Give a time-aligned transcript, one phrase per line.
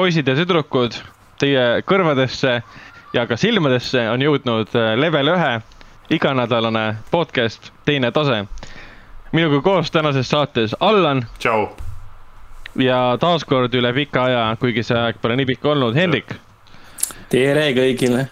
[0.00, 0.94] poisid ja tüdrukud,
[1.36, 2.54] teie kõrvadesse
[3.12, 5.50] ja ka silmadesse on jõudnud äh, level ühe
[6.16, 8.46] iganädalane podcast Teine tase.
[9.32, 11.26] minuga koos tänases saates Allan.
[11.38, 11.68] tšau.
[12.80, 16.32] ja taaskord üle pika aja, kuigi see aeg pole nii pikk olnud, Hendrik.
[17.28, 18.24] tere kõigile.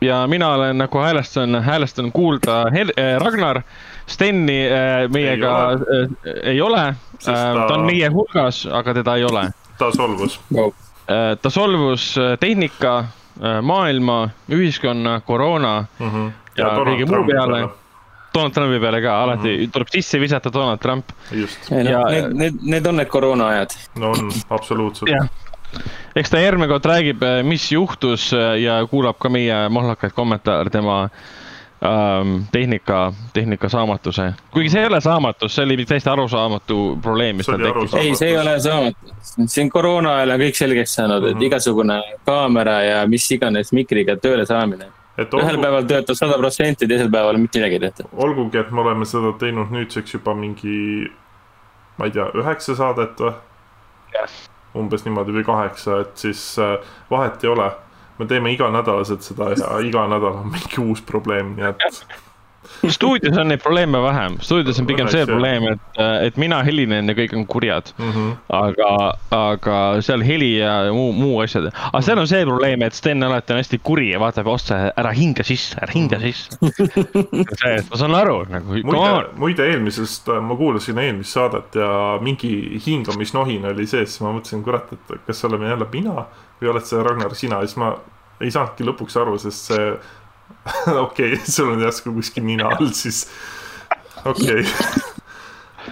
[0.00, 3.60] ja mina olen nagu häälestan, häälestan kuulda Hel äh, Ragnar.
[4.06, 6.94] Steni äh, meiega ei ole, ei ole.
[7.24, 7.36] Ta...
[7.68, 9.50] ta on meie hulgas, aga teda ei ole.
[9.78, 10.72] ta solvus wow..
[11.42, 13.04] Ta solvus tehnika
[13.62, 16.30] maailma, ühiskonna, koroona mm -hmm.
[16.56, 17.68] ja, ja kõige muu peale.
[18.34, 19.70] Donald Trumpi peale ka, alati mm -hmm.
[19.72, 21.12] tuleb sisse visata Donald Trump.
[21.32, 21.70] just.
[21.70, 21.76] No,
[22.10, 23.70] need, need, need on need koroona ajad.
[23.98, 25.10] no on, absoluutselt.
[26.16, 31.08] eks ta järgmine kord räägib, mis juhtus ja kuulab ka meie mahlakaid kommentaare tema
[31.84, 34.32] ähm, tehnika, tehnika saamatuse.
[34.50, 37.94] kuigi see ei ole saamatus, see oli täiesti arusaamatu probleem, mis tal tekkis.
[37.94, 41.30] ei, see ei ole saamatus, siin koroona ajal on kõik selgeks saanud mm, -hmm.
[41.30, 41.46] et mhm.
[41.46, 44.90] igasugune kaamera ja mis iganes mikriga tööle saamine.
[45.18, 45.40] Olgu...
[45.44, 48.08] ühel päeval töötab sada protsenti, teisel päeval mitte midagi ei tehta.
[48.12, 51.10] olgugi, et me oleme seda teinud nüüdseks juba mingi,
[51.98, 53.34] ma ei tea, üheksa saadet või
[54.16, 54.48] yes.?
[54.74, 56.78] umbes niimoodi või kaheksa, et siis äh,
[57.10, 57.70] vahet ei ole
[58.18, 62.06] me teeme iganädalaselt seda ja iga nädal on mingi uus probleem, nii et
[62.92, 67.16] stuudios on neid probleeme vähem, stuudios on pigem see probleem, et, et mina helinen ja
[67.16, 68.10] kõik on kurjad mm.
[68.10, 68.32] -hmm.
[68.58, 68.90] aga,
[69.38, 73.54] aga seal heli ja muu, muu asjad, aga seal on see probleem, et Sten alati
[73.54, 78.00] on hästi kuri ja vaatab otsa, ära hinga sisse, ära hinga sisse see, et ma
[78.00, 78.80] saan aru nagu.
[78.84, 84.64] muide, muide eelmisest, ma kuulasin eelmist saadet ja mingi hingamisnohin oli sees, siis ma mõtlesin,
[84.64, 86.26] kurat, et kas see oleme jälle mina
[86.60, 87.94] või oled see Ragnar sina, siis ma
[88.42, 89.88] ei saanudki lõpuks aru, sest see
[91.06, 93.24] okei okay,, sul on järsku kuskil nina all, siis
[94.24, 94.66] okei okay.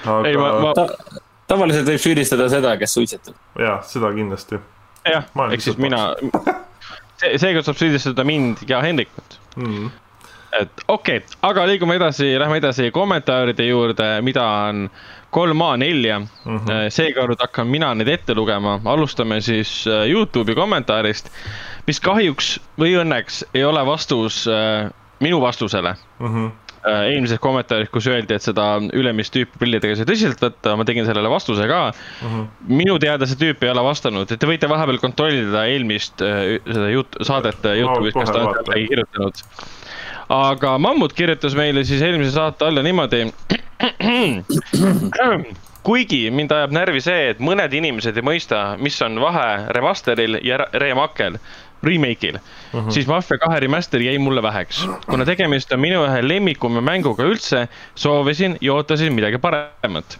[0.05, 0.29] aga....
[0.29, 0.75] ei, ma, ma...
[0.77, 1.21] Ta,
[1.53, 3.37] tavaliselt võib süüdistada seda, kes suitsetab.
[3.61, 4.61] jah, seda kindlasti.
[5.09, 6.05] jah, ehk siis mina,
[7.21, 9.91] see, seekord saab süüdistada mind ja Hendrikut mm.
[10.61, 14.87] Et okei okay,, aga liigume edasi, lähme edasi kommentaaride juurde, mida on
[15.33, 16.89] kolm A4 mm -hmm.
[16.93, 21.31] seekord hakkan mina neid ette lugema, alustame siis äh, Youtube'i kommentaarist,
[21.87, 24.91] mis kahjuks või õnneks ei ole vastus äh,
[25.21, 26.27] minu vastusele mm.
[26.27, 26.51] -hmm
[26.83, 31.07] eelmises kommentaaris, kus öeldi, et seda ülemist tüüpi prillidega ei saa tõsiselt võtta, ma tegin
[31.07, 32.29] sellele vastuse ka mm.
[32.29, 32.49] -hmm.
[32.67, 37.21] minu teada see tüüp ei ole vastanud, et te võite vahepeal kontrollida eelmist seda jut-,
[37.23, 39.45] saadet Youtube'is, kas ta on kirjutanud.
[40.33, 43.27] Aga Mammut kirjutas meile siis eelmise saate alla niimoodi
[45.87, 50.61] kuigi mind ajab närvi see, et mõned inimesed ei mõista, mis on vahe remaster'il ja
[50.79, 51.39] remake'l,
[51.83, 52.87] remake'il uh, mhm.
[52.87, 52.95] -huh.
[52.95, 54.87] siis Mafia kahe remaster jäi mulle väheks.
[55.07, 60.19] kuna tegemist on minu ühe lemmikuma mänguga üldse, soovisin ja ootasin midagi paremat.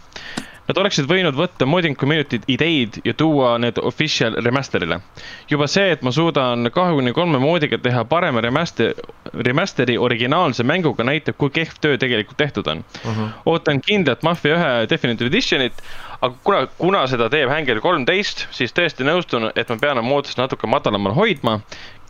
[0.63, 5.01] Nad oleksid võinud võtta modding community'd ideid ja tuua need official remaster'ile.
[5.49, 8.93] juba see, et ma suudan kahekümne kolme moodiga teha parema remaster,
[9.33, 13.11] remaster'i originaalse mänguga näitab, kui kehv töö tegelikult tehtud on uh.
[13.11, 13.19] Mhm.
[13.19, 13.29] -huh.
[13.45, 15.73] ootan kindlat Mafia ühe Definitive Editionit,
[16.21, 20.37] aga kuna, kuna seda teeb Hängel kolmteist, siis tõesti nõustun, et ma pean oma ootust
[20.37, 21.59] natuke madalamal hoidma.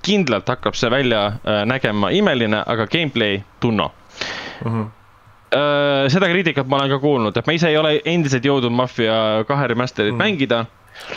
[0.04, 4.72] kindlalt hakkab see välja äh, nägema imeline, aga gameplay tunno uh.
[4.72, 4.82] Mhm.
[4.82, 5.03] -huh
[6.14, 9.18] seda kriitikat ma olen ka kuulnud, et ma ise ei ole endiselt jõudnud Mafia
[9.50, 10.24] kahe remaster'it mm.
[10.24, 10.64] mängida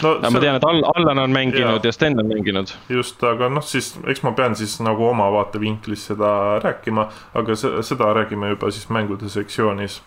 [0.02, 0.16] no,.
[0.20, 0.40] ma see...
[0.40, 2.72] tean, et All, Allan on mänginud ja, ja Sten on mänginud.
[2.88, 6.32] just, aga noh, siis eks ma pean siis nagu oma vaatevinklist seda
[6.64, 10.00] rääkima, aga seda räägime juba siis mängude sektsioonis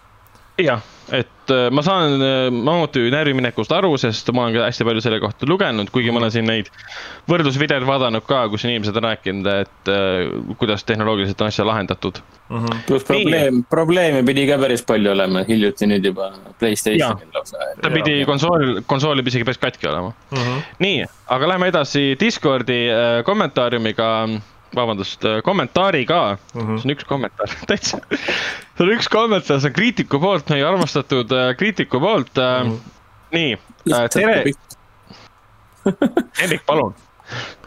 [0.63, 0.81] jah,
[1.15, 5.19] et äh, ma saan äh, Mammuti närviminekust aru, sest ma olen ka hästi palju selle
[5.23, 6.69] kohta lugenud, kuigi ma olen siin neid
[7.29, 12.57] võrdlusvideoid vaadanud ka, kus inimesed on rääkinud, et äh, kuidas tehnoloogiliselt on asja lahendatud mm.
[12.57, 12.83] -hmm.
[12.87, 17.71] pluss probleem, probleeme pidi ka päris palju olema hiljuti nüüd juba Playstationil lausa.
[17.81, 20.37] ta pidi konsool, konsool pidi isegi päris katki olema mm.
[20.37, 20.61] -hmm.
[20.85, 22.81] nii, aga lähme edasi Discordi
[23.25, 24.09] kommentaariumiga
[24.75, 26.77] vabandust, äh, kommentaari ka mm, -hmm.
[26.77, 27.99] see on üks kommentaar täitsa.
[28.09, 32.71] see on üks kommentaar, see on kriitiku poolt, meie armastatud äh, kriitiku poolt mm.
[32.71, 32.79] -hmm.
[33.31, 33.57] nii
[34.13, 34.43] tere.
[36.41, 36.95] Hendrik, palun.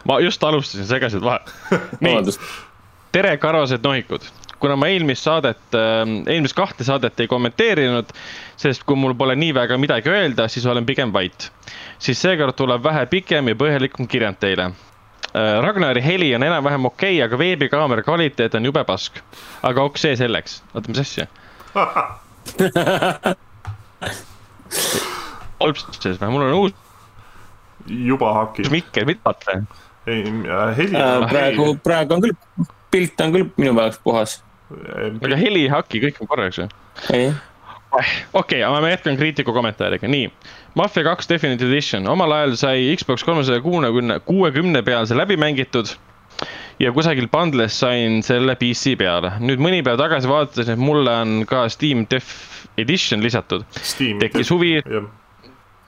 [0.05, 1.45] ma just alustasin, segasid vahele.
[2.05, 2.39] nii,
[3.13, 4.31] tere, karvased nohikud
[4.63, 5.75] kuna ma eelmist saadet,
[6.31, 8.13] eelmist kahte saadet ei kommenteerinud,
[8.57, 11.51] sest kui mul pole nii väga midagi öelda, siis olen pigem vait.
[11.99, 14.71] siis seekord tuleb vähe pikem ja põhjalikum kirjand teile.
[15.33, 19.17] Äh, Ragnari heli on enam-vähem okei okay,, aga veebikaamera kvaliteet on jube pask.
[19.63, 21.27] aga ok, see selleks, oota, mis asja
[25.63, 26.75] kolmses või, mul on uus.
[27.87, 28.69] juba hakib.
[28.75, 29.57] mikker, mida vaata?
[30.05, 31.25] ei, äh, heli äh,.
[31.31, 32.37] praegu, praegu on küll,
[32.93, 34.37] pilt on küll minu jaoks puhas.
[35.15, 36.69] aga heli ei haki, kõik on korras ju.
[37.93, 40.31] Okei okay,, aga ma jätkan kriitiku kommentaariga, nii.
[40.79, 45.97] Mafia kaks Definitive Edition, omal ajal sai Xbox kolmesaja kuuekümne, kuuekümne peal see läbi mängitud.
[46.81, 51.43] ja kusagil bundles sain selle PC peale, nüüd mõni päev tagasi vaatasin, et mulle on
[51.47, 52.33] ka Steam Def
[52.79, 53.67] Edition lisatud.
[54.21, 54.81] tekkis huvi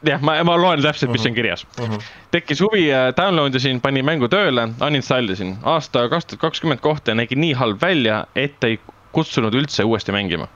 [0.04, 1.28] jah, ma, ma loen täpselt, mis uh -huh.
[1.28, 1.36] on mhm.
[1.36, 1.84] kirjas uh.
[1.84, 1.94] Mhm.
[1.94, 2.02] -huh.
[2.30, 5.56] tekkis huvi, download isin, panin mängu tööle, uninstall isin.
[5.62, 8.78] aasta kaks tuhat kakskümmend kohta nägi nii halb välja, et ei
[9.12, 10.48] kutsunud üldse uuesti mängima.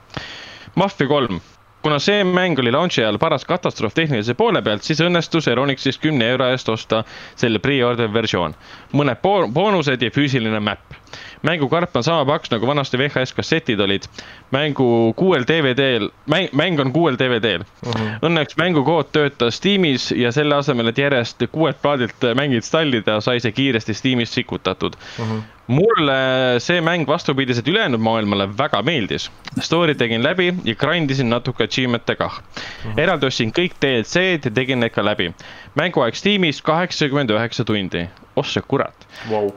[0.78, 1.40] Mafia kolm,
[1.82, 6.28] kuna see mäng oli launch'i ajal paras katastroof tehnilise poole pealt, siis õnnestus Euronixis kümne
[6.30, 7.00] euro eest osta
[7.34, 8.54] selle pre-order versioon.
[8.94, 9.18] mõned
[9.54, 10.94] boonused ja füüsiline map
[11.42, 14.06] mängukarp on sama paks nagu vanasti VHS kassetid olid.
[14.50, 17.92] mängu kuuel DVD-l, mäng, mäng on kuuel DVD-l uh.
[17.94, 18.18] -huh.
[18.22, 23.52] Õnneks mängukood töötas Steamis ja selle asemel, et järjest kuuelt plaadilt mäng installida, sai see
[23.52, 25.26] kiiresti Steamis sikutatud uh.
[25.26, 26.16] -huh mulle
[26.64, 29.28] see mäng vastupidiselt ülejäänud maailmale väga meeldis.
[29.60, 33.00] Story tegin läbi ja grind isin natuke achievement'e kah uh -huh..
[33.00, 35.34] eraldi ostsin kõik DLC-d ja tegin need ka läbi.
[35.74, 38.08] mänguaeg Steamis kaheksakümmend üheksa tundi.
[38.36, 39.52] oh sa kurat wow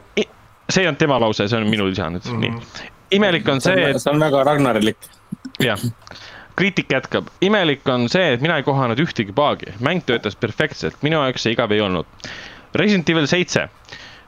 [0.71, 2.59] see ei olnud tema lause, see on minu lisa nüüd mm, -hmm.
[2.81, 2.91] nii.
[3.19, 4.01] imelik on see, et.
[4.01, 5.09] see on väga Ragnarilik.
[5.59, 5.79] jah,
[6.55, 11.21] kriitik jätkab, imelik on see, et mina ei kohanud ühtegi paagi, mäng töötas perfektselt, minu
[11.23, 12.05] jaoks see igav ei olnud.
[12.75, 13.67] Resident Evil seitse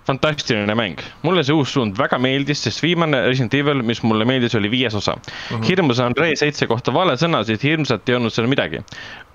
[0.07, 4.55] fantastiline mäng, mulle see uus suund väga meeldis, sest viimane Resident Evil, mis mulle meeldis,
[4.59, 5.23] oli viies osa mm.
[5.50, 5.63] -hmm.
[5.69, 8.83] hirmus on Rey seitse kohta vale sõna, sest hirmsat ei olnud seal midagi.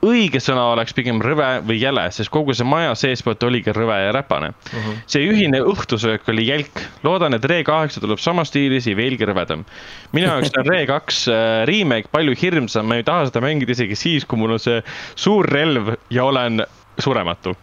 [0.05, 4.13] õige sõna oleks pigem rõve või jäle, sest kogu see maja seespoolt oligi rõve ja
[4.13, 4.79] räpane mm.
[4.79, 5.01] -hmm.
[5.07, 9.65] see ühine õhtusöök oli jälk, loodan, et Re kaheksa tuleb samas stiilis ja veelgi rõvedam.
[10.13, 13.97] minu jaoks on Re kaks äh, remake palju hirmsam, ma ei taha seda mängida isegi
[13.97, 14.83] siis, kui mul on see
[15.15, 16.67] suur relv ja olen
[16.99, 17.57] surematu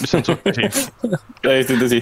[0.00, 0.68] mis on suht tõsi
[1.44, 2.00] täiesti tõsi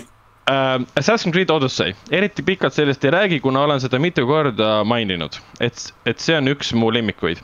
[0.50, 5.37] Uh, Assassin's Creed Odyssey, eriti pikalt sellest ei räägi, kuna olen seda mitu korda maininud,
[5.62, 7.39] et, et see on üks mu lemmikuid.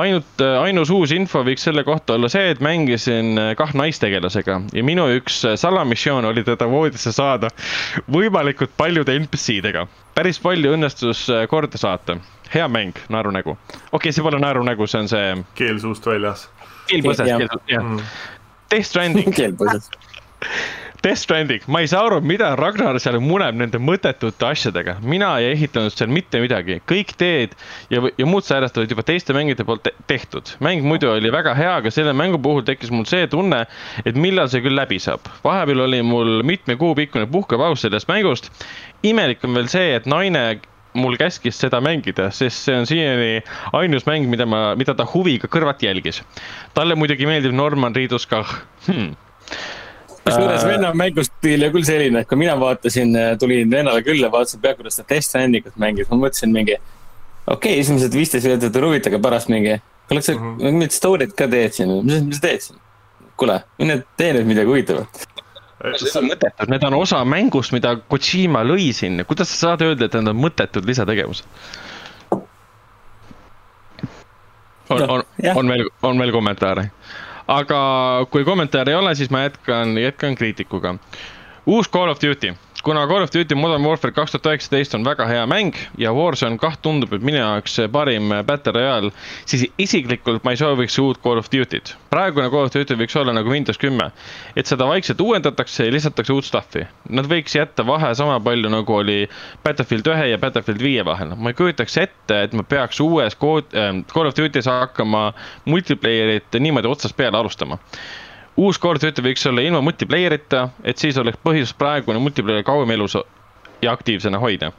[0.00, 4.62] ainult, äh, ainus uus info võiks selle kohta olla see, et mängisin äh, kah naistegelasega
[4.72, 7.52] ja minu üks äh, salamissioon oli teda voodisse saada
[8.16, 9.84] võimalikult paljude NPC-dega.
[10.16, 12.16] päris palju õnnestus korda saata.
[12.54, 13.58] hea mäng, naerunägu.
[13.60, 15.36] okei okay,, see pole naerunägu, see on see.
[15.54, 16.48] keel suust väljas.
[16.86, 18.04] keel põses, keel, jah mm..
[18.72, 19.92] Death Stranding keel põses
[21.00, 24.96] Death Stranding, ma ei saa aru, mida Ragnar seal muneb nende mõttetute asjadega.
[24.98, 27.54] mina ei ehitanud seal mitte midagi, kõik teed
[27.94, 30.50] ja, ja muud säärased olid juba teiste mängijate poolt te tehtud.
[30.58, 33.60] mäng muidu oli väga hea, aga selle mängu puhul tekkis mul see tunne,
[34.02, 35.30] et millal see küll läbi saab.
[35.44, 38.50] vahepeal oli mul mitme kuu pikkune puhkepaus sellest mängust.
[39.06, 40.44] imelik on veel see, et naine
[40.98, 43.44] mul käskis seda mängida, sest see on siiani
[43.78, 46.24] ainus mäng, mida ma, mida ta huviga kõrvalt jälgis.
[46.74, 48.58] talle muidugi meeldib Norman Reedus kah
[48.90, 49.14] hmm
[50.28, 54.62] kusjuures äh, venna mängustiil on küll selline, et kui mina vaatasin, tulin vennale külla, vaatasin
[54.64, 56.76] peaaegu, kuidas ta Death Strandingut mängis, ma mõtlesin mingi.
[57.46, 59.78] okei okay,, esimesed viisteist minutit on huvitav, aga pärast mingi,
[60.08, 60.76] kuule, kas sa mm -hmm.
[60.78, 62.78] mingit story't ka teed siin, mis, mis sa teed siin?
[63.38, 65.26] kuule, mine tee nüüd midagi huvitavat.
[65.78, 70.08] Need on mõttetud, need on osa mängust, mida Kojima lõi sinna, kuidas sa saad öelda,
[70.08, 71.46] et need on mõttetud lisategevused?
[74.88, 75.22] on, on,
[75.54, 76.88] on veel, on veel kommentaare?
[77.48, 77.80] Aga
[78.30, 80.94] kui kommentaare ei ole, siis ma jätkan, jätkan kriitikuga.
[81.68, 85.26] Uus Call of Duty kuna Call of Duty Modern Warfare kaks tuhat üheksateist on väga
[85.28, 89.10] hea mäng ja Warzone kah tundub, et minu jaoks parim Battle Royale,
[89.44, 91.92] siis isiklikult ma ei sooviks uut Call of Duty't.
[92.08, 94.06] praegune Call of Duty võiks olla nagu Windows kümme,
[94.56, 96.86] et seda vaikselt uuendatakse ja lisatakse uut stuff'i.
[97.10, 99.18] Nad võiks jätta vahe sama palju, nagu oli
[99.64, 101.34] Battlefield ühe ja Battlefield viie vahel.
[101.36, 105.32] ma ei kujutaks ette, et ma peaks uues äh, Call of Duty's hakkama
[105.66, 107.76] multiplayer'it niimoodi otsast peale alustama
[108.58, 113.16] uus of Duty võiks olla ilma multiplayer'ita, et siis oleks põhjus praegune multiplayer kauem elus
[113.82, 114.72] ja aktiivsena hoida.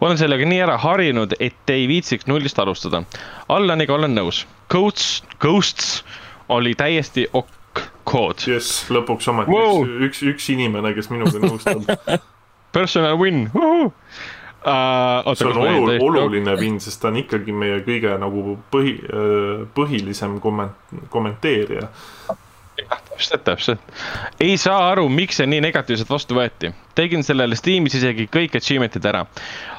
[0.00, 3.02] olen sellega nii ära harjunud, et ei viitsiks nullist alustada.
[3.48, 4.44] Allaniga olen nõus.
[4.68, 6.04] Ghosts, Ghosts
[6.48, 8.44] oli täiesti ok kood.
[8.46, 9.80] jess, lõpuks ometi wow.
[9.86, 11.88] üks, üks, üks inimene, kes minuga nõustub
[12.76, 13.90] Personal win uh,.
[14.62, 19.64] Uh, see on olul, oluline win, sest ta on ikkagi meie kõige nagu põhi, äh,
[19.74, 21.88] põhilisem komment-, kommenteerija
[23.28, 23.80] täpselt, täpselt.
[24.40, 26.72] ei saa aru, miks see nii negatiivselt vastu võeti.
[26.94, 29.24] tegin sellele Steamis isegi kõik achievement'id ära.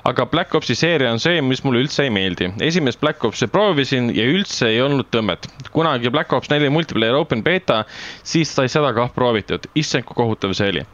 [0.04, 2.52] aga Black Opsi seeria on see, mis mulle üldse ei meeldi.
[2.62, 5.48] esimest Black Opsi proovisin ja üldse ei olnud tõmmet.
[5.72, 7.84] kunagi Black Ops neli multiplayer open beta,
[8.24, 9.68] siis sai seda kah proovitud.
[9.76, 10.86] issand, kui kohutav see oli.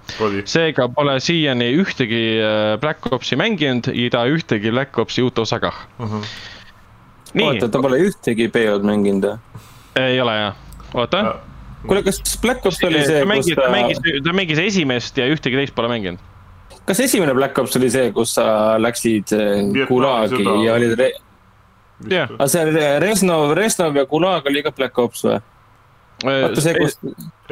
[0.45, 5.85] seega pole siiani ühtegi äh, Black Opsi mänginud ja ühtegi Black Opsi uut osa kah
[5.99, 6.05] uh.
[6.05, 6.21] Mhm.
[6.21, 7.43] -huh.
[7.43, 9.37] oota, ta pole ühtegi PO-d mänginud või?
[9.95, 10.55] ei ole jah,
[10.93, 11.48] oota
[11.85, 13.61] kuule, kas Black Ops oli see, kus ta.
[13.61, 16.21] ta mängis, ta mängis esimest ja ühtegi teist pole mänginud.
[16.89, 21.11] kas esimene Black Ops oli see, kus sa läksid äh, Gulagi ja olid re...
[22.09, 22.31] Jah.
[22.31, 25.39] aga see Reznov, Reznov ja Gulag oli ka Black Ops või?
[26.23, 26.97] vaata see, kus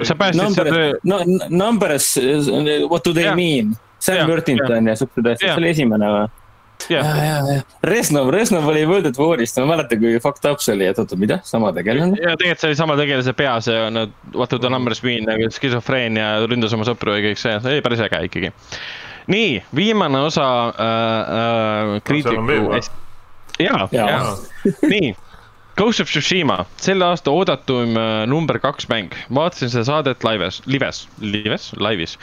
[0.07, 2.15] sa päästsid seda, no Numbers,
[2.87, 3.35] what do they Jah.
[3.35, 3.75] mean?
[3.99, 6.27] Sam Worthington ja siuksed asjad, see oli esimene või?
[6.89, 10.63] jah, ja, ja, ja Reznov, Reznov oli World of War'ist, ma mäletan, kui fucked up
[10.63, 12.19] see oli, et oota, mida, sama tegelane?
[12.21, 15.49] ja tegelikult see oli sama tegelase peas ja no what do the numbers mean nagu
[15.53, 18.51] skisofreenia, ründas oma sõpru ja kõik see, see oli päris äge ikkagi.
[19.33, 22.81] nii, viimane osa äh, äh, kriitiku.
[23.59, 24.19] ja, ja,
[24.87, 25.15] nii.
[25.77, 31.03] Ghost of Tsushima, selle aasta oodatum äh, number kaks mäng, vaatasin seda saadet lives, lives,
[31.21, 32.15] lives, laivis.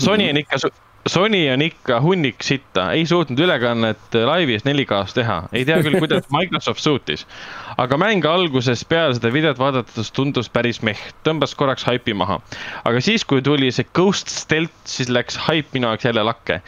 [0.00, 0.56] Sony on ikka,
[1.04, 6.30] Sony on ikka hunnik sitta, ei suutnud ülekannet laivis 4K-s teha, ei tea küll, kuidas
[6.36, 7.26] Microsoft suutis.
[7.76, 12.38] aga mäng algusest peale seda videot vaadates tundus päris meh, tõmbas korraks haipi maha.
[12.88, 16.62] aga siis, kui tuli see Ghost Stealth, siis läks haip minu jaoks jälle lakke.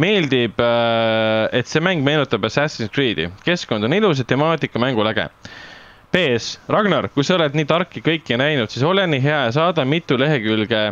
[0.00, 0.62] meeldib,
[1.52, 5.28] et see mäng meenutab Assassin's Creed'i, keskkond on ilus ja temaatika mängul äge
[6.12, 9.52] PS, Ragnar, kui sa oled nii tark ja kõike näinud, siis ole nii hea ja
[9.52, 10.82] saada mitu lehekülge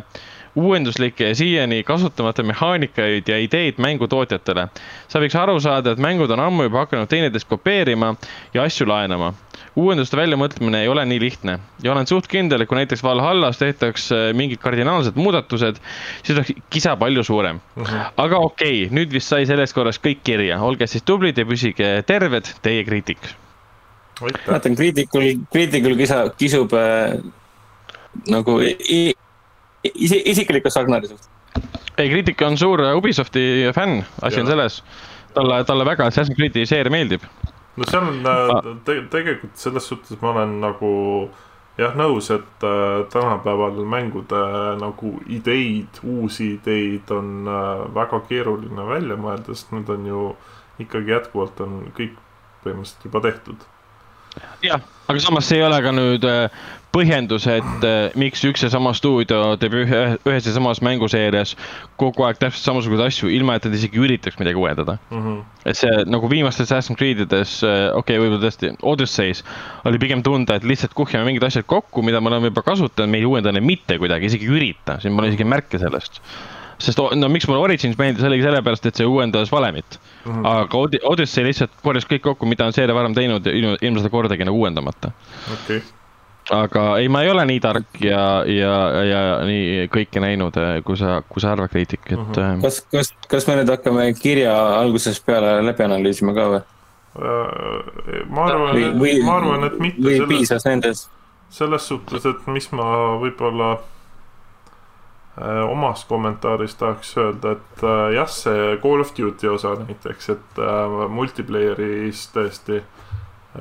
[0.60, 4.68] uuenduslikke ja siiani kasutamata mehaanikaid ja ideid mängutootjatele.
[5.08, 8.14] sa võiks aru saada, et mängud on ammu juba hakanud teineteist kopeerima
[8.54, 9.32] ja asju laenama.
[9.76, 14.10] uuenduste väljamõtlemine ei ole nii lihtne ja olen suht kindel, et kui näiteks Valhallas tehtaks
[14.34, 15.78] mingid kardinaalsed muudatused,
[16.22, 17.60] siis oleks kisa palju suurem.
[18.16, 21.94] aga okei okay,, nüüd vist sai sellest korrast kõik kirja, olge siis tublid ja püsige
[22.06, 23.32] terved, teie kriitik
[24.20, 27.16] mäletan, kriitikul, kriitikul kisa, kisub äh,
[28.28, 29.14] nagu i-
[29.84, 31.30] isi-, isiklikus Ragnari suhtes.
[31.98, 34.82] ei, kriitik on suur Ubisofti fänn, asi on selles.
[35.34, 37.22] talle, talle väga Assassin's Creed'i seeria meeldib.
[37.76, 40.90] no seal on äh, te, tegelikult selles suhtes ma olen nagu
[41.80, 48.86] jah nõus, et äh, tänapäeval mängude äh, nagu ideid, uusi ideid on äh, väga keeruline
[48.88, 50.24] välja mõelda, sest need on ju
[50.82, 52.16] ikkagi jätkuvalt on kõik
[52.64, 53.68] põhimõtteliselt juba tehtud.
[54.64, 56.60] jah, aga samas see ei ole ka nüüd äh,
[56.94, 61.56] põhjendus, et äh, miks üks ja sama stuudio teeb ühe, ühes ja samas mänguseerias
[62.00, 64.98] kogu aeg täpselt samasuguseid asju, ilma et nad isegi üritaks midagi uuendada.
[65.10, 65.40] Mm -hmm.
[65.64, 69.44] et see nagu viimastes Assassin's Creed'ides, okei okay,, võib-olla tõesti Odysseys
[69.84, 73.18] oli pigem tunda, et lihtsalt kuhjame mingid asjad kokku, mida me oleme juba kasutanud, me
[73.18, 76.22] ei uuenda neid mitte kuidagi, isegi ei ürita, siin pole isegi märke sellest.
[76.80, 80.32] Sest no miks mulle Origins meeldis, oligi sellepärast, et see uuendas valemit mm.
[80.32, 80.48] -hmm.
[80.48, 84.44] aga Od- Odyssey lihtsalt korjas kõik kokku, mida on seeria varem teinud, ilma seda kordagi
[84.48, 85.12] nagu uuendamata.
[85.52, 85.88] okei okay.,
[86.50, 91.20] aga ei, ma ei ole nii tark ja, ja, ja nii kõike näinud, kui sa,
[91.28, 92.32] kui sa arvad, kriitik, et mm.
[92.34, 92.62] -hmm.
[92.62, 96.62] kas, kas, kas me nüüd hakkame kirja algusest peale läbi analüüsima ka või?
[97.20, 101.10] Äh, ma arvan ma arvan, et mitte või selles, piisas nendest?
[101.50, 103.80] selles suhtes, et mis ma võib-olla
[105.38, 110.58] äh, omas kommentaaris tahaks öelda, et äh, jah, see Call of Duty osa näiteks, et
[110.58, 112.82] äh, multiplayer'is tõesti,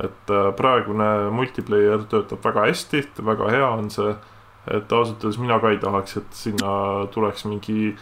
[0.00, 4.12] et praegune multiplayer töötab väga hästi, väga hea on see,
[4.70, 6.74] et ausalt öeldes mina ka ei tahaks, et sinna
[7.10, 7.96] tuleks mingi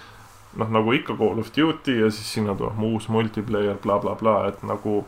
[0.59, 4.63] noh, nagu ikka Call of Duty ja siis sinna tuleb uus multiplayer bla,, blablabla, et
[4.69, 5.03] nagu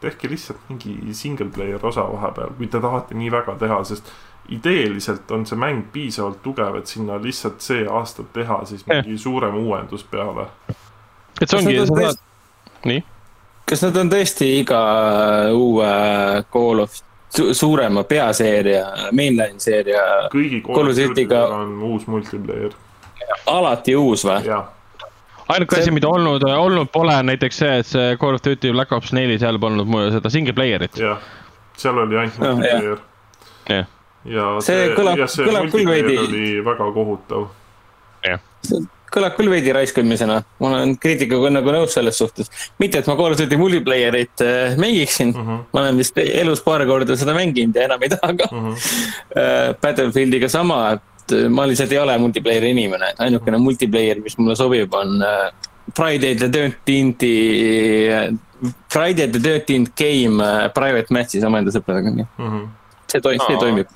[0.00, 4.12] tehke lihtsalt mingi single player osa vahepeal, kui te tahate nii väga teha, sest
[4.48, 9.54] ideeliselt on see mäng piisavalt tugev, et sinna lihtsalt see aasta teha siis mingi suurem
[9.56, 10.46] uuendus peale.
[11.40, 12.22] et see Kas ongi nad on, sa saad,
[12.84, 13.02] nii,
[13.66, 14.80] kas nad on tõesti iga
[15.54, 15.90] uue
[16.52, 16.94] Call of
[17.36, 22.72] su suurema peaseeria, mainline seeria kõigi Call of Duty'ga- on uus multiplayer,
[23.50, 24.38] alati uus või?
[24.46, 24.68] jah.
[25.48, 28.72] ainuke See- asi, mida olnud, olnud pole, on näiteks see, et see Call of Duty
[28.72, 30.96] Black Ops neli, seal polnud mul seda single player'it.
[31.02, 31.18] jah,
[31.76, 32.98] seal oli ainult multiplayer.
[33.68, 33.86] jah,
[34.28, 37.48] ja See see, kõlab- see kõlab küll veidi- oli väga kohutav.
[39.16, 42.50] kõlab küll veidi raiskamisena, ma olen kriitikuga nagu nõus selles suhtes.
[42.78, 45.50] mitte, et ma Call of Duty multiplayer'it äh, mängiksin mm, Mhm.
[45.50, 45.60] -hmm.
[45.72, 48.58] ma olen vist elus paar korda seda mänginud ja enam ei taha ka mm.
[48.74, 49.74] -hmm.
[49.82, 54.92] Battlefieldiga sama, et äh, ma lihtsalt ei ole multiplayer'i inimene, ainukene multiplayer, mis mulle sobib,
[54.94, 55.50] on äh,
[55.96, 58.36] Friday the thirteenth'i,
[58.92, 62.66] Friday the thirteenth game äh, private match'is oma enda sõpradega, nii Mhm.
[63.12, 63.86] see toimib, see toimib.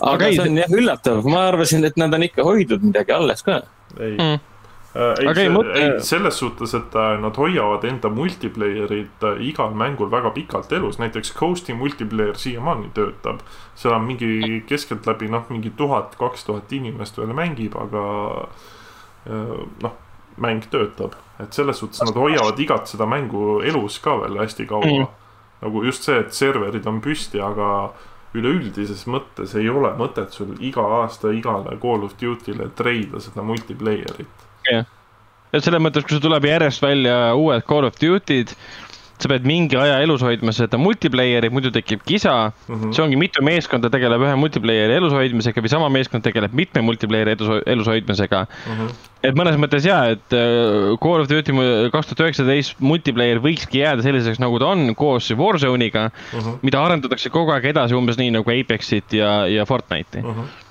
[0.00, 3.42] Aga ei, see on jah üllatav, ma arvasin, et nad on ikka hoidnud midagi alles
[3.46, 3.62] ka
[4.00, 4.40] ei Mm.
[4.96, 9.42] Äh, ei, Aga ei, see, ei, selles suhtes, et äh, nad hoiavad enda multiplayer'it äh,
[9.44, 13.42] igal mängul väga pikalt elus, näiteks Coast'i multiplayer siiamaani töötab.
[13.74, 18.06] seal on mingi keskeltläbi noh, mingi tuhat, kaks tuhat inimest veel mängib, aga
[19.28, 19.52] äh,
[19.84, 20.00] noh,
[20.40, 21.12] mäng töötab,
[21.44, 25.06] et selles suhtes nad hoiavad igat seda mängu elus ka veel hästi kaua mm..
[25.60, 27.90] nagu just see, et serverid on püsti, aga
[28.36, 34.44] üleüldises mõttes ei ole mõtet sul iga aasta igale Call of Duty'le treida seda multiplayer'it.
[35.52, 38.54] et selles mõttes, kui sul tuleb järjest välja uued Call of Duty'd
[39.16, 42.74] sa pead mingi aja elus hoidma seda multiplayer'i, muidu tekib kisa mm.
[42.74, 42.94] -hmm.
[42.96, 47.36] see ongi mitu meeskonda tegeleb ühe multiplayer'i elus hoidmisega või sama meeskond tegeleb mitme multiplayer'i
[47.36, 48.74] elus, elus hoidmisega mm.
[48.74, 48.92] -hmm.
[49.30, 51.56] et mõnes mõttes ja, et äh, Call of Duty
[51.94, 56.60] kaks tuhat üheksateist multiplayer võikski jääda selliseks, nagu ta on, koos Warzone'iga mm, -hmm.
[56.62, 60.32] mida arendatakse kogu aeg edasi, umbes nii nagu Apexit ja, ja Fortnite'i mm.
[60.32, 60.65] -hmm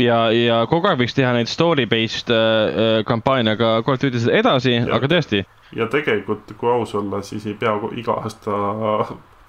[0.00, 5.10] ja, ja kogu aeg võiks teha neid story-based äh, kampaaniaga Call of Duty's edasi, aga
[5.10, 5.44] tõesti
[5.76, 8.60] ja tegelikult, kui aus olla, siis ei pea iga aasta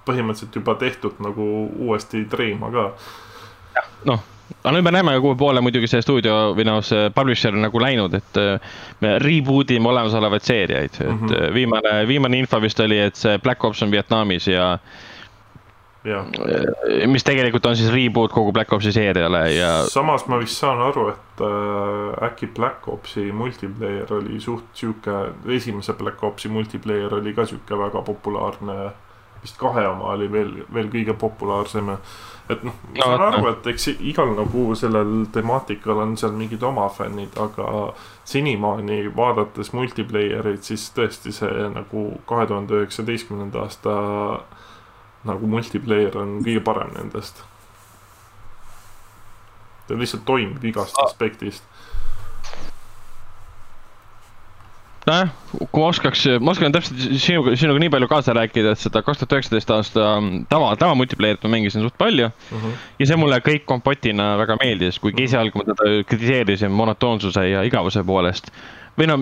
[0.08, 1.46] põhimõtteliselt juba tehtud nagu
[1.88, 2.88] uuesti treima ka.
[4.10, 4.24] noh,
[4.64, 8.16] aga nüüd me näeme, kuhu poole muidugi see stuudio või noh, see publisher nagu läinud,
[8.18, 11.54] et äh, me reboot ime olemasolevaid seeriaid, et mm -hmm.
[11.54, 15.07] viimane, viimane info vist oli, et see Black Ops on Vietnamis ja Äh,
[17.08, 19.72] mis tegelikult on siis reboot kogu Black Opsi seeriale ja.
[19.92, 25.18] samas ma vist saan aru, et äh, äkki Black Opsi multiplayer oli suht sihuke,
[25.58, 28.78] esimese Black Opsi multiplayer oli ka sihuke väga populaarne.
[29.42, 31.90] vist kahe oma oli veel, veel kõige populaarsem.
[32.50, 36.64] et noh, ma saan no, aru, et eks igal nagu sellel temaatikal on seal mingid
[36.64, 37.94] oma fännid, aga
[38.26, 43.98] senimaani vaadates multiplayereid, siis tõesti see nagu kahe tuhande üheksateistkümnenda aasta
[45.26, 47.44] nagu multiplayer on kõige parem nendest.
[49.88, 51.64] ta lihtsalt toimib igast aspektist.
[55.08, 55.30] nojah,
[55.72, 59.22] kui ma oskaks, ma oskan täpselt sinuga, sinuga nii palju kaasa rääkida, et seda kaks
[59.22, 60.08] tuhat üheksateist aasta
[60.52, 62.58] tava, tava multiplayer'it ma mängisin suht palju uh.
[62.64, 62.74] -huh.
[63.00, 65.30] ja see mulle kõik kompotina väga meeldis, kuigi uh -huh.
[65.32, 68.52] esialgu ma teda kritiseerisin monotoonsuse ja igavuse poolest.
[69.00, 69.18] või no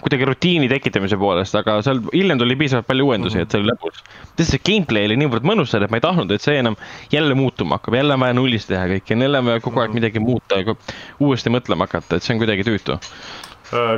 [0.00, 3.46] kuidagi rutiini tekitamise poolest, aga seal hiljem tuli piisavalt palju uuendusi mm, -hmm.
[3.46, 4.02] et see oli lõbus.
[4.36, 6.76] sest see gameplay oli niivõrd mõnus seal, et ma ei tahtnud, et see enam
[7.12, 10.00] jälle muutuma hakkab, jälle on vaja nullist teha kõike, jälle on vaja kogu aeg mhm.
[10.00, 10.76] midagi muuta ja
[11.20, 12.98] uuesti mõtlema hakata, et see on kuidagi tüütu.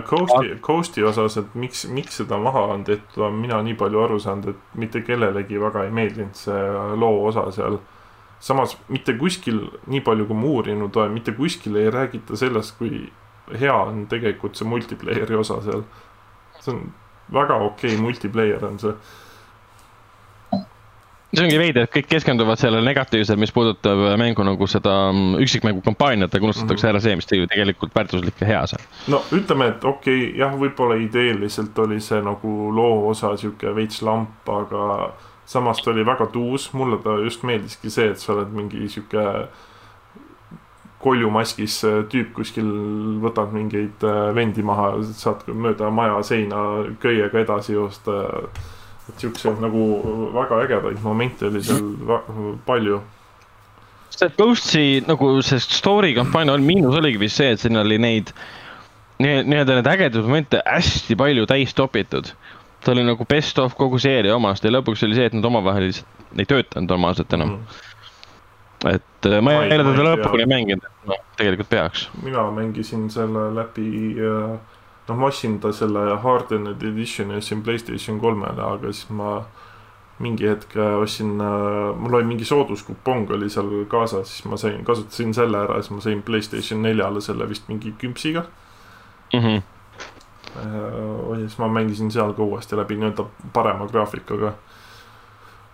[0.07, 4.19] Coast'i, Coast'i osas, et miks, miks seda maha on tehtud, olen mina nii palju aru
[4.23, 6.63] saanud, et mitte kellelegi väga ei meeldinud see
[6.97, 7.77] loo osa seal
[8.41, 9.61] samas mitte kuskil,
[9.91, 13.09] nii palju kui ma uurinud olen, mitte kuskil ei räägita sellest, kui
[13.55, 15.85] hea on tegelikult see multiplayer'i osa seal.
[16.61, 16.83] see on
[17.33, 18.95] väga okei okay, multiplayer on see.
[21.37, 25.83] see ongi veider, et kõik keskenduvad sellele negatiivsele, mis puudutab mängu nagu seda mm, üksikmängu
[25.85, 26.95] kampaaniat, aga unustatakse mm -hmm.
[26.95, 28.83] ära see, mis ju tegelikult väärtuslik ja hea seal.
[29.09, 34.03] no ütleme, et okei okay,, jah, võib-olla ideeliselt oli see nagu loo osa sihuke veits
[34.03, 35.13] lamp, aga
[35.47, 39.49] samas ta oli väga tuus, mulle ta just meeldiski see, et sa oled mingi sihuke
[41.03, 41.81] koljumaskis
[42.13, 42.69] tüüp kuskil
[43.23, 46.63] võtab mingeid äh, vendi maha, saad mööda maja seina
[47.03, 48.23] köiega edasi joosta.
[49.07, 49.83] et siukseid nagu
[50.35, 51.85] väga ägedaid momente oli seal
[52.67, 53.01] palju.
[54.11, 58.33] see Ghost'i nagu see story kampaania miinus oligi vist see, et siin oli neid
[59.21, 62.33] nii-öelda need ägedaid momente hästi palju täis topitud.
[62.81, 65.91] ta oli nagu best of kogu seeria omast ja lõpuks oli see, et nad omavahel
[65.91, 67.85] lihtsalt ei töötanud normaalselt enam mm
[68.85, 72.07] et äh, ma ei ole teda lõpuni mänginud, et noh, tegelikult peaks.
[72.23, 74.57] mina mängisin selle läbi, äh,
[75.09, 79.39] noh, ma ostsin ta selle Hardened Editioni ostsin Playstation kolmele, aga siis ma
[80.21, 85.33] mingi hetk äh, ostsin, mul oli mingi sooduskupong oli seal kaasas, siis ma sain, kasutasin
[85.37, 88.45] selle ära, siis ma sain Playstation neljale selle vist mingi küpsiga
[89.33, 89.41] mm.
[89.41, 89.63] -hmm.
[90.57, 94.55] ja siis ma mängisin seal ka uuesti läbi nii-öelda parema graafikaga.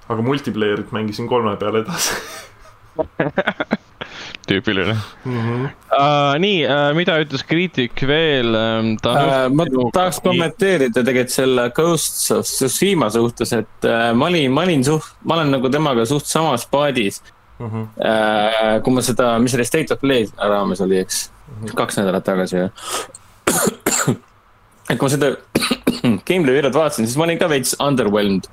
[0.08, 2.14] aga multiplayer'it mängisin kolme peale edasi
[4.48, 5.40] tüüpiline mm.
[5.40, 5.68] -hmm.
[5.92, 8.88] Uh, nii uh,, mida ütles kriitik veel uh,?
[9.06, 14.66] Uh, ma tahaks kommenteerida tegelikult selle Ghost of Tsushima suhtes, et uh, ma olin, ma
[14.66, 17.22] olin suht, ma olen nagu temaga suht samas paadis
[17.58, 17.68] mm.
[17.68, 17.86] -hmm.
[17.96, 21.74] Uh, kui ma seda, mis selle State of Play raames oli, eks mm, -hmm.
[21.74, 22.70] kaks nädalat tagasi, jah.
[24.90, 25.36] et kui ma seda
[26.28, 28.50] gameplay videot vaatasin, siis ma olin ka veits underwhelmed.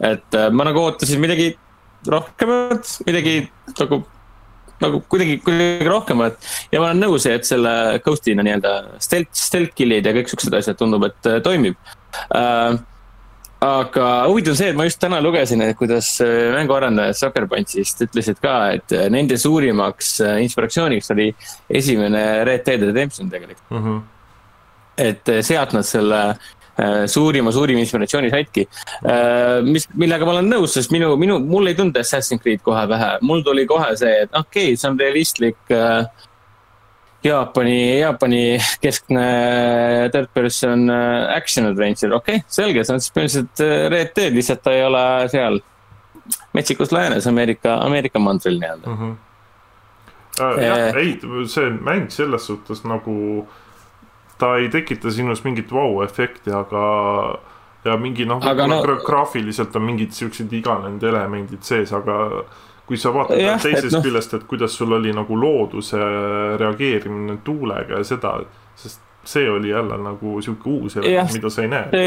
[0.00, 1.56] et uh, ma nagu ootasin midagi
[2.08, 3.34] rohkemat, midagi
[3.78, 4.02] nagu,
[4.82, 6.38] nagu kuidagi, kuidagi rohkemat.
[6.72, 10.80] ja ma olen nõus, et selle ghost'ina nii-öelda stealth, stealth kill'id ja kõik siuksed asjad
[10.80, 11.76] tundub, et äh, toimib
[12.36, 12.78] äh,
[13.62, 18.40] aga huvitav see, et ma just täna lugesin, et kuidas äh, mänguarendajad Sucker Punchist ütlesid
[18.42, 21.30] ka, et nende suurimaks inspiratsiooniks oli
[21.70, 23.86] esimene Red Dead Redemption tegelikult mm.
[23.86, 24.02] -hmm.
[25.10, 26.24] et sealt nad selle
[27.06, 28.66] suurima, suurim inspiratsioonisätki.
[29.04, 32.84] Äh, mis, millega ma olen nõus, sest minu, minu, mul ei tulnud Assassin's Creed kohe
[32.90, 36.28] pähe, mul tuli kohe see, et okei okay,, see on realistlik äh,
[37.22, 38.44] Jaapani, Jaapani
[38.82, 39.26] keskne
[40.14, 44.74] third person action adventure, okei okay,, selge, see on siis põhimõtteliselt Red Dead, lihtsalt ta
[44.74, 45.60] ei ole seal
[46.56, 48.98] metsikus läänes Ameerika, Ameerika mandril nii-öelda mm.
[49.02, 49.20] -hmm.
[50.40, 51.18] Äh, jah, ei,
[51.52, 53.61] see mäng selles suhtes nagu äh,
[54.42, 56.82] ta ei tekita sinus mingit vau-efekti, aga
[57.84, 62.16] ja mingi noh, no- gra- graafiliselt on mingid siuksed iganenud elemendid sees, aga
[62.86, 66.00] kui sa vaatad Jah, teisest et noh- küljest, et kuidas sul oli nagu looduse
[66.60, 68.34] reageerimine tuulega ja seda,
[68.78, 72.04] sest see oli jälle nagu sihuke uus element, mida sa ei näe.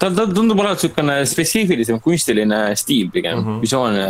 [0.00, 3.44] tal, tal tundub olevat niisugune spetsiifilisem kunstiline stiil pigem mm.
[3.44, 3.60] -hmm.
[3.60, 4.06] visuaalne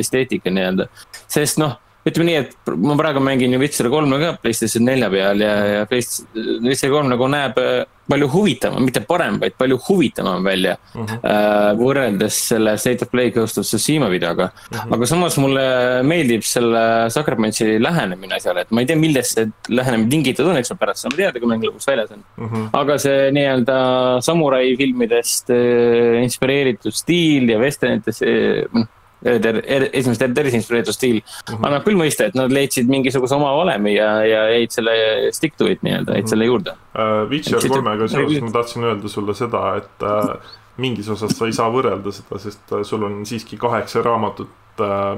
[0.00, 0.88] esteetika nii-öelda.
[1.28, 1.76] sest noh,
[2.08, 5.82] ütleme nii, et ma praegu mängin ju Witcher kolme ka PlayStation nelja peal ja, ja
[5.86, 11.20] PlayStation, Witcher kolm nagu näeb äh, palju huvitavam, mitte parem, vaid palju huvitavam välja Mhm.
[11.24, 14.50] äh, võrreldes selle State of Play Ghost of Tsushima videoga.
[14.72, 14.92] Mhm.
[14.96, 15.62] aga samas mulle
[16.04, 16.82] meeldib selle
[17.14, 20.76] Sucker Punchi lähenemine seal, et ma ei tea, millest see lähenemine tingitud on, eks ma
[20.82, 22.24] pärast saame teada, kui mäng lõpuks väljas on.
[22.36, 22.66] Mhm.
[22.82, 23.78] aga see nii-öelda
[24.26, 28.86] samurai filmidest äh, inspireeritud stiil ja vesternitest äh, noh,
[29.24, 31.66] er- er- esimesest RDR-ist inspireeritud stiil mm -hmm.
[31.66, 34.96] annab küll mõista, et nad leidsid mingisuguse oma valemi ja, ja jäid selle
[35.32, 36.74] stick to it nii-öelda, jäid selle juurde.
[36.94, 40.34] Uh, Witcher kolmega seoses ma tahtsin öelda sulle seda, et uh,
[40.76, 44.58] mingis osas sa ei saa võrrelda seda, sest uh, sul on siiski kaheksa raamatut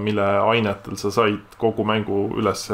[0.02, 2.64] mille ainetel sa said kogu mängu üles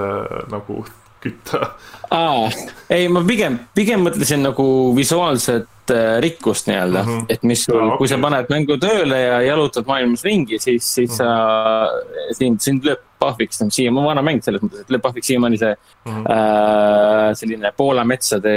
[0.50, 0.84] nagu
[1.20, 1.74] kütta.
[2.10, 2.48] aa,
[2.90, 4.64] ei, ma pigem, pigem mõtlesin nagu
[4.96, 7.18] visuaalset äh, rikkust nii-öelda mm, Mhm.
[7.20, 7.26] -hmm.
[7.34, 8.22] et mis sul okay., kui sa okei.
[8.22, 11.16] paned mängu tööle ja jalutad maailmas ringi, siis, siis Mhm.
[11.16, 11.28] sa,
[12.38, 15.58] sind, sind lööb pahviks, noh siia, ma vana mäng selles mõttes, et lööb pahviks siiamaani
[15.58, 15.74] see
[16.06, 16.24] Mhm.
[16.26, 18.52] äh, selline Poola metsade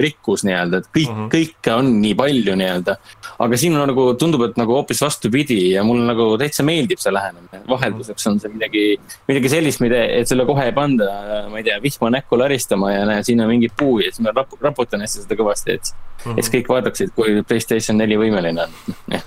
[0.00, 1.24] rikkus nii-öelda, et kõik mm, Mhm.
[1.24, 1.30] -hmm.
[1.34, 2.96] kõike on nii palju nii-öelda.
[3.40, 7.10] aga siin on nagu tundub, et nagu hoopis vastupidi ja mulle nagu täitsa meeldib see
[7.12, 8.96] lähenemine, vahelduseks on see midagi,
[9.28, 11.04] midagi sellist, mida, et sulle kohe ei panda,
[11.50, 14.30] ma ei tea, vihma näkku laristama ja näe, siin on mingi puu ja siis ma
[14.30, 16.38] rapu- raputan hästi seda kõvasti, et, Mhm.
[16.38, 19.20] et siis kõik vaataksid, kui Playstation neli võimeline on.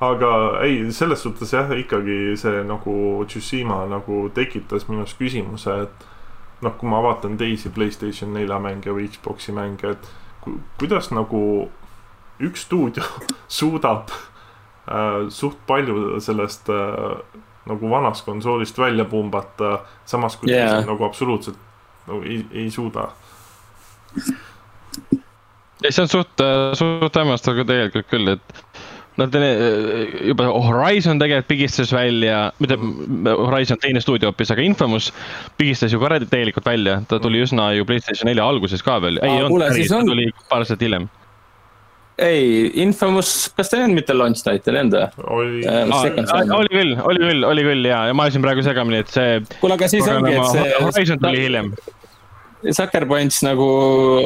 [0.00, 6.04] aga ei, selles suhtes jah, ikkagi see nagu Tsushima nagu tekitas minus küsimuse, et
[6.62, 10.08] noh, kui ma vaatan teisi Playstation nelja mänge või Xbox'i mänge, et
[10.42, 11.68] ku, kuidas nagu
[12.40, 13.02] üks stuudio
[13.48, 14.10] suudab
[14.90, 17.22] äh, suht palju sellest äh,
[17.66, 21.56] nagu vanast konsoolist välja pumbata, samas kui teised nagu absoluutselt
[22.08, 23.08] nagu ei, ei suuda.
[25.82, 26.44] ei, see on suht,
[26.78, 28.64] suht hämmastav ka tegelikult küll, et
[29.20, 32.78] nad eh, juba Horizon tegelikult pigistas välja, mitte
[33.30, 35.12] Horizon teine stuudio hoopis, aga Infamous
[35.58, 39.36] pigistas ju ka täielikult välja, ta tuli üsna ju Playstation nelja alguses ka veel, ei
[39.38, 41.06] Aa, olnud päris, siis ta tuli paar aastat hiljem.
[42.18, 45.24] ei, Infamous, kas ta ei olnud mitte launch title, ei olnud või?
[45.38, 46.52] oli Äh, Son.
[46.58, 49.74] oli küll, oli küll, oli küll ja, ja ma ajasin praegu segamini, et see kuule,
[49.78, 50.72] aga siis ongi, et see.
[50.84, 51.72] Horizon tuli hiljem.
[52.64, 53.64] Sucker Punch nagu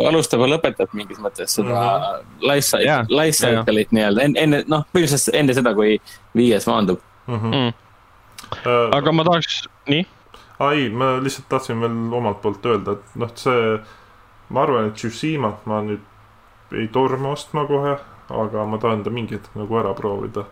[0.07, 2.29] alustab ja lõpetab mingis mõttes seda Mhm.
[2.47, 5.97] life Jaa, cycle, life cycle'it nii-öelda enne, enne, noh, põhiliselt enne seda, kui
[6.39, 7.01] viies maandub.
[7.27, 7.35] mm.
[7.35, 7.73] Mm.
[8.63, 8.95] -hmm.
[8.95, 9.57] aga ma tahaks,
[9.91, 10.07] nii,
[10.71, 13.79] ei, ma lihtsalt tahtsin veel omalt poolt öelda, et noh, see,
[14.51, 16.01] ma arvan, et Tsushimat ma nüüd
[16.73, 17.97] ei torma ostma kohe,
[18.31, 20.45] aga ma tahan ta mingi hetk nagu ära proovida.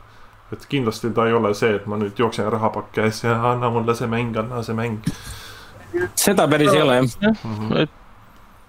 [0.53, 3.95] et kindlasti ta ei ole see, et ma nüüd jooksen rahapakk käes ja anna mulle
[3.99, 5.01] see mäng, anna see mäng.
[6.15, 7.81] seda päris ei ole jah.
[7.83, 7.91] et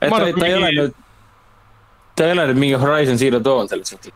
[0.01, 0.93] et Ma ta, ta ei ole mingi- nüüd,
[2.15, 4.11] ta ei ole nüüd mingi Horizon Zero Dawn selles suhtes.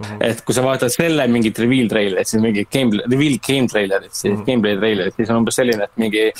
[0.00, 0.16] Mhm.
[0.22, 4.32] et kui sa vaatad selle mingit reveal treilerit, siis mingit game, reveal game treilerit, siis
[4.38, 4.44] Mhm.
[4.46, 6.30] gameplay treilerit, siis on umbes selline, et mingi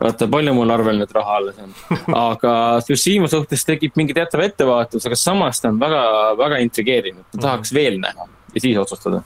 [0.00, 1.72] vaata, palju mul arvel nüüd raha alles on.
[2.16, 2.54] aga
[2.86, 6.02] Tsushima suhtes tekib mingi teatav ettevaatus, aga samas ta on väga,
[6.40, 7.40] väga intrigeerinud, Mhm.
[7.40, 9.22] ta tahaks veel näha ja siis otsustada.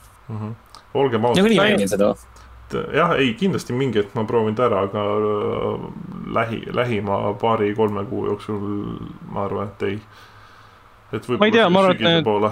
[0.93, 2.13] olgem nagunii ausad, mängin seda.
[2.93, 5.89] jah, ei kindlasti mingi hetk ma proovin ta ära, aga äh,
[6.33, 8.59] lähi, lähima paari-kolme kuu jooksul
[9.31, 9.99] ma arvan, et ei.
[11.13, 12.51] et Ma ei tea, ma võib-olla arvan, et sügise need- poole.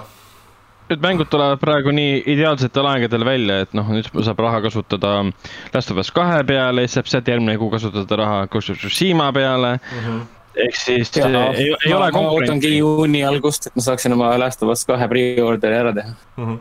[0.90, 5.14] Need mängud tulevad praegu nii ideaalsetel aegadel välja, et noh, nüüd saab raha kasutada
[5.74, 9.30] Last of Us kahe peale, siis saab sealt järgmine kuu kasutada raha Ghost of Tsushima
[9.34, 9.78] peale.
[10.56, 12.78] ehk siis Ja, ei, ei ma, ole ma ootangi konkurentsi.
[12.78, 16.14] juuni algust, et ma saaksin oma Last of Us kahe pre-order'i ära teha.
[16.38, 16.60] Mhm.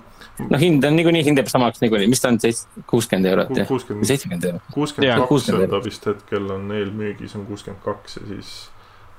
[0.51, 3.67] no hind on niikuinii, hind jääb samaks niikuinii, mis ta on, seits-, kuuskümmend eurot jah?
[3.69, 4.63] kuuskümmend, seitsekümmend eurot.
[4.73, 8.55] kuuskümmend kaks 60 on ta vist hetkel on eelmüügis on kuuskümmend kaks ja siis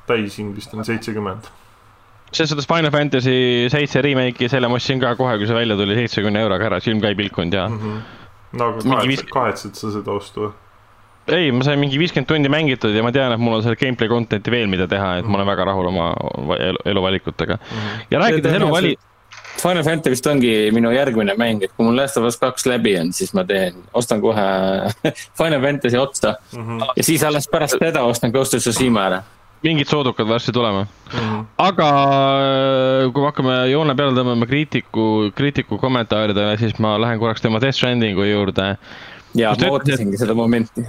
[0.07, 1.51] täishind vist on seitsekümmend.
[2.33, 5.95] Selles suhtes Final Fantasy seitse remake'i, selle ma ostsin ka kohe, kui see välja tuli,
[6.01, 9.91] seitsmekümne euroga ära, silm ka ei pilkunud ja no aga Mingi kahetsed viis-, kahetsed sa
[9.95, 10.51] seda ostu või?
[11.33, 14.09] ei, ma sain mingi viiskümmend tundi mängitud ja ma tean, et mul on seal gameplay
[14.11, 16.09] content'i veel, mida teha, et ma olen väga rahul oma
[16.57, 17.57] elu, eluvalikutega.
[18.11, 18.97] ja rääkides eluvali-,
[19.63, 22.97] Final Fantasy vist ongi minu järgmine mäng, et kui mul Last of Us kaks läbi
[22.99, 24.43] on, siis ma teen, ostan kohe
[25.39, 26.81] Final Fantasy otsa Mhm.
[26.97, 29.21] ja siis alles pärast seda ostan Ghost of Tsushima ära.
[29.63, 30.85] Mingid soodukad varsti tulema.
[31.57, 37.43] aga äh, kui me hakkame joone peale tõmbama kriitiku, kriitiku kommentaaridele, siis ma lähen korraks
[37.43, 38.75] tema Death Strandingu juurde.
[39.39, 40.85] ja ma ootasingi seda momenti.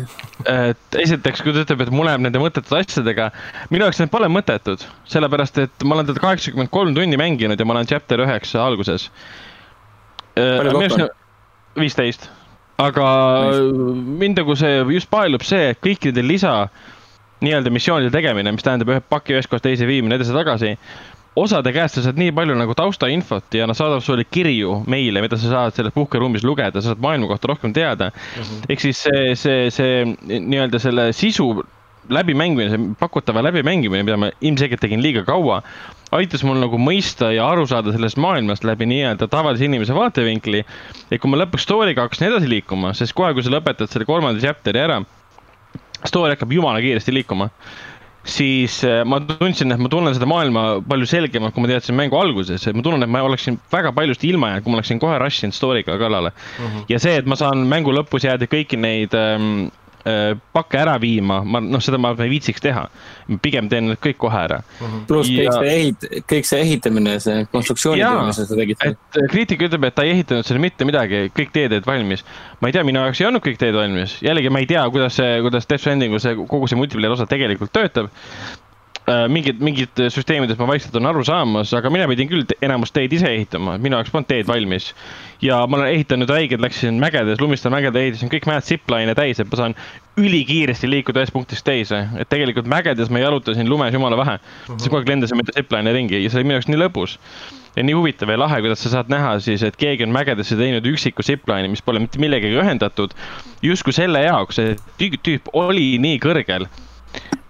[0.50, 3.30] et esiteks, kui ta ütleb, et mul läheb nende mõttetute asjadega,
[3.70, 7.68] minu jaoks need pole mõttetud, sellepärast et ma olen teda kaheksakümmend kolm tundi mänginud ja
[7.68, 9.10] ma olen chapter üheksa alguses.
[10.34, 11.12] Palju kokku on?
[11.78, 12.28] viisteist,
[12.78, 13.06] aga
[13.94, 16.54] mind nagu see just paelub see, et kõikide lisa
[17.42, 20.76] nii-öelda missioonide tegemine, mis tähendab ühe paki ühest kohast teise viimine edasi-tagasi.
[21.36, 25.36] osade käest sa saad nii palju nagu taustainfot ja nad saadavad sulle kirju, meile, mida
[25.36, 28.12] sa saad selles puhkeruumis lugeda, sa saad maailma kohta rohkem teada
[28.68, 31.48] ehk siis see, see, see nii-öelda selle sisu
[32.08, 35.60] läbimängimine, see pakutava läbimängimine, mida ma ilmselgelt tegin liiga kaua,
[36.14, 40.64] aitas mul nagu mõista ja aru saada sellest maailmast läbi nii-öelda tavalise inimese vaatevinkli.
[41.10, 44.42] ja kui ma lõpuks story'ga hakkasin edasi liikuma, sest kohe, kui sa lõpetad selle kolmanda
[44.42, 45.00] chapter'i ära,
[46.08, 47.48] story hakkab jumala kiiresti liikuma,
[48.24, 52.18] siis äh, ma tundsin, et ma tunnen seda maailma palju selgemalt, kui ma teadsin mängu
[52.20, 55.18] alguses, et ma tunnen, et ma oleksin väga paljust ilma jäänud, kui ma oleksin kohe
[55.20, 56.66] rush inud story'ga kallale mm.
[56.66, 56.84] -hmm.
[56.88, 61.38] ja see, et ma saan mängu lõpus jääda kõiki neid ähm, äh, pakke ära viima,
[61.44, 62.84] ma noh, seda ma ei viitsiks teha.
[63.40, 64.58] pigem teen need kõik kohe ära.
[65.08, 68.76] pluss kõik Ja- see ehit-, kõik see ehitamine, see konstruktsiooni tegemine, sa tegid.
[68.84, 72.24] et äh, kriitik ütleb, et ta ei ehitanud selle mitte midagi, kõik teed olid valmis.
[72.60, 75.16] ma ei tea, minu jaoks ei olnud kõik teed valmis, jällegi ma ei tea, kuidas
[75.16, 78.10] see, kuidas Death Strandingu see kogu see multiplayer osa tegelikult töötab.
[79.28, 83.28] mingid, mingid süsteemidest ma vaikselt olen aru saamas, aga mina pidin küll enamus teid ise
[83.28, 84.92] ehitama, minu jaoks polnud teed valmis.
[85.44, 89.50] ja ma olen ehitanud haiged, läksin mägedes, lumistel mägedel ehitasin kõik mäed zipline'e täis, et
[89.50, 89.76] ma saan
[90.20, 94.46] ülikiiresti liikuda ühest punktist teise, et tegelikult mägedes ma jalutasin lumes jumala vähe mm.
[94.46, 94.78] -hmm.
[94.78, 97.18] siis kogu aeg lendasin mööda zipline'e ringi ja see oli minu jaoks nii lõbus
[97.76, 100.86] ja nii huvitav ja lahe, kuidas sa saad näha siis, et keegi on mägedesse teinud
[100.86, 103.14] üksiku zipline'i, mis pole mitte millegagi ühendatud.
[103.62, 106.68] justkui selle jaoks, et tüüp oli nii kõrgel,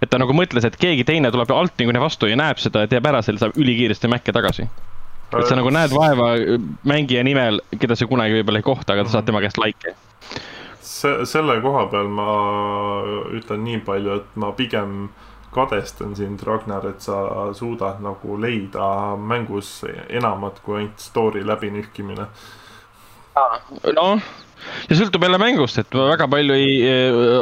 [0.03, 2.91] et ta nagu mõtles, et keegi teine tuleb alt niikuinii vastu ja näeb seda ja
[2.91, 4.69] teeb ära selle, saab ülikiiresti mäkke tagasi.
[5.35, 6.35] et sa nagu näed vaeva
[6.87, 9.95] mängija nimel, keda sa kunagi võib-olla ei kohta, aga sa saad tema käest like'e.
[10.81, 12.31] see, selle koha peal ma
[13.35, 15.09] ütlen nii palju, et ma pigem
[15.55, 22.27] kadestan sind, Ragnar, et sa suudad nagu leida mängus enamat kui ainult story läbinühkimine.
[23.95, 24.21] noh,
[24.89, 26.75] see sõltub jälle mängust, et ma väga palju ei,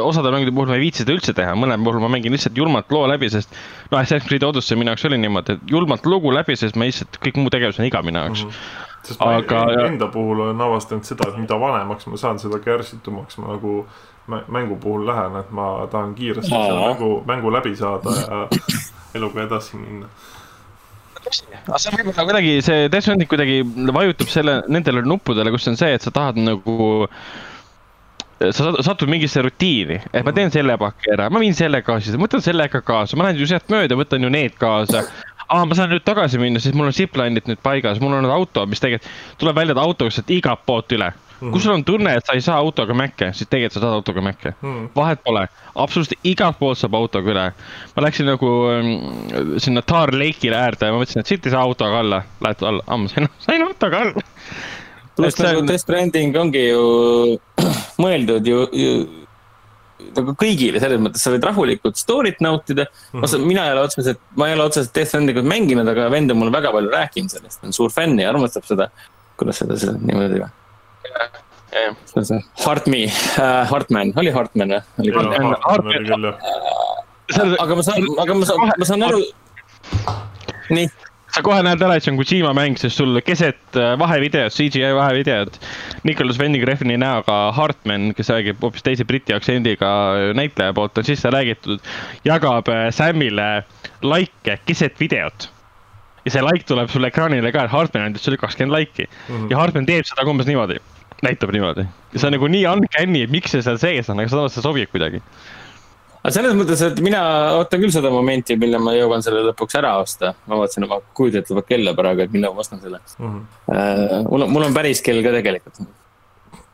[0.03, 2.91] osade mängude puhul ma ei viitsi seda üldse teha, mõne puhul ma mängin lihtsalt julmalt
[2.91, 3.51] loo läbi, sest
[3.91, 7.19] noh, Assassin's Creed Odyssey minu jaoks oli niimoodi, et julmalt lugu läbi, sest ma lihtsalt
[7.23, 8.45] kõik muu tegevus on igav minu jaoks.
[9.03, 13.37] sest ma Aga- enda puhul olen avastanud seda, et mida vanemaks ma saan, seda kärsitumaks
[13.37, 13.85] ma nagu
[14.31, 18.47] mä- mängu puhul lähen, et ma tahan kiiresti selle mängu, mängu läbi saada ja
[19.15, 20.07] eluga edasi minna.
[21.27, 23.61] Aga see on võib-olla kuidagi, see Death Stranding kuidagi
[23.95, 27.07] vajutab selle, nendele nuppudele, kus on see, et sa tahad nagu.
[28.43, 32.17] sa sat- satud mingisse rutiini, et ma teen selle paki ära, ma viin selle kaasa,
[32.19, 35.05] võtan selle ka kaasa, ma lähen ju sealt mööda, võtan ju need kaasa.
[35.47, 38.65] aa, ma saan nüüd tagasi minna, sest mul on zipline'id nüüd paigas, mul on auto,
[38.67, 39.07] mis tegelikult
[39.39, 41.13] tuleb välja, et autoga saad igalt poolt üle.
[41.51, 44.21] Kui sul on tunne, et sa ei saa autoga mäkke, siis tegelikult sa saad autoga
[44.25, 44.89] mäkke Hmm.
[44.95, 47.45] vahet pole, absoluutselt igalt poolt saab autoga üle.
[47.95, 51.63] ma läksin nagu ähm, sinna Tar Lake'ile äärde ja ma mõtlesin, et siit ei saa
[51.63, 54.23] autoga alla, lähed alla, ammu sain, sain autoga alla.
[55.15, 56.85] pluss nagu Death Stranding ongi ju
[58.03, 58.93] mõeldud ju, ju
[60.13, 63.19] nagu kõigile selles mõttes, sa võid rahulikult story't nautida mm.
[63.19, 63.25] Mhm.
[63.25, 63.45] -hmm.
[63.47, 66.55] mina ei ole otseselt, ma ei ole otseselt Death Strandingut mänginud, aga vend on mulle
[66.55, 68.89] väga palju rääkinud sellest, ta on suur fänn ja armastab seda.
[69.37, 70.49] kuidas seda, seda niimoodi või?
[74.13, 74.81] Uh,, oli Heartman või?
[75.01, 77.55] oli küll ja, Hartman oli küll jah.
[77.63, 79.23] aga ma saan, aga ma saan, ma saan aru.
[80.69, 80.91] nii,
[81.33, 84.91] sa kohe näed ära, et see on Kojima mäng, sest sul keset äh, vahevideot, CGI
[84.97, 85.57] vahevideot,
[86.05, 89.89] Nicholas Winding Refni näoga Hartman, kes räägib hoopis teise briti aktsendiga
[90.37, 91.81] näitleja poolt, on sisse räägitud,
[92.27, 93.65] jagab äh, Samile
[94.05, 95.49] likee keset videot.
[96.23, 99.49] ja see like tuleb sulle ekraanile ka, et Hartman andis sulle kakskümmend like'i mm -hmm.
[99.51, 100.77] ja Hartman teeb seda umbes niimoodi,
[101.25, 101.87] näitab niimoodi.
[102.15, 104.91] see on nagu nii uncanny, et miks see seal sees on, aga samas see sobib
[104.93, 105.23] kuidagi.
[106.21, 107.23] aga selles mõttes, et mina
[107.57, 110.35] ootan küll seda momenti, millal ma jõuan selle lõpuks ära osta.
[110.47, 113.43] ma vaatasin oma kujuteldavat kella praegu, et millal ma ostan selle Mhm.
[113.67, 114.23] uh,.
[114.29, 115.83] mul on, mul on päris kell ka tegelikult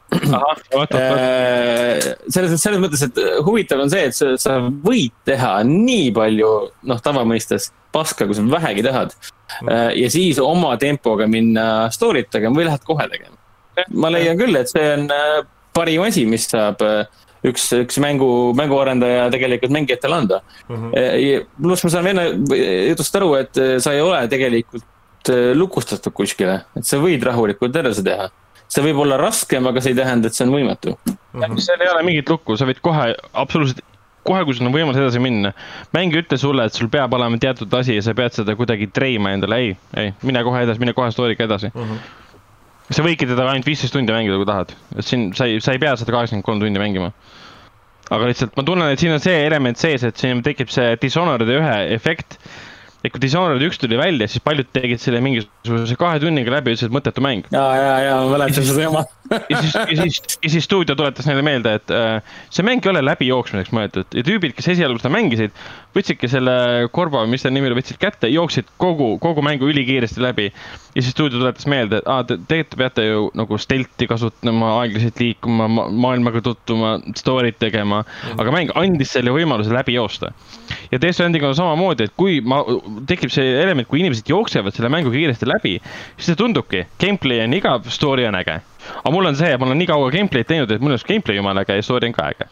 [0.09, 1.99] ahah, oot, oot, Äh,
[2.33, 6.53] selles, selles mõttes, et huvitav on see, et sa, sa võid teha nii palju,
[6.89, 9.13] noh, tavamõistes paska, kui sa vähegi tahad.
[9.97, 13.35] ja siis oma tempoga minna story't tegema või lähed kohe tegema.
[13.93, 15.39] Ma leian küll, et see on äh,
[15.75, 17.03] parim asi, mis saab äh,
[17.47, 20.41] üks, üks mängu, mänguarendaja tegelikult mängijatele anda.
[20.67, 24.85] pluss ma saan venna jutust aru, et sa ei ole tegelikult
[25.55, 28.29] lukustatud kuskile, et sa võid rahulikult edasi teha
[28.69, 30.95] see võib olla raskem, aga see ei tähenda, et see on võimatu.
[31.57, 33.81] seal ei ole mingit lukku, sa võid kohe absoluutselt,
[34.27, 35.53] kohe, kui sul on võimalus edasi minna.
[35.95, 38.89] mäng ei ütle sulle, et sul peab olema teatud asi ja sa pead seda kuidagi
[38.93, 41.73] treima endale, ei, ei, mine kohe edasi, mine kohe story'ga edasi.
[42.95, 45.81] Sa võidki teda ainult viisteist tundi mängida, kui tahad, et siin sa ei, sa ei
[45.81, 47.11] pea seda kaheksakümmend kolm tundi mängima.
[48.09, 51.45] aga lihtsalt ma tunnen, et siin on see element sees, et siin tekib see Dishonored
[51.53, 52.39] ühe efekt
[53.03, 56.91] et kui Dishonored üks tuli välja, siis paljud tegid selle mingisuguse kahe tunniga läbi, ütlesid,
[56.91, 57.47] et mõttetu mäng.
[57.53, 59.05] ja, ja, ja ma mäletan seda jama
[59.49, 62.91] ja siis, ja siis, ja siis stuudio tuletas neile meelde, et äh, see mäng ei
[62.91, 65.55] ole läbijooksmiseks mõeldud ja tüübid, kes esialgu seda mängisid,
[65.95, 66.53] võtsidki selle
[66.93, 70.49] korva, mis ta nimi oli, võtsid kätte, jooksid kogu, kogu mängu ülikiiresti läbi.
[70.95, 74.73] ja siis stuudio tuletas meelde, et aa, te tegelikult te peate ju nagu stelti kasutama,
[74.81, 78.03] aeglaselt liikuma ma, maailmaga tutvuma, story'd tegema,
[78.37, 80.33] aga mäng andis selle võimaluse läbi joosta.
[80.91, 82.61] ja Death Stranding on samamoodi, et kui ma
[83.09, 85.77] tekib see element, kui inimesed jooksevad selle mängu kiiresti läbi,
[86.17, 88.59] siis see tundubki, gameplay on igav, story on äge.
[89.03, 91.65] aga mul on see, ma olen nii kaua gameplay'd teinud, et mul on gameplay jumala
[91.65, 92.49] äge ja story on ka äge.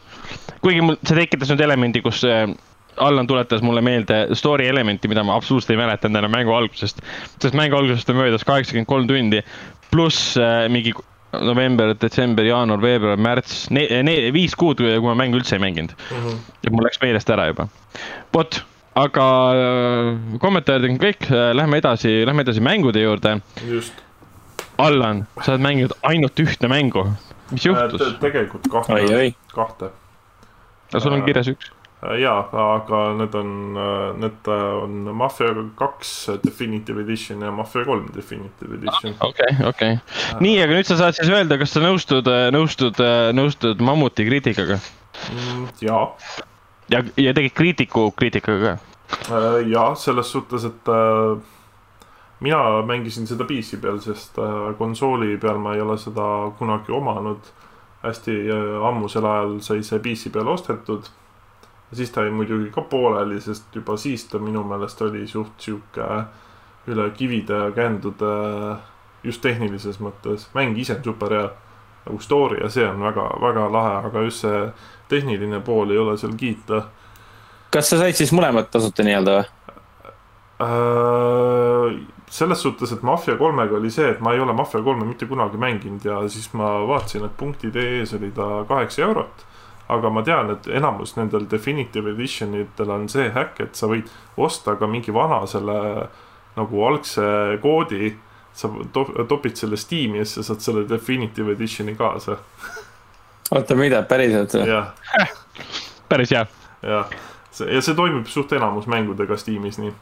[0.62, 2.48] kuigi mul, see tekitas nüüd elemendi, kus äh,
[2.98, 7.04] Allan tuletas mulle meelde story elementi, mida ma absoluutselt ei mäletanud enam mängu algusest.
[7.42, 9.44] sest mängu algusest on möödas kaheksakümmend kolm tundi,
[9.92, 10.96] pluss äh, mingi
[11.32, 13.68] november, detsember, jaanuar, veebruar, märts,
[14.34, 16.24] viis kuud, kui ma mängu üldse ei mänginud mm.
[16.24, 16.40] -hmm.
[16.64, 17.68] ja mul läks meelest ära juba.
[18.34, 18.64] vot
[18.98, 20.10] aga äh,
[20.42, 23.40] kommentaarid on kõik, äh, lähme edasi, lähme edasi mängude juurde.
[23.68, 24.04] just.
[24.78, 27.08] Allan, sa oled mänginud ainult ühte mängu,
[27.50, 28.20] mis äh, juhtus äh,?
[28.22, 29.90] tegelikult kahte, kahte.
[30.92, 31.72] aga sul on kirjas üks?
[32.22, 33.54] jaa, aga need on,
[34.22, 36.12] need on Mafia kaks
[36.44, 39.18] Definitive Edition ja Mafia kolm Definitive Edition.
[39.26, 39.98] okei, okei.
[40.46, 43.02] nii, aga nüüd sa saad siis öelda, kas sa nõustud, nõustud,
[43.34, 45.66] nõustud Mammuti kriitikaga mm,?
[45.82, 46.06] jaa
[46.90, 48.78] ja, ja tegid kriitiku kriitikaga ka?
[49.32, 51.38] Äh, ja selles suhtes, et äh,
[52.40, 57.54] mina mängisin seda PC peal, sest äh, konsooli peal ma ei ole seda kunagi omanud.
[57.98, 58.32] hästi
[58.88, 61.08] ammusel ajal sai see PC peal ostetud.
[61.94, 66.08] siis ta jäi muidugi ka pooleli, sest juba siis ta minu meelest oli suht sihuke
[66.88, 68.78] üle kivide ja kändude
[69.24, 70.48] just tehnilises mõttes.
[70.54, 71.50] mäng ise on super hea
[72.08, 74.64] nagu story ja see on väga-väga lahe, aga just see
[75.12, 76.84] tehniline pool ei ole seal kiita.
[77.72, 79.48] kas sa said siis mõlemat tasuta nii-öelda või?
[80.58, 81.98] Äh,
[82.30, 85.60] selles suhtes, et Mafia kolmega oli see, et ma ei ole Mafia kolme mitte kunagi
[85.62, 89.46] mänginud ja siis ma vaatasin, et punktid.ee-s oli ta kaheksa eurot.
[89.88, 94.10] aga ma tean, et enamus nendel definitive edition itel on see häkk, et sa võid
[94.36, 95.78] osta ka mingi vana selle
[96.58, 97.24] nagu algse
[97.64, 98.10] koodi
[98.58, 102.38] sa to topid selle Steam'i ja siis sa saad selle Definitive Editioni kaasa
[103.52, 104.68] oota, mida, päriselt või?
[104.72, 104.94] jah
[106.10, 106.46] päris hea.
[106.82, 107.10] jah,
[107.52, 109.94] see ja see toimib suht enamus mängudega Steamis nii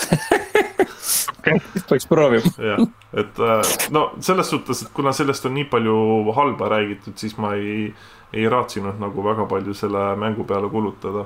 [1.88, 2.52] peaks proovima.
[2.58, 5.96] jah, et äh, no selles suhtes, et kuna sellest on nii palju
[6.36, 7.94] halba räägitud, siis ma ei,
[8.32, 11.24] ei raatsinud nagu väga palju selle mängu peale kulutada.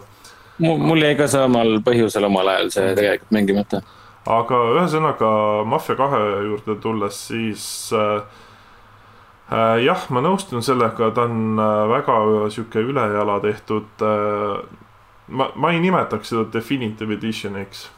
[0.59, 3.83] mul jäi ka samal põhjusel omal ajal see tegelikult mängimata
[4.31, 5.31] aga ühesõnaga
[5.69, 8.23] Mafia kahe juurde tulles, siis äh,
[9.53, 12.17] äh, jah, ma nõustun sellega, ta on äh, väga
[12.55, 14.65] sihuke ülejala tehtud äh,.
[15.29, 17.89] ma, ma ei nimetaks seda definitive edition'iks.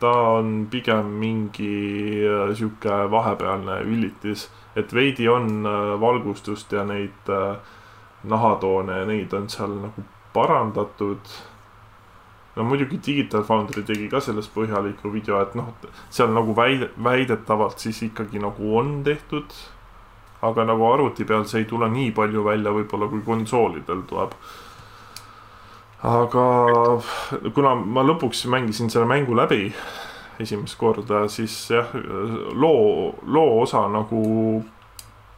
[0.00, 7.28] ta on pigem mingi äh, sihuke vahepealne ülitis, et veidi on äh, valgustust ja neid
[7.28, 7.56] äh,
[8.24, 11.28] nahatoone ja neid on seal nagu parandatud
[12.56, 15.72] no muidugi Digital Foundry tegi ka sellest põhjaliku video, et noh,
[16.10, 19.54] seal nagu väide, väidetavalt siis ikkagi nagu on tehtud.
[20.44, 24.34] aga nagu arvuti peal see ei tule nii palju välja võib-olla kui konsoolidel tuleb.
[26.02, 26.46] aga
[27.54, 29.72] kuna ma lõpuks mängisin selle mängu läbi
[30.38, 31.90] esimest korda, siis jah,
[32.52, 34.64] loo, loo osa nagu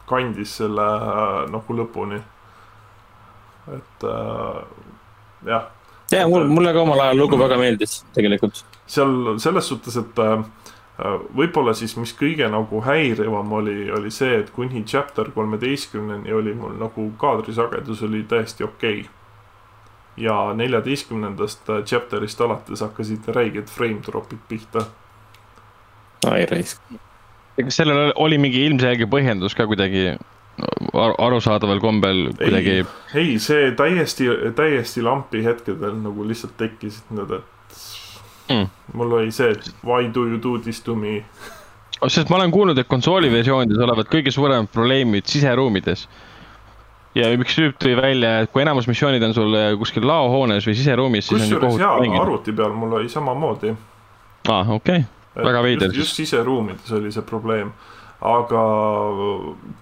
[0.09, 0.87] kandis selle
[1.53, 2.21] nagu lõpuni.
[3.67, 4.61] et äh,
[5.45, 5.76] jah
[6.11, 8.63] ja mul, mulle ka omal ajal lugu väga meeldis tegelikult.
[8.87, 10.45] seal selles suhtes, et äh,
[11.37, 16.77] võib-olla siis, mis kõige nagu häirivam oli, oli see, et kuni chapter kolmeteistkümneni oli mul
[16.79, 19.11] nagu kaadrisagedus oli täiesti okei okay.
[20.27, 24.87] ja neljateistkümnendast äh, chapter'ist alates hakkasid räiged frame drop'id pihta.
[26.31, 26.81] ai raisk.
[27.57, 30.15] kas sellel oli mingi ilmselge põhjendus ka kuidagi
[31.17, 32.85] arusaadaval kombel kuidagi.
[33.15, 38.69] ei, see täiesti, täiesti lampi hetkedel nagu lihtsalt tekkisid need, et mm.
[38.97, 41.21] mul oli see, et why do you do this to me.
[42.07, 46.07] sest ma olen kuulnud, et konsooli versioonides olevat kõige suuremad probleemid siseruumides.
[47.17, 51.29] ja üks tüüp tõi välja, et kui enamus missioonid on sul kuskil laohoones või siseruumis,
[51.29, 53.75] siis kusjuures jaa, arvuti peal mul oli samamoodi.
[54.47, 55.93] aa ah,, okei okay., väga veider.
[55.93, 57.71] just siseruumides oli see probleem
[58.17, 58.61] aga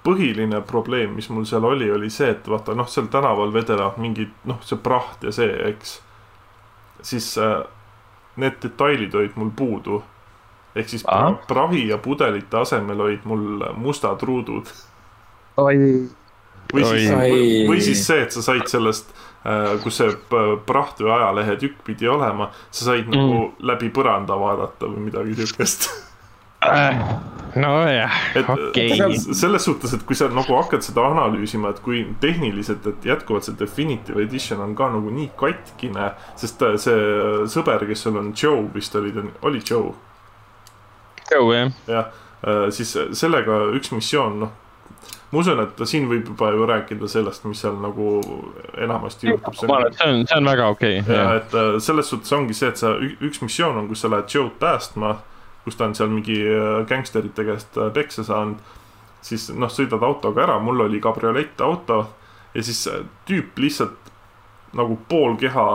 [0.03, 4.33] põhiline probleem, mis mul seal oli, oli see, et vaata noh, seal tänaval vedelevad mingid
[4.49, 5.99] noh, see praht ja see, eks.
[7.05, 7.61] siis äh,
[8.41, 10.03] need detailid olid mul puudu.
[10.75, 14.67] ehk siis pra prahi ja pudelite asemel olid mul mustad ruudud.
[15.57, 15.77] oi.
[16.73, 19.13] või siis, või, või siis see, et sa said sellest,
[19.83, 23.15] kus see p- praht või ajalehetükk pidi olema, sa said mm.
[23.15, 25.87] nagu läbi põranda vaadata või midagi siukest.
[27.55, 28.97] nojah, et okei.
[29.15, 33.55] selles suhtes, et kui sa nagu hakkad seda analüüsima, et kui tehniliselt, et jätkuvalt see
[33.59, 36.99] Definitive Edition on ka nagu nii katkine, sest äh, see
[37.51, 39.13] sõber, kes sul on Joe vist oli,
[39.47, 39.93] oli Joe,
[41.31, 41.73] Joe jah.
[41.87, 42.13] jah,
[42.75, 44.53] siis sellega üks missioon, noh,
[45.31, 48.19] ma usun, et siin võib juba ju rääkida sellest, mis seal nagu
[48.81, 49.57] enamasti juhtub.
[49.69, 51.15] ma arvan, et see on, see on väga okei okay,.
[51.15, 54.31] ja et äh, selles suhtes ongi see, et sa, üks missioon on, kus sa lähed
[54.31, 55.15] Joe'd päästma,
[55.65, 58.61] kus ta on seal mingi äh, gängsterite käest äh, peksa saanud.
[59.25, 61.99] siis noh, sõidad autoga ära, mul oli kabriolettauto
[62.53, 64.11] ja siis äh, tüüp lihtsalt
[64.73, 65.67] nagu pool keha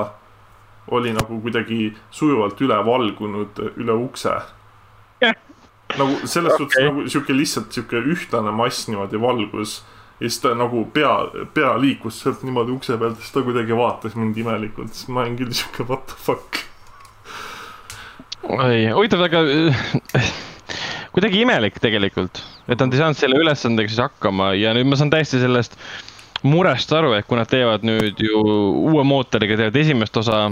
[0.90, 4.32] oli nagu kuidagi sujuvalt üle valgunud üle ukse
[5.20, 5.36] Jah.
[5.98, 6.58] nagu selles okay.
[6.58, 9.80] suhtes nagu sihuke lihtsalt sihuke ühtlane mass niimoodi valgus
[10.20, 11.14] ja siis ta nagu pea,
[11.54, 15.38] pea liikus sealt niimoodi ukse pealt, siis ta kuidagi vaatas mind imelikult, siis ma olin
[15.38, 16.60] küll sihuke what the fuck.
[18.48, 20.30] oi, huvitav, aga äh,
[21.14, 25.12] kuidagi imelik tegelikult, et nad ei saanud selle ülesandega siis hakkama ja nüüd ma saan
[25.12, 25.76] täiesti sellest
[26.46, 28.40] murest aru, et kui nad teevad nüüd ju
[28.90, 30.46] uue mootoriga teevad esimest osa,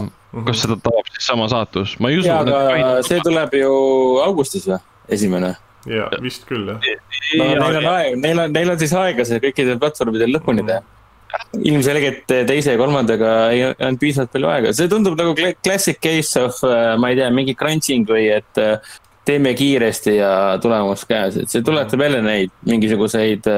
[0.46, 2.28] kas seda tabab siis sama saatus, ma ei usu.
[2.28, 3.72] jaa, aga see tuleb ju
[4.26, 4.82] augustis või,
[5.16, 5.54] esimene?
[5.88, 6.82] ja vist küll jah.
[7.38, 10.82] no neil on aeg, neil on, neil on siis aega see kõikidel platvormidel lõpuni teha.
[11.58, 16.62] Ilmselgelt teise ja kolmandaga ei olnud piisavalt palju aega, see tundub nagu classic case of,
[17.00, 18.96] ma ei tea, mingi crunching või et äh,
[19.28, 23.48] teeme kiiresti ja tulemus käes, et see tuletab jälle neid mingisuguseid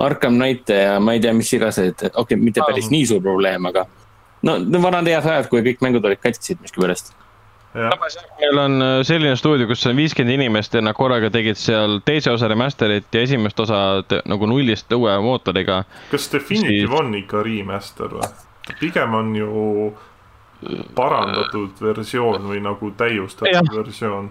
[0.00, 3.66] Arkham Knight'e ja ma ei tea, mis igaseid, okei okay,, mitte päris nii suur probleem,
[3.72, 3.84] aga
[4.46, 7.12] no need vanad head ajad, kui kõik mängud olid katkisid miskipärast.
[7.74, 7.94] jah,
[8.40, 12.32] meil on äh, selline stuudio, kus on viiskümmend inimest ja nad korraga tegid seal teise
[12.34, 13.80] osa remaster'it ja esimest osa
[14.26, 15.84] nagu nullist uue mootoriga.
[16.10, 18.30] kas Definitive on ikka remaster või?
[18.80, 19.92] pigem on ju
[20.94, 24.30] parandatud versioon või nagu täiustatud versioon.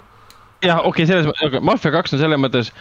[0.64, 2.72] jah, okei okay,, selles mõttes, aga Mafia kaks on selles mõttes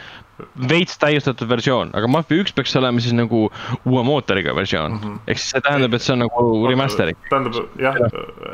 [0.71, 5.05] veits täiustatud versioon, aga Mafia üks peaks olema siis nagu uue mootoriga versioon mm.
[5.05, 5.21] -hmm.
[5.27, 7.13] ehk siis see tähendab, et see on nagu remaster.
[7.31, 8.01] tähendab jah,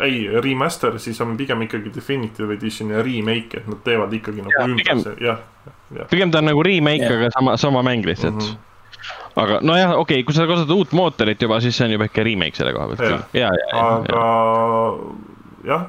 [0.04, 4.54] ei remaster, siis on pigem ikkagi Definitive Edition ja remake, et nad teevad ikkagi nagu
[4.58, 5.42] Jah, ümber jah,
[5.96, 6.08] jah.
[6.12, 8.40] pigem ta on nagu remake yeah., aga sama, sama mäng lihtsalt mm.
[8.40, 9.42] -hmm.
[9.42, 12.24] aga nojah, okei okay,, kui sa kasutad uut mootorit juba, siis see on juba ikka
[12.24, 15.33] remake selle koha pealt ja, ja, ja, aga
[15.66, 15.86] jah,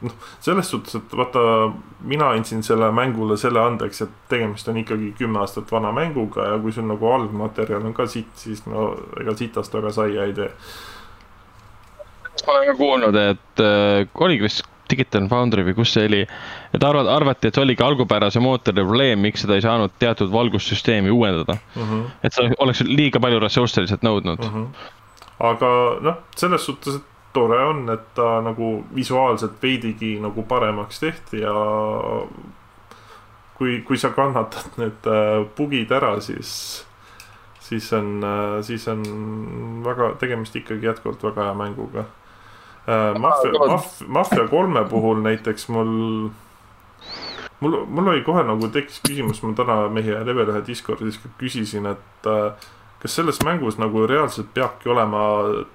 [0.00, 0.14] noh,
[0.44, 1.40] selles suhtes, et vaata,
[2.08, 6.58] mina andsin selle mängule selle andeks, et tegemist on ikkagi kümme aastat vana mänguga ja
[6.62, 8.90] kui sul nagu algmaterjal on ka sitt, siis no
[9.20, 10.50] ega sitast väga saia ei tee.
[12.46, 16.22] olen ka kuulnud, et äh, oligi vist Digital Foundry või kus see oli,
[16.74, 21.12] et arvad, arvati, et see oligi algupärase mootori probleem, miks seda ei saanud teatud valgussüsteemi
[21.12, 21.82] uuendada mm.
[21.82, 22.06] -hmm.
[22.24, 24.54] et see oleks liiga palju ressursse lihtsalt nõudnud mm.
[24.54, 24.88] -hmm.
[25.50, 25.70] aga
[26.08, 31.54] noh, selles suhtes, et tore on, et ta nagu visuaalselt veidigi nagu paremaks tehti ja
[33.58, 36.50] kui, kui sa kannatad need äh, bugid ära, siis,
[37.60, 38.22] siis on,
[38.62, 39.02] siis on
[39.84, 43.14] väga, tegemist ikkagi jätkuvalt väga hea mänguga äh,.
[43.18, 46.30] Mafia, Mafia, Mafia kolme puhul näiteks mul
[47.60, 52.28] mul, mul oli kohe nagu tekkis küsimus, ma täna meie level ühe Discordis küsisin, et
[52.30, 52.68] äh,
[53.02, 55.22] kas selles mängus nagu reaalselt peabki olema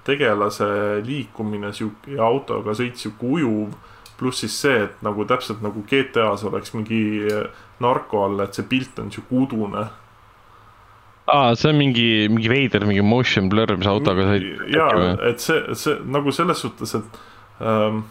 [0.04, 0.66] tegelase
[1.06, 3.74] liikumine sihuke ja autoga sõit sihuke ujuv,
[4.20, 7.02] pluss siis see, et nagu täpselt nagu GTA-s oleks mingi
[7.82, 9.86] narko all, et see pilt on sihuke udune.
[11.32, 14.66] aa, see on mingi, mingi veider, mingi motion blur, mis autoga sõit.
[14.74, 17.18] jaa, et see, see nagu selles suhtes, et
[17.64, 18.04] ähm,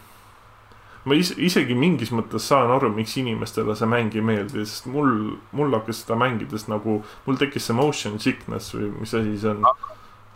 [1.05, 5.35] ma is, isegi mingis mõttes saan aru, miks inimestele see mäng ei meeldi, sest mul,
[5.55, 9.67] mul hakkas seda mängides nagu, mul tekkis see motion sickness või mis asi see on.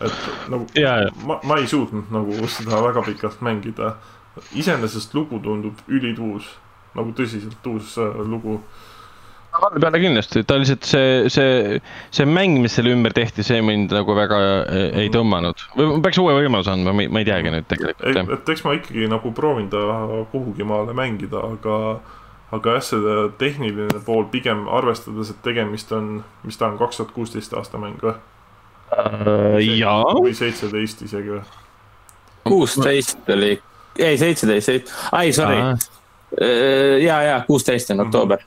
[0.03, 1.13] et nagu Jaa, jaa.
[1.25, 3.95] ma, ma ei suutnud nagu seda väga pikalt mängida.
[4.53, 6.45] iseenesest lugu tundub ülituus,
[6.95, 8.61] nagu tõsiselt uus äh, lugu.
[9.61, 11.79] Vaata peale kindlasti, ta lihtsalt see, see,
[12.13, 15.65] see mäng, mis selle ümber tehti, see mind nagu väga ei, ei tõmmanud.
[15.77, 18.63] või ma peaks uue võimaluse andma, ma ei, ma ei teagi nüüd tegelikult et eks
[18.67, 19.83] ma ikkagi nagu proovin ta
[20.31, 21.77] kuhugi maale mängida, aga
[22.55, 27.13] aga jah, see tehniline pool pigem arvestades, et tegemist on, mis ta on, kaks tuhat
[27.15, 28.15] kuusteist aasta mäng või?
[29.77, 31.41] jaa, või seitseteist isegi või?
[32.47, 33.57] kuusteist oli,
[33.99, 35.59] ei seitseteist, ai sorry,
[37.03, 38.45] ja, ja kuusteist on oktoober.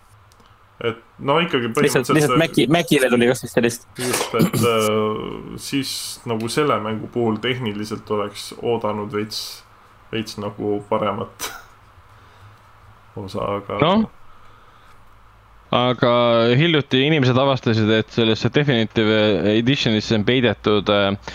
[0.84, 5.92] Et no ikkagi lihtsalt, lihtsalt Maci, Macile tuli kaksteist, just, et äh, siis
[6.30, 9.42] nagu selle mängu puhul tehniliselt oleks oodanud veits,
[10.12, 11.50] veits nagu paremat
[13.24, 14.08] osa, aga Noh.
[15.74, 16.12] Aga
[16.58, 19.20] hiljuti inimesed avastasid, et sellesse Definitive
[19.52, 21.34] Editionisse on peidetud äh,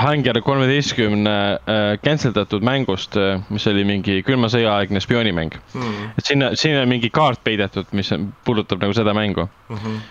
[0.00, 6.10] Hanger kolmeteistkümne äh, cancel datud mängust äh,, mis oli mingi külma sõja aegne spioonimäng mm..
[6.16, 9.48] et sinna, sinna on mingi kaart peidetud, mis on- puudutab nagu seda mängu.
[9.68, 10.02] Mm -hmm.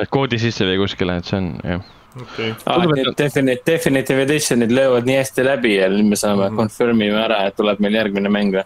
[0.00, 1.84] et koodi sisse või kuskile, et see on jah.
[2.16, 2.86] okei okay., ah,.
[2.88, 6.54] Need Definite, Definitive Editionid löövad nii hästi läbi ja nüüd me saame mm.
[6.54, 6.56] -hmm.
[6.56, 8.64] confirm ime ära, et tuleb meil järgmine mäng või?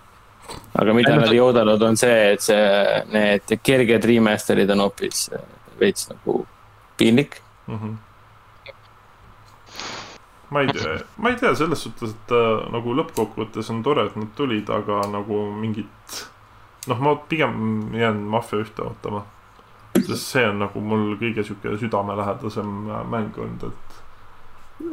[0.74, 2.64] Aga mida nad ei oodanud, on see, et see,
[3.14, 5.44] need kerged remaster'id on hoopis äh,
[5.80, 6.44] veits nagu
[6.96, 7.40] piinlik.
[7.66, 7.78] mm.
[7.78, 7.96] -hmm.
[10.50, 14.16] ma ei tea, ma ei tea selles suhtes, et äh, nagu lõppkokkuvõttes on tore, et
[14.16, 16.26] nad tulid, aga nagu mingit.
[16.86, 19.24] noh, ma pigem jään Mafia ühte ootama.
[20.06, 23.93] sest see on nagu mul kõige sihuke südamelähedasem äh, mäng olnud, et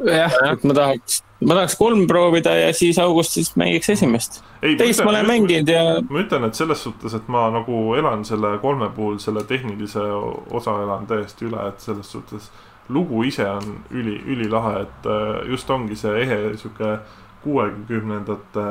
[0.06, 4.42] jah, et ma tahaks, ma tahaks kolm proovida ja siis augustis mängiks esimest.
[4.62, 8.24] ei, teist ma olen mänginud ja ma ütlen, et selles suhtes, et ma nagu elan
[8.28, 10.04] selle kolme puhul selle tehnilise
[10.50, 12.50] osa elan täiesti üle, et selles suhtes
[12.92, 16.96] lugu ise on üli, ülilahe, et äh, just ongi see ehe sihuke
[17.42, 18.64] kuuekümnendate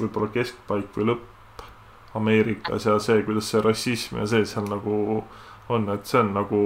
[0.00, 1.32] võib-olla keskpaik või lõpp
[2.16, 5.22] Ameerikas ja see, kuidas see rassism ja see seal nagu
[5.68, 6.60] on, et see on nagu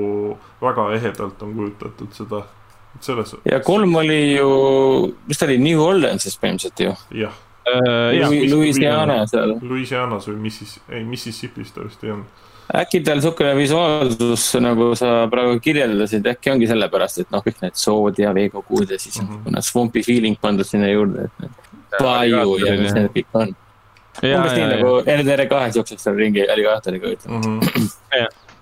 [0.62, 2.45] väga ehedalt on kujutatud seda,
[3.01, 4.51] selles, ja kolm oli ju,
[5.28, 6.95] mis ta oli, New Orleansis põhimõtteliselt ju.
[7.22, 7.32] jah,
[8.16, 9.55] jah, mis- Louisiana seal.
[9.62, 12.26] Louisianas või Missis-, ei Mississippis ta vist ei olnud.
[12.74, 17.74] äkki tal siukene visuaalsus, nagu sa praegu kirjeldasid, äkki ongi sellepärast, et noh, kõik need
[17.74, 19.32] sood ja veekogud ja siis on Mhm.
[19.38, 21.51] niisugune swampy feeling pandud sinna juurde, et need
[22.01, 23.57] Bayou ja mis need kõik on.
[24.22, 27.38] ja, umbes nii ja, nagu RDR kahes jookseb seal ringi alligaatoriga, ütleme.
[27.47, 27.88] Mm -hmm.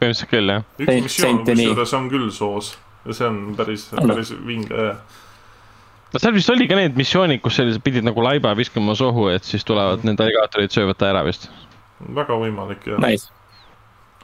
[0.00, 0.62] põhimõtteliselt küll jah.
[0.78, 2.76] üks Saint- missioon kusjuures on küll soos
[3.06, 5.00] ja see on päris, päris vinge jah.
[6.12, 9.46] no seal vist oli ka need missioonid, kus sellised pidid nagu laiba viskama sohu, et
[9.46, 11.48] siis tulevad need alligaatorid söövad ta ära vist.
[12.14, 13.30] väga võimalik ja, Nice,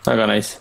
[0.06, 0.60] väga nice.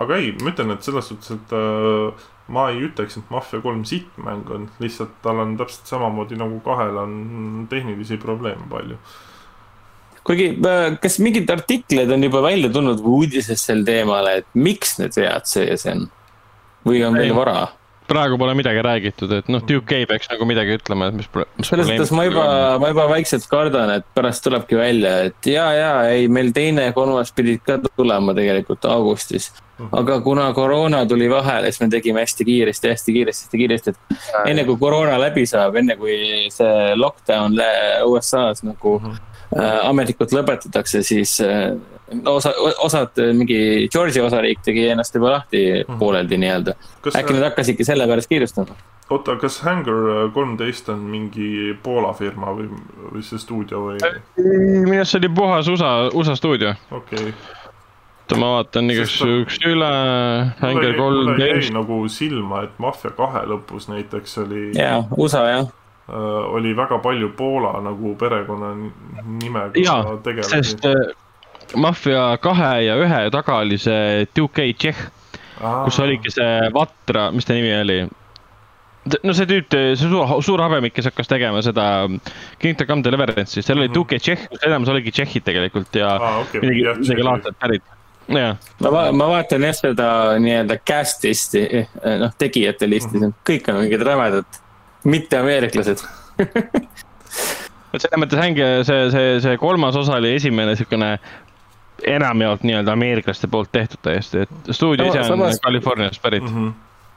[0.00, 3.84] aga ei, ma ütlen, et selles suhtes, et äh, ma ei ütleks, et Mafia kolm
[3.88, 7.12] sitt mäng on, lihtsalt tal on täpselt samamoodi nagu kahel on
[7.70, 8.98] tehnilisi probleeme palju.
[10.26, 10.48] kuigi,
[11.02, 15.48] kas mingeid artikleid on juba välja tulnud või uudises sel teemal, et miks need vead
[15.50, 16.10] see ja see on?
[16.86, 17.70] Või on veel vara?
[18.12, 21.28] praegu pole midagi räägitud, et noh, Duke ei peaks nagu midagi ütlema, et mis,
[21.68, 22.44] selles suhtes ma juba,
[22.82, 26.96] ma juba vaikselt kardan, et pärast tulebki välja, et ja, ja ei, meil teine ja
[26.96, 29.52] kolmas pidid ka tulema tegelikult augustis.
[29.96, 34.48] aga kuna koroona tuli vahele, siis me tegime hästi kiiresti, hästi kiiresti, hästi kiiresti, et
[34.50, 37.56] enne kui koroona läbi saab, enne kui see lockdown
[38.06, 39.20] USA-s nagu äh,
[39.60, 41.72] ametlikult lõpetatakse, siis äh,
[42.24, 42.52] osa,
[42.84, 45.62] osad, mingi Georgia osariik tegi ennast juba lahti
[45.98, 46.74] pooleldi nii-öelda.
[47.12, 48.76] äkki, nad hakkasidki selle pärast kiirustama?
[49.12, 52.68] oota, kas Hangar kolmteist on mingi Poola firma või,
[53.12, 53.98] või see stuudio või?
[54.38, 56.74] minu arust see oli puhas USA, USA stuudio.
[56.90, 57.34] okei okay..
[58.22, 59.92] oota, ma vaatan igaks juhuks üle,
[60.62, 61.74] jäi kolmteist.
[61.76, 65.70] nagu silma, et Mafia kahe lõpus näiteks oli jaa, USA jah.
[66.08, 70.84] Äh, oli väga palju Poola nagu perekonnanimega tegelasi sest.
[70.84, 71.12] äh,
[71.76, 74.98] Mafia kahe ja ühe taga oli see Duke Tšehh,
[75.86, 78.00] kus oligi see Vatra, mis ta nimi oli?
[79.24, 81.86] no see tüüp, see suur, suur habemik, kes hakkas tegema seda
[82.62, 83.94] Kingdom Come Deliverance'i, seal oli Mhm.
[83.96, 87.82] Duke Tšehh, kus enamus oligi tšehhid tegelikult ja Aa, okei, midagi midagi laadset pärit.
[88.28, 91.64] jah, ma va-, ma vaatan jah seda nii-öelda cast'isti,
[92.20, 93.40] noh, tegijate listi mm, -hmm.
[93.48, 94.60] kõik on mingid rämedad
[95.04, 96.04] mitteameeriklased.
[97.92, 101.16] et selles mõttes ongi see, see, see kolmas osa oli esimene siukene
[102.06, 106.42] enamjaolt nii-öelda ameeriklaste poolt tehtud täiesti, et stuudio ise on Samas- Californiast pärit.
[106.42, 106.72] Mhm.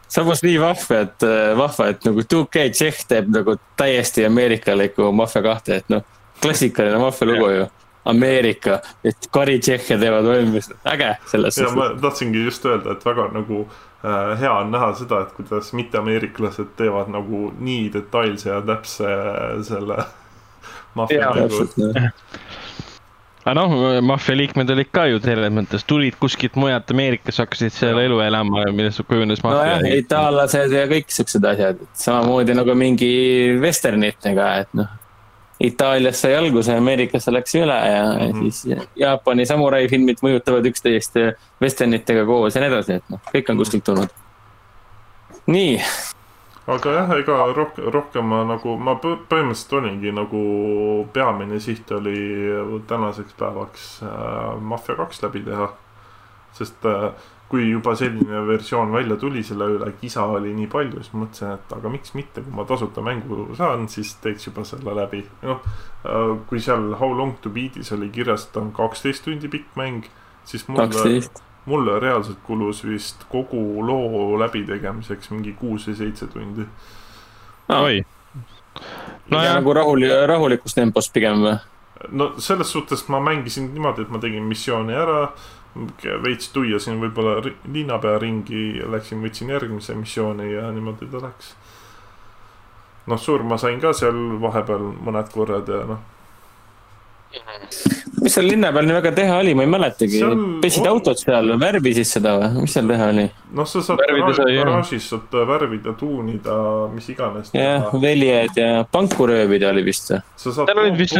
[0.08, 5.42] samas nii vahva, et äh, vahva, et nagu 2K Tšehh teeb nagu täiesti ameerikaliku Mafia
[5.42, 6.04] kahte, et noh,
[6.42, 7.66] klassikaline Mafia lugu ju.
[8.06, 12.02] Ameerika, et kari Tšehhe teevad valmis, äge selles ja ma suhtes.
[12.02, 13.85] tahtsingi just öelda, et väga nagu äh,
[14.40, 20.04] hea on näha seda, et kuidas mitteameeriklased teevad nagu nii detailse ja täpse äh, selle
[20.96, 21.66] Mafia Jaa, mängu.
[23.46, 28.00] aga noh, maffia liikmed olid ka ju selles mõttes, tulid kuskilt mujalt Ameerikasse, hakkasid seal
[28.02, 29.98] elu elama, millest kujunes nojah, maffia.
[30.02, 33.12] itaallased ja kõik siuksed asjad, samamoodi nagu mingi
[33.62, 34.94] vesternitega, et noh.
[35.60, 38.40] Itaaliast sai alguse, Ameerikasse läks üle ja mm Mhm.
[38.42, 38.52] -hmm.
[38.52, 41.14] siis Jaapani samurai filmid mõjutavad üksteist
[41.62, 44.10] vesternitega koos ja nii edasi, et noh, kõik on kuskilt tulnud.
[45.48, 45.80] nii,
[46.68, 52.18] aga jah, ega rohkem, rohkem ma nagu, ma põ- põhimõtteliselt olingi nagu peamine siht oli
[52.88, 55.70] tänaseks päevaks äh, Mafia kaks läbi teha.
[56.54, 57.12] sest äh,
[57.50, 61.74] kui juba selline versioon välja tuli, selle üle kisa oli nii palju, siis mõtlesin, et
[61.78, 65.22] aga miks mitte, kui ma tasuta mängu saan, siis teeks juba selle läbi.
[65.46, 65.62] noh,
[66.50, 70.10] kui seal How long to beat'is oli kirjas, et ta on kaksteist tundi pikk mäng,
[70.46, 70.90] siis mulle
[71.66, 76.66] mulle reaalselt kulus vist kogu loo läbitegemiseks mingi kuus või seitse tundi.
[77.70, 78.04] oi.
[79.30, 81.56] no nojah, nagu rahul, rahulikus tempos pigem või?
[82.10, 85.32] no selles suhtes ma mängisin niimoodi, et ma tegin missiooni ära,
[86.24, 91.56] veits tuiasin võib-olla ri- linnapea ringi, läksin, võtsin järgmise missiooni ja niimoodi ta läks.
[93.08, 96.00] noh, surma sain ka seal vahepeal mõned korrad ja noh,
[98.24, 100.22] mis seal linna peal nii väga teha oli, ma ei mäletagi
[100.64, 103.26] pesid on- autot seal, värvisid seda või, mis seal teha oli?
[103.60, 106.56] noh, sa saad garaažis saad värvida, tuunida,
[106.94, 110.22] mis iganes jah veljed ja panku röövida oli vist või?
[110.46, 110.72] sa saad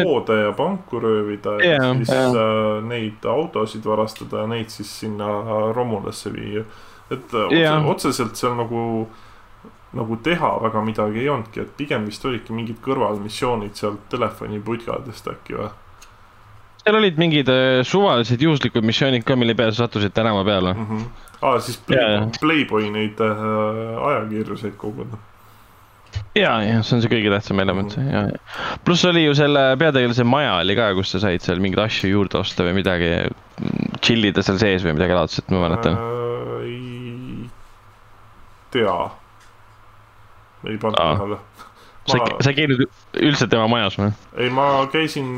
[0.08, 1.94] poode ja panku röövida ja Jaa.
[2.00, 2.32] siis Jaa.
[2.32, 5.30] äh, neid autosid varastada ja neid siis sinna
[5.76, 6.64] romulasse viia.
[7.12, 7.80] et äh, otse, Jaa.
[7.86, 9.08] otseselt seal nagu,
[9.94, 15.60] nagu teha väga midagi ei olnudki, et pigem vist olidki mingid kõrvalmissioonid sealt telefoniputkadest äkki
[15.60, 15.70] või
[16.86, 20.74] seal olid mingid äh, suvalised juhuslikud missioonid ka, mille peale sa sattusid tänava peale.
[20.74, 20.88] mm?
[20.90, 21.06] -hmm.
[21.42, 22.28] aa, siis Jaa, Play, jaa.
[22.42, 23.40] Playboy neid äh,
[24.10, 25.18] ajakirjuseid koguda.
[26.36, 28.38] ja, ja see on see kõige tähtsam element ja, ja.
[28.86, 32.38] pluss oli ju selle peategelase maja oli ka, kus sa said seal mingeid asju juurde
[32.38, 33.10] osta või midagi,
[34.06, 35.98] chill ida seal sees või midagi laadset, ma mäletan.
[35.98, 36.62] äh,.
[36.70, 37.50] ei
[38.72, 38.96] tea.
[40.70, 41.42] ei pannud tähele.
[42.08, 42.86] sa, sa ei käinud
[43.26, 44.12] üldse tema majas või?
[44.38, 45.30] ei, ma käisin,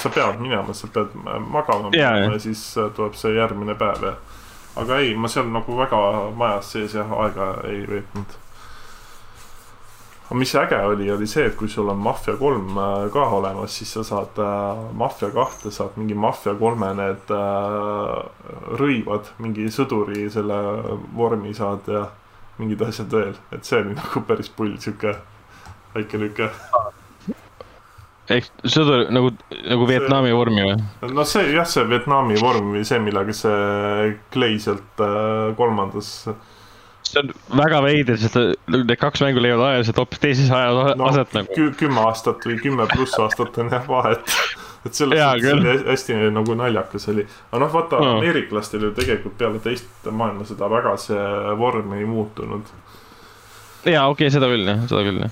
[0.00, 4.06] sa pead minema, sa pead magama Jaa, minema ja siis äh, tuleb see järgmine päev
[4.10, 4.14] ja.
[4.80, 6.04] aga ei, ma seal nagu väga
[6.36, 8.38] majas sees jah, aega ei veetnud.
[10.30, 13.76] aga mis äge oli, oli see, et kui sul on Mafia kolm äh, ka olemas,
[13.76, 20.30] siis sa saad äh, Mafia kahte, saad mingi Mafia kolme need äh, rõivad, mingi sõduri
[20.32, 20.62] selle
[21.16, 22.08] vormi saad ja
[22.60, 25.16] mingid asjad veel, et see oli nagu päris pull, sihuke
[25.94, 26.50] väike lüke
[28.30, 29.32] ehk sõdur nagu,
[29.66, 30.76] nagu Vietnami vormi või?
[31.16, 36.12] no see jah, see Vietnami vorm või see, millega see Clay sealt äh, kolmandas.
[37.06, 38.38] see on väga veider, sest
[38.70, 41.58] need kaks mängu leiavad ajaliselt hoopis teises ajas no aset nagu.
[41.58, 44.36] kü- kümme aastat või kümme pluss aastat on jah vahet.
[44.86, 45.58] et selles suhtes küll.
[45.60, 47.26] oli hä- hästi nagu naljakas oli.
[47.52, 48.12] aga noh, vaata No.
[48.18, 51.26] ameeriklastel ju tegelikult peale teist maailmasõda väga see
[51.60, 52.62] vorm ei muutunud.
[53.84, 55.30] jaa, okei okay,, seda küll jah, seda küll jah.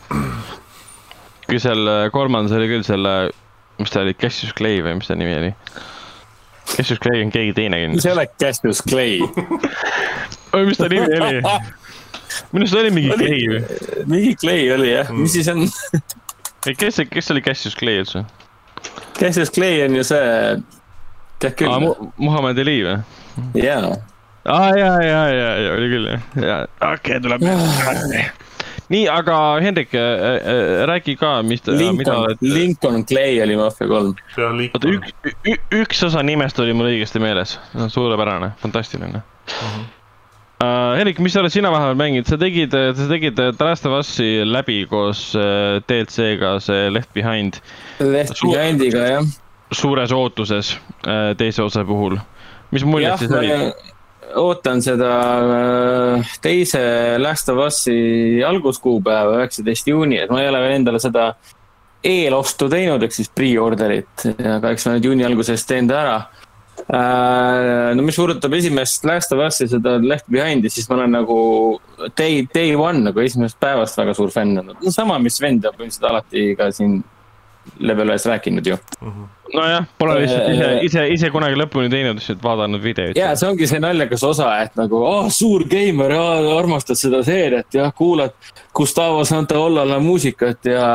[1.48, 3.30] kui seal äh, kolmandas oli küll selle,
[3.78, 5.52] mis ta oli, Cassius Clay või mis ta nimi oli?
[6.76, 8.08] Cassius Clay on keegi teine kindlasti.
[8.08, 9.20] ei ole Cassius Clay?
[10.52, 11.40] või mis ta nimi oli?
[12.52, 13.14] minu arust oli mingi.
[13.16, 14.04] Clay või?
[14.12, 15.22] mingi Clay oli jah, Mm.
[15.24, 15.64] mis siis on?
[16.66, 18.24] ei, kes see, kes oli Cassius Clay üldse?
[19.18, 20.58] Cassius Clay on ju see,
[21.42, 22.98] tead küll aa, Muhamed Ali või?
[23.62, 23.94] jaa.
[24.44, 26.58] aa, ja, ja, ja, ja oli küll jah, ja
[26.92, 28.24] okei okay,, tuleb meelde.
[28.94, 30.06] nii, aga Hendrik äh,,
[30.38, 32.46] äh, räägi ka, mis, mida Lincoln, oled.
[32.46, 34.16] Lincoln Clay oli Mafia kolm.
[34.38, 35.14] oota, üks,
[35.82, 37.58] üks osa nimest oli mul õigesti meeles,
[37.94, 39.78] suurepärane, fantastiline uh,.
[40.58, 44.42] Hendrik, mis sa oled sina vahepeal mänginud, sa tegid, sa tegid The Last of Us'i
[44.42, 47.60] läbi koos äh, DLC-ga, see Left Behind,
[48.02, 49.28] Left Suur- Behindiga jah.
[49.70, 50.72] suures ootuses
[51.06, 52.18] äh, teise osa puhul.
[52.74, 53.86] mis muljed siis olid?
[54.36, 55.12] ootan seda
[55.44, 56.82] äh, teise
[57.22, 61.30] Last of Us'i alguskuupäeva, üheksateist juuni, et ma ei ole veel endale seda
[62.04, 64.26] eelostu teinud, ehk siis pre-order'it,
[64.58, 66.18] aga eks ma nüüd juuni alguses teen ta ära.
[66.88, 71.38] No mis puudutab esimest Last of Us'i, seda Left Behind'i, siis ma olen nagu
[72.16, 74.80] day, day one nagu esimesest päevast väga suur fänn olnud.
[74.80, 77.02] no sama, mis vend on põhimõtteliselt alati ka siin
[77.84, 78.76] level ühes rääkinud ju.
[79.54, 83.16] nojah, pole lihtsalt ise Äh,, ise, ise kunagi lõpuni teinud, lihtsalt vaadanud videoid.
[83.20, 86.12] ja see ongi see naljakas osa, et nagu oh, suur geimer,
[86.56, 88.36] armastad seda seeriat ja kuulad
[88.76, 90.86] Gustavo Santaollale muusikat ja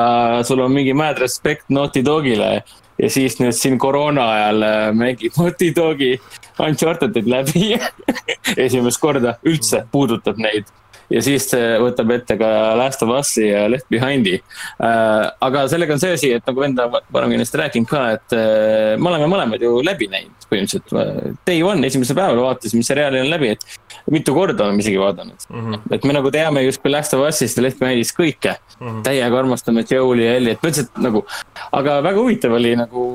[0.46, 2.64] sul on mingi mad respect Naughty Dogile.
[3.00, 6.14] Ja siis nüüd siin koroona ajal äh, mängib Naughty Dogi
[6.60, 7.80] Uncharted'it läbi.
[8.66, 10.70] Esimest korda üldse puudutab neid
[11.14, 12.50] ja siis see võtab ette ka
[12.80, 15.28] Last of Us'i ja Left Behind'i äh,.
[15.48, 18.96] aga sellega on see asi, et nagu vend on varem kindlasti rääkinud ka, et äh,
[18.98, 21.38] me oleme mõlemad ju läbi näinud põhimõtteliselt.
[21.48, 25.48] Day one, esimesel päeval vaatasime seriaali on läbi, et mitu korda oleme isegi vaadanud.
[25.94, 28.88] et me nagu teame justkui Last of Us'ist ja Left Behind'ist kõike mm.
[28.88, 29.02] -hmm.
[29.08, 31.26] täiega armastame Joel'i ja Elliot, põhimõtteliselt nagu,
[31.72, 33.08] aga väga huvitav oli nagu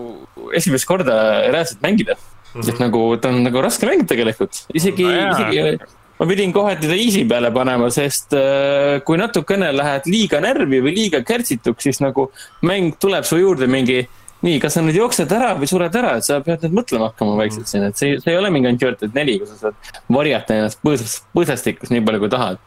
[0.57, 1.15] esimest korda
[1.51, 2.61] reaalselt mängida mm.
[2.61, 2.69] -hmm.
[2.69, 5.79] et nagu ta on nagu raske mäng tegelikult, isegi No isegi
[6.19, 10.95] ma pidin kohati ta easy peale panema, sest äh, kui natukene lähed liiga närvi või
[10.97, 12.29] liiga kärtsituks, siis nagu
[12.67, 14.07] mäng tuleb su juurde mingi.
[14.39, 17.33] nii, kas sa nüüd jooksed ära või sured ära, et sa pead nüüd mõtlema hakkama
[17.41, 20.79] vaikselt siin, et see, see ei ole mingi Uncharted neli, kus sa saad varjata ennast
[20.87, 22.61] põõsas, põõsastikus nii palju, kui tahad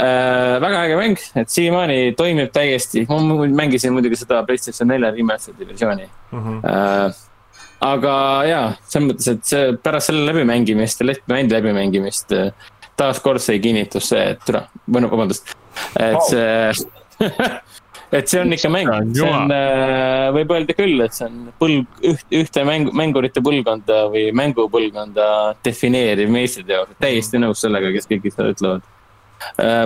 [0.00, 0.56] äh,.
[0.64, 3.20] väga äge mäng, et siiamaani toimib täiesti, ma
[3.60, 6.58] mängisin muidugi seda PlayStation nelja remastered'i versiooni Mhm.
[6.64, 7.12] äh,.
[7.84, 8.14] Aga
[8.48, 12.50] jaa, selles mõttes, et see pärast selle läbimängimist ja Behind'i läbimängimist äh,
[12.96, 15.52] taaskord sai kinnitus see, et türa, või no vabandust,
[16.00, 17.26] et see
[18.16, 21.86] et see on ikka mäng, see on, äh, võib öelda küll, et see on põlv,
[22.12, 25.28] üht, ühte mängu, mängurite põlvkonda või mängupõlvkonda
[25.66, 28.92] defineeriv meistriteos, täiesti nõus sellega, kes kõik seda ütlevad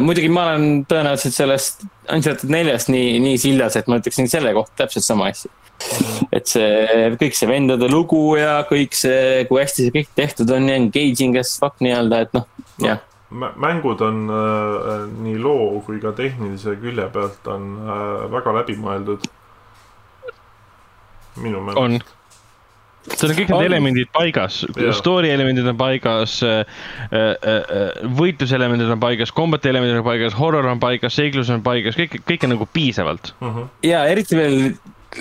[0.02, 4.84] muidugi ma olen tõenäoliselt sellest Uncharted neljast nii, nii siljas, et ma ütleksin selle kohta
[4.84, 5.50] täpselt sama asja.
[6.36, 10.68] et see, kõik see vendade lugu ja kõik see, kui hästi see kõik tehtud on
[10.68, 16.00] ja engaging as fuck nii-öelda, et noh no,, jah mängud on äh, nii loo kui
[16.02, 19.28] ka tehnilise külje pealt on äh, väga läbimõeldud.
[21.40, 22.10] minu meelest.
[23.14, 24.60] Seal on kõik need elemendid paigas,
[24.98, 26.62] story elemendid on paigas äh,
[27.10, 31.98] äh,, äh võitluselemendid on paigas, combat elemendid on paigas, horror on paigas, seiklus on paigas,
[31.98, 33.50] kõik, kõik on nagu piisavalt uh.
[33.50, 33.68] -huh.
[33.86, 34.58] ja eriti veel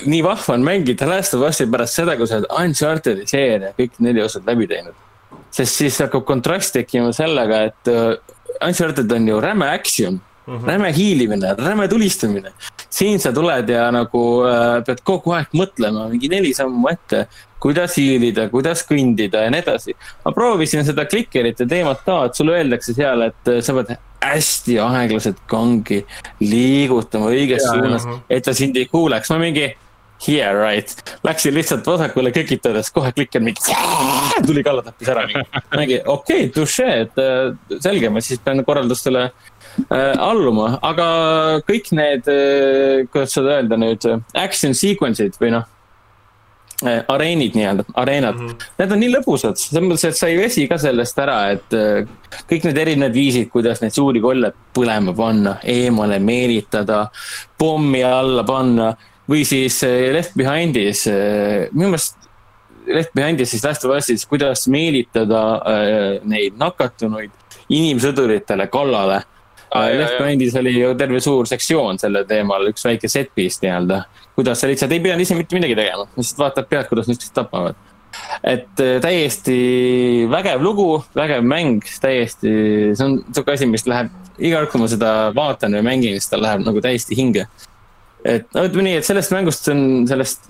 [0.06, 3.98] nii vahva on mängida Last of Us'i pärast seda, kui sa oled Uncharted'i seeria kõik
[4.06, 4.98] neli osad läbi teinud
[5.54, 8.14] sest siis hakkab kontrast tekkima sellega, et uh,
[8.66, 10.20] Uncharted on ju räme action
[10.50, 10.68] mm, -hmm.
[10.68, 12.52] räme hiilimine, räme tulistamine.
[12.90, 17.28] siin sa tuled ja nagu uh, pead kogu aeg mõtlema mingi neli sammu ette,
[17.62, 19.96] kuidas hiilida, kuidas kõndida ja nii edasi.
[20.26, 24.80] ma proovisin seda klikkerite teemat ka, et sulle öeldakse seal, et uh, sa pead hästi
[24.84, 26.06] aeglaselt kangi
[26.40, 29.70] liigutama õiges ja, suunas, et ta sind ei kuuleks, ma mingi
[30.28, 33.76] Yeah right, läksin lihtsalt vasakule klikitades, kohe klikken mingi,
[34.48, 35.46] tuli kalla, tappis ära mingi.
[35.78, 39.48] mingi okei okay,, touche, et äh, selge, ma siis pean korraldustele äh,
[39.90, 41.10] alluma, aga
[41.68, 44.08] kõik need äh,, kuidas seda öelda nüüd,
[44.38, 45.68] action sequence'id või noh
[46.86, 47.04] äh,.
[47.08, 48.72] areenid nii-öelda, areenad mm, -hmm.
[48.82, 52.08] need on nii lõbusad, selles mõttes, et sa ei väsi ka sellest ära, et äh,
[52.50, 57.08] kõik need erinevad viisid, kuidas neid suuri kolle põlema panna, eemale meelitada,
[57.58, 58.94] pommi alla panna
[59.30, 62.18] või siis Left Behind'is, eh, minu meelest
[62.90, 67.34] Left Behind'is siis Last of Us'is, kuidas meelitada äh, neid nakatunuid
[67.70, 69.22] inimsõduritele kallale
[69.72, 69.90] ah,.
[70.00, 74.04] Left Behind'is oli ju terve suur sektsioon sellel teemal, üks väike set piece nii-öelda.
[74.40, 77.80] kuidas sa lihtsalt ei pidanud ise mitte midagi tegema, lihtsalt vaatad pealt, kuidas niisugused tapavad.
[78.44, 79.58] et äh, täiesti
[80.32, 82.54] vägev lugu, vägev mäng, täiesti,
[82.98, 86.32] see on sihuke asi, mis läheb, iga kord, kui ma seda vaatan või mängin, siis
[86.32, 87.46] ta läheb nagu täiesti hinge
[88.28, 90.48] et no ütleme nii, et sellest mängust on, sellest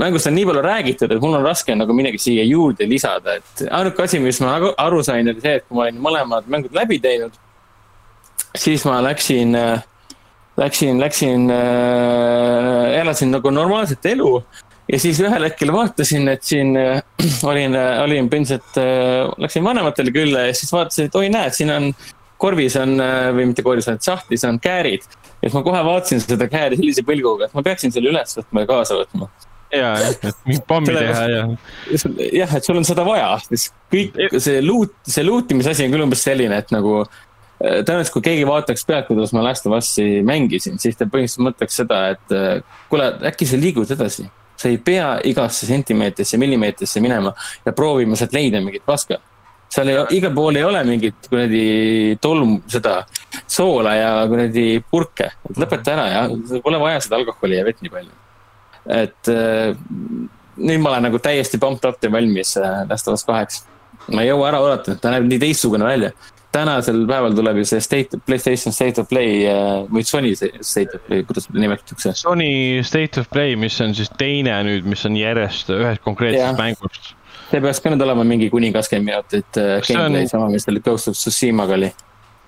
[0.00, 3.64] mängust on nii palju räägitud, et mul on raske nagu midagi siia juurde lisada, et
[3.68, 6.76] ainuke asi, mis ma nagu aru sain, oli see, et kui ma olin mõlemad mängud
[6.76, 7.36] läbi teinud,
[8.58, 9.54] siis ma läksin,
[10.56, 14.32] läksin, läksin äh,, elasin nagu normaalset elu
[14.90, 17.02] ja siis ühel hetkel vaatasin, et siin äh,
[17.50, 21.92] olin, olin põhimõtteliselt äh,, läksin vanematele külla ja siis vaatasin, et oi, näed, siin on
[22.40, 26.24] korvis on äh, või mitte korvis, vaid sahtlis on käärid ja siis ma kohe vaatasin
[26.24, 29.30] seda kääri sellise pilguga, et ma peaksin selle üles võtma ja kaasa võtma.
[29.70, 31.42] ja, jah, et mingit pommi teha ja.
[32.42, 33.32] jah, et sul on seda vaja,
[33.92, 37.20] kõik see loot, see loot imise asi on küll umbes selline, et nagu äh,
[37.60, 41.80] tõenäoliselt, kui keegi vaataks pealt, kuidas ma Last of Us'i mängisin, siis ta põhimõtteliselt mõtleks
[41.82, 44.28] seda, et äh, kuule, äkki sa liigud edasi.
[44.60, 47.32] sa ei pea igasse sentimeetrisse, millimeetrisse minema
[47.64, 49.16] ja proovima sealt leida mingit paska
[49.70, 53.00] seal ei, igal pool ei ole mingit kuradi tolm, seda
[53.46, 56.24] soola ja kuradi purke, et lõpeta ära ja
[56.64, 58.18] pole vaja seda alkoholi ja vett nii palju.
[58.90, 59.76] et äh,
[60.60, 63.62] nüüd ma olen nagu täiesti pumped up ja valmis äh, Last of Us kaheks.
[64.10, 66.12] ma ei jõua ära oodata, ta näeb nii teistsugune välja.
[66.52, 71.06] Tänasel päeval tuleb ju see State, Playstation State of Play äh, või Sony State of
[71.06, 72.16] Play, kuidas seda nimetatakse?
[72.18, 77.14] Sony State of Play, mis on siis teine nüüd, mis on järjest ühest konkreetsest mängust
[77.50, 80.30] see peaks ka nüüd olema mingi kuni kakskümmend minutit äh, gameplay on...
[80.30, 81.90] sama, mis teil Ghost of Tsushimaga oli.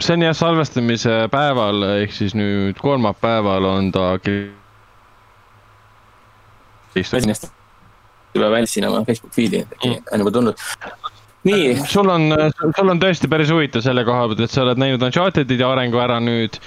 [0.02, 4.12] see on jah salvestamise päeval ehk siis nüüd kolmapäeval on ta.
[8.34, 10.04] juba väljasin oma Facebook feed'i, mm.
[10.12, 10.66] on juba tulnud
[11.48, 11.76] nii.
[11.90, 12.32] sul on,
[12.76, 16.18] sul on tõesti päris huvitav selle koha pealt, et sa oled näinud Uncharted'i arengu ära
[16.22, 16.58] nüüd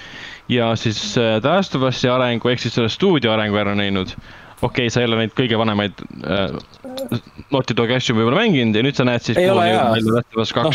[0.51, 4.13] ja siis äh, The Last of Us'i arengu ehk siis selle stuudio arengu ära näinud
[4.61, 6.57] okei okay,, sa ei ole neid kõige vanemaid äh,
[7.53, 9.39] Naughty Dogi asju võib-olla mänginud ja nüüd sa näed siis.
[9.39, 9.91] ei ole jaa.
[10.63, 10.71] No,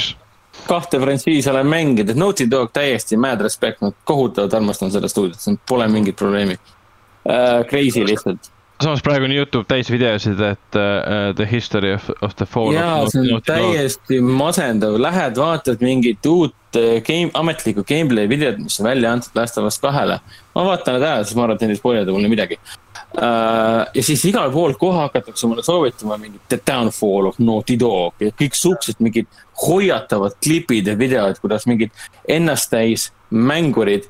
[0.69, 5.61] kahte frantsiisi olen mänginud, et Naughty Dog täiesti mad respect, ma kohutavalt armastan seda stuudiot,
[5.69, 7.63] pole mingit probleemi uh,.
[7.71, 8.51] Crazy lihtsalt
[8.81, 12.73] samas praegu on Youtube täis videosid, et uh, The History of, of the Fall.
[12.75, 18.81] jaa, see on täiesti masendav, lähed vaatad mingit uut uh, game, ametlikku gameplay videot, mis
[18.81, 20.21] on välja antud Last of Us kahele.
[20.55, 23.85] ma vaatan need ära, siis ma arvan, et need ei spoilida mulle midagi uh,.
[23.95, 28.33] ja siis igal pool kohe hakatakse mulle soovitama mingit The Downfall of Naughty Dog ja
[28.35, 29.31] kõik suhteliselt mingid
[29.67, 31.93] hoiatavad klipid ja videod, kuidas mingid
[32.29, 34.09] ennasttäis mängurid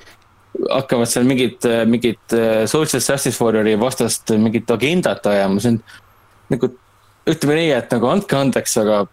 [0.70, 5.80] hakkavad seal mingit, mingit äh, social justice warrior'i vastast mingit agendat ajama, see on
[6.50, 6.72] nagu
[7.30, 9.04] ütleme nii, et nagu andke andeks, aga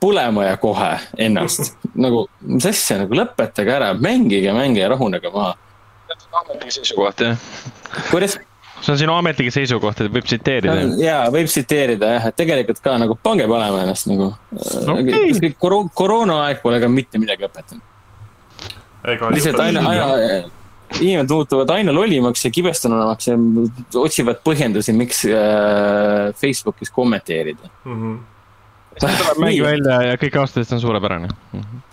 [0.00, 1.74] pulema ja kohe ennast
[2.04, 5.56] nagu, mis asja, nagu lõpetage ära, mängige, mängige, rahunege maha.
[6.42, 7.50] ametlik seisukoht jah?
[8.10, 8.38] kuidas?
[8.80, 10.76] see on sinu ametlik seisukoht, et võib tsiteerida.
[11.02, 14.32] jaa, võib tsiteerida jah, et tegelikult ka nagu pange panema ennast nagu
[14.96, 15.52] okay..
[15.60, 17.84] Koro koroonaaeg pole ka mitte midagi õpetanud.
[19.04, 20.08] Lihtsalt aina, aina,
[21.00, 23.36] inimesed muutuvad aina lollimaks ja kibestunumaks ja
[24.00, 28.00] otsivad põhjendusi, miks äh, Facebookis kommenteerida mm.
[28.00, 28.18] -hmm.
[28.98, 31.60] siis tuleb mäng välja ja kõik aastased on suurepärane mm.
[31.60, 31.86] -hmm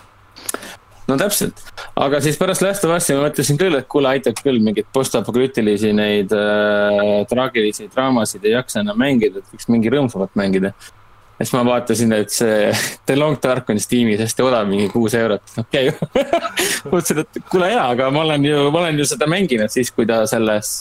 [1.07, 1.61] no täpselt,
[1.95, 5.93] aga siis pärast Last of Us'i ma mõtlesin küll, et kuule, aitab küll mingeid postapokalüptilisi
[5.95, 10.73] neid äh, traagilisi draamasid ei jaksa enam mängida, et võiks mingi rõõmsamat mängida.
[10.73, 11.06] ja
[11.37, 12.71] siis ma vaatasin, et see
[13.07, 16.25] The Long Dark on Steamis hästi odav, mingi kuus eurot, okei okay.
[16.91, 20.09] mõtlesin, et kuule jaa, aga ma olen ju, ma olen ju seda mänginud siis, kui
[20.09, 20.75] ta selles,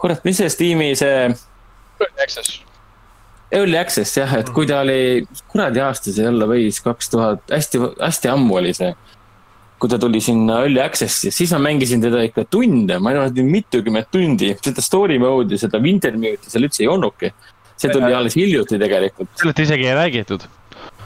[0.00, 1.28] kurat, mis see Steam'i see.
[1.98, 2.62] Early Access.
[3.50, 7.80] Early Access jah, et kui ta oli, kuradi aasta see olla võis, kaks tuhat, hästi,
[7.98, 8.92] hästi ammu oli see
[9.78, 13.44] kui ta tuli sinna Early Access'i, siis ma mängisin teda ikka tunde, ma ei tea,
[13.46, 17.30] mitukümmend tundi, seda story mode'i, seda Wintermute'i seal üldse ei olnudki.
[17.78, 19.30] See tuli alles hiljuti tegelikult.
[19.40, 20.44] sellest isegi ei räägitud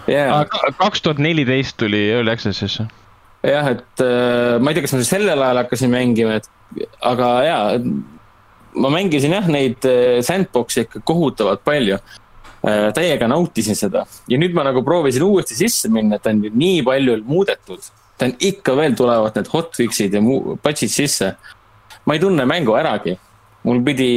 [0.08, 0.46] yeah..
[0.78, 2.88] kaks tuhat neliteist tuli Early Access'isse.
[3.46, 6.50] jah, et äh, ma ei tea, kas ma sellel ajal hakkasin mängima, et
[7.12, 7.62] aga jaa,
[8.82, 14.54] ma mängisin jah, neid äh, sandbox'e ikka kohutavalt palju äh, täiega nautisin seda ja nüüd
[14.56, 17.92] ma nagu proovisin uuesti sisse minna, et on nii palju muudetud
[18.22, 21.34] ta on ikka veel tulevad need hotfix'id ja muu, patch'id sisse.
[22.06, 23.18] ma ei tunne mängu äragi.
[23.62, 24.08] Mul pidi,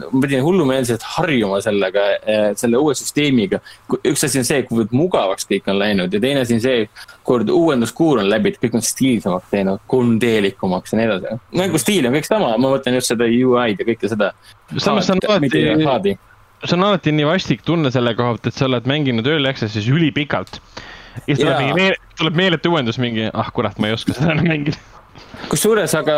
[0.00, 3.60] ma pidin hullumeelselt harjuma sellega, eh, selle uue süsteemiga.
[4.00, 6.88] üks asi on see, kuivõrd mugavaks kõik on läinud ja teine asi on see,
[7.26, 11.40] kuivõrd uuenduskuur on läbi, et kõik on stiilsemaks teinud, 3D-likumaks ja nii edasi.
[11.60, 14.32] mängu stiil on kõik sama, ma mõtlen just seda UI-d ja kõike seda.
[14.78, 16.16] samas on alati
[16.64, 19.88] see on alati nii vastik tunne selle koha pealt, et sa oled mänginud Early Access'is
[19.92, 20.60] ülipikalt
[21.26, 24.32] ja siis tuleb mingi meel, tuleb meeletu uuendus mingi, ah kurat, ma ei oska seda
[24.34, 24.80] enam mängida.
[25.50, 26.16] Kusjuures, aga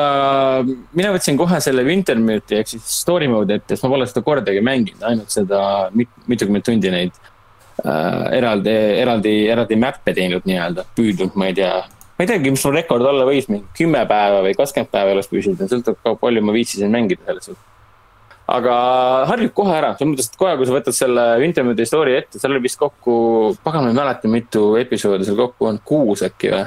[0.67, 4.63] mina võtsin kohe selle Wintermute'i ehk siis story mode'i ette, sest ma pole seda kordagi
[4.65, 5.61] mänginud, ainult seda
[5.97, 7.15] mit, mitukümmend tundi neid
[7.85, 11.79] äh, eraldi, eraldi, eraldi map'e teinud nii-öelda, püüdnud, ma ei tea.
[12.17, 15.33] ma ei teagi, mis mul rekord olla võis, mingi kümme päeva või kakskümmend päeva alles
[15.33, 17.73] püsida, sõltub ka palju ma viitsisin mängida selles suhtes
[18.47, 18.75] aga
[19.27, 22.55] harjub kohe ära, selles mõttes, et kohe, kui sa võtad selle Wintermute story ette, seal
[22.55, 23.17] oli vist kokku,
[23.67, 26.67] pagan, ma ei mäleta, mitu episoodi seal kokku on, kuus äkki või?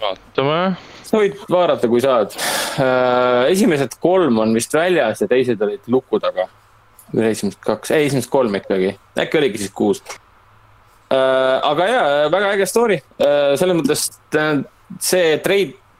[0.00, 0.76] Vaatame.
[1.06, 2.34] sa võid vaadata, kui saad.
[2.80, 6.48] Äh, esimesed kolm on vist väljas ja teised olid luku taga.
[7.10, 10.02] või esimesed kaks, ei esimesed kolm ikkagi, äkki oligi siis kuus.
[11.10, 14.04] Äh, aga jaa, väga äge story, äh, selles mõttes
[15.02, 15.38] see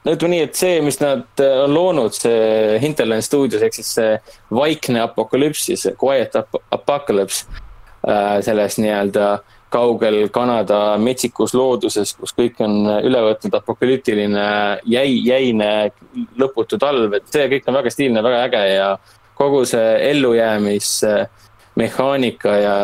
[0.05, 3.91] no ütleme nii, et see, mis nad äh, on loonud, see Hinterland Studios ehk siis
[3.99, 4.15] see
[4.55, 7.47] vaikne apokalüpsis, quiet ap apocalypse.
[8.01, 12.73] Äh, selles nii-öelda kaugel Kanada metsikus looduses, kus kõik on
[13.07, 14.47] üle võtnud apokalüptiline
[14.91, 15.71] jäi, jäine
[16.41, 18.89] lõputu talv, et see kõik on väga stiilne, väga äge ja
[19.39, 22.77] kogu see ellujäämismehaanika ja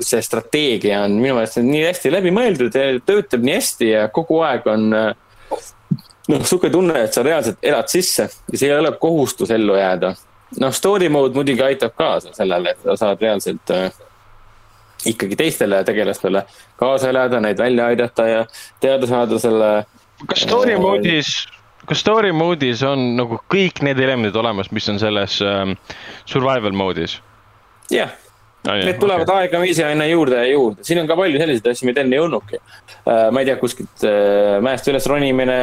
[0.00, 4.40] see strateegia on minu meelest nii hästi läbi mõeldud ja töötab nii hästi ja kogu
[4.44, 9.52] aeg on noh, sihuke tunne, et sa reaalselt elad sisse ja see ei ole kohustus
[9.54, 10.14] ellu jääda.
[10.62, 13.90] noh, story mode muidugi aitab kaasa sellele, et sa saad reaalselt äh,
[15.04, 16.42] ikkagi teistele tegelastele
[16.80, 18.42] kaasa elada, neid välja aidata ja
[18.80, 19.70] teada saada selle.
[20.26, 21.32] kas story äh, mode'is,
[21.86, 25.64] kas story mode'is on nagu kõik need elemendid olemas, mis on selles äh,
[26.24, 27.20] survival mode'is?
[27.90, 28.14] jah yeah
[28.66, 28.80] ah,.
[28.82, 29.46] Need tulevad okay.
[29.46, 32.58] aegamisi aina juurde ja juurde, siin on ka palju selliseid asju, mida enne ei olnudki.
[32.58, 35.58] Äh, ma ei tea, kuskilt äh, mäest üles ronimine,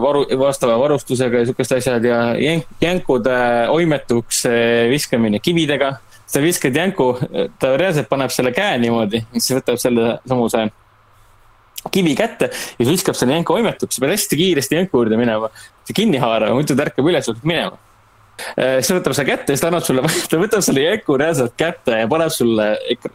[0.00, 3.36] varu, vastava varustusega ja sihukesed asjad ja jänk, jänkude
[3.72, 4.42] oimetuks
[4.92, 5.94] viskamine kividega.
[6.26, 7.12] Sa viskad jänku,
[7.60, 10.66] ta reaalselt paneb selle käe niimoodi, siis võtab selle samuse
[11.94, 15.50] kivi kätte ja siis viskab selle jänku oimetuks, sa pead hästi kiiresti jänku juurde minema.
[15.94, 17.78] kinni haarama, muidu ta ärkab üles hakkab minema
[18.36, 21.54] Äh, siis võtab selle kätte ja siis ta annab sulle, ta võtab selle jänku reaalselt
[21.56, 23.06] kätte ja paneb sulle ek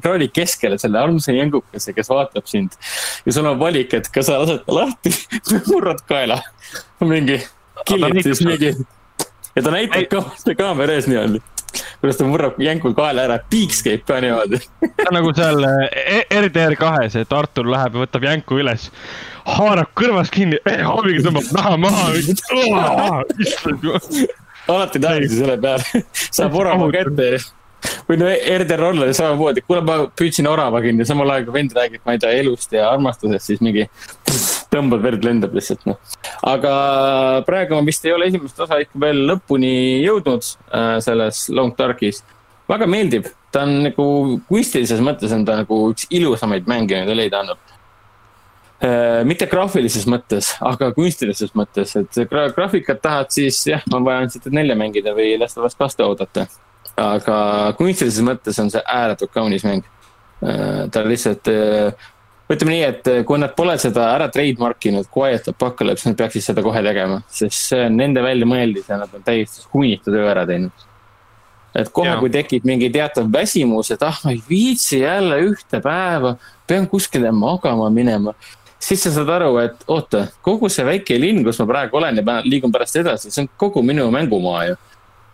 [0.00, 2.74] ekraani keskele selle armsa jängukese, kes vaatab sind.
[3.24, 5.14] ja sul on valik, et kas sa lased ta lahti
[5.52, 6.40] või murrad kaela.
[7.06, 7.38] mingi,
[7.86, 11.42] killid siis mingi ja ta näitab ka kaamera ees niimoodi
[12.04, 14.58] kuidas ta murrab jänkul kaela ära, piiks käib ka niimoodi.
[14.84, 15.64] ta on nagu seal
[16.44, 18.90] RDR kahes, et Artur läheb ja võtab jänku üles,
[19.48, 22.04] haarab kõrvast kinni, hooviga tõmbab naha maha.
[24.68, 27.30] alati naersin selle peale saab orava kätte
[28.08, 32.02] või no RDR-l oli samamoodi, kuule, ma püüdsin orava kinni, samal ajal kui vend räägib,
[32.06, 33.86] ma ei tea, elust ja armastusest, siis mingi
[34.74, 36.16] tõmbad, verd lendab lihtsalt, noh.
[36.50, 36.74] aga
[37.48, 39.74] praegu ma vist ei ole esimest osa ikka veel lõpuni
[40.04, 42.24] jõudnud äh, selles Long Darkis.
[42.70, 44.08] väga meeldib, ta on nagu
[44.48, 47.60] kunstilises mõttes on ta nagu üks ilusamaid mänge, mida leida annab
[48.84, 54.24] Äh, mitte graafilises mõttes, aga kunstilises mõttes, et gra graafikat tahad, siis jah, on vaja
[54.24, 56.44] ainult nelja mängida või Last of Us kaste oodata.
[57.00, 57.36] Aga
[57.78, 59.86] kunstilises mõttes on see ääretult kaunis mäng.
[60.44, 62.08] Äh, ta lihtsalt, äh,
[62.52, 66.64] ütleme nii, et kui nad pole seda ära trademark inud, Quiet Apocalypse, nad peaksid seda
[66.64, 70.90] kohe tegema, sest see on nende väljamõeldis ja nad on täiesti hunnitu töö ära teinud
[71.74, 76.36] et kohe, kui tekib mingi teatav väsimus, et ah, ma ei viitsi jälle ühte päeva,
[76.70, 78.36] pean kuskile magama minema
[78.84, 82.40] siis sa saad aru, et oota, kogu see väike linn, kus ma praegu olen ja
[82.44, 84.76] liigun pärast edasi, see on kogu minu mängumaa ju.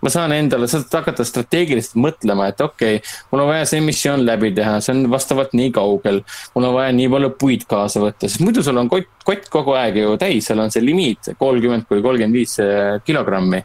[0.01, 4.25] Ma saan endale, saad hakata strateegiliselt mõtlema, et okei okay,, mul on vaja see missioon
[4.27, 6.23] läbi teha, see on vastavalt nii kaugel.
[6.55, 9.77] mul on vaja nii palju puid kaasa võtta, sest muidu sul on kott, kott kogu
[9.79, 12.59] aeg ju täis, seal on see limiit kolmkümmend kuni kolmkümmend viis
[13.07, 13.65] kilogrammi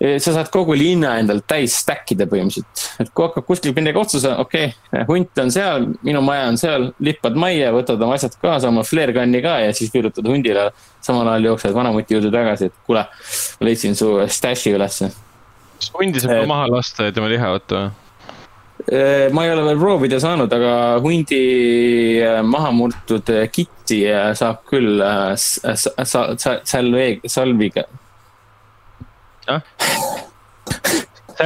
[0.00, 2.84] sa saad kogu linna endalt täis stack ida põhimõtteliselt.
[3.04, 6.56] et kui hakkab kuskil midagi otsa saama, okei okay,, hunt on seal, minu maja on
[6.60, 10.70] seal, lippad majja, võtad oma asjad kaasa, oma flare gun'i ka ja siis virutad hundile.
[11.04, 13.04] samal ajal jooksed vanamuti juurde tagasi, et kuule,
[13.60, 15.10] leidsin su stash'i ülesse.
[15.80, 17.90] Kas hundi saab ka maha lasta ja tema liha võtta või?
[19.36, 20.72] ma ei ole veel proovida saanud, aga
[21.04, 21.40] hundi
[22.48, 24.00] maha murtud kitti
[24.40, 25.02] saab küll
[25.36, 27.84] salve, salviga.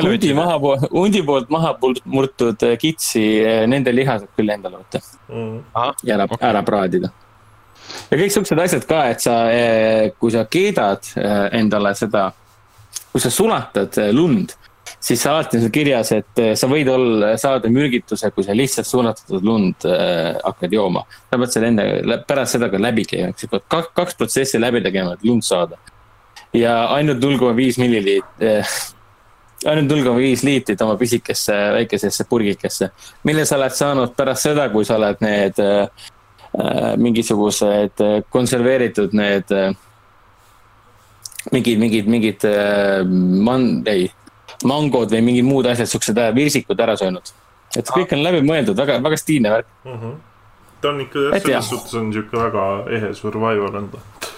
[0.03, 0.59] Hundi maha,
[0.91, 1.75] hundi poolt maha
[2.05, 5.01] murtud äh, kitsi, äh, nende liha saab küll endale võtta.
[5.31, 5.61] Mm..
[6.03, 7.11] ja ära, ära praadida.
[8.11, 11.07] ja kõik siuksed asjad ka, et sa, äh, kui sa keedad
[11.55, 12.33] endale seda,
[13.15, 14.51] kui sa sulatad lund,
[14.99, 19.45] siis alati on seal kirjas, et sa võid olla, saada mürgituse, kui sa lihtsalt sulatatud
[19.47, 21.05] lund äh, hakkad jooma.
[21.31, 24.83] sa pead selle enne, pärast seda ka läbi käima, sa pead kaks, kaks protsessi läbi
[24.83, 25.79] tegema, et lund saada.
[26.55, 28.75] Ja ainult null koma viis milliliit- eh,,
[29.71, 32.91] ainult null koma viis liitrit oma pisikesse väikesesse purgikesse,
[33.23, 35.87] mille sa oled saanud pärast seda, kui sa oled need eh,
[36.99, 38.03] mingisugused
[38.35, 39.71] konserveeritud need eh,
[41.53, 42.47] mingid, mingid, mingid
[43.45, 44.09] man-, ei,
[44.65, 47.35] mangod või mingid muud asjad, siuksed virsikud ära söönud.
[47.77, 49.99] et kõik on läbimõeldud, väga, väga stiilne värk mm.
[49.99, 50.15] -hmm.
[50.81, 52.67] ta on ikka jah, selles suhtes on sihuke väga
[52.97, 54.31] ehe survival on ta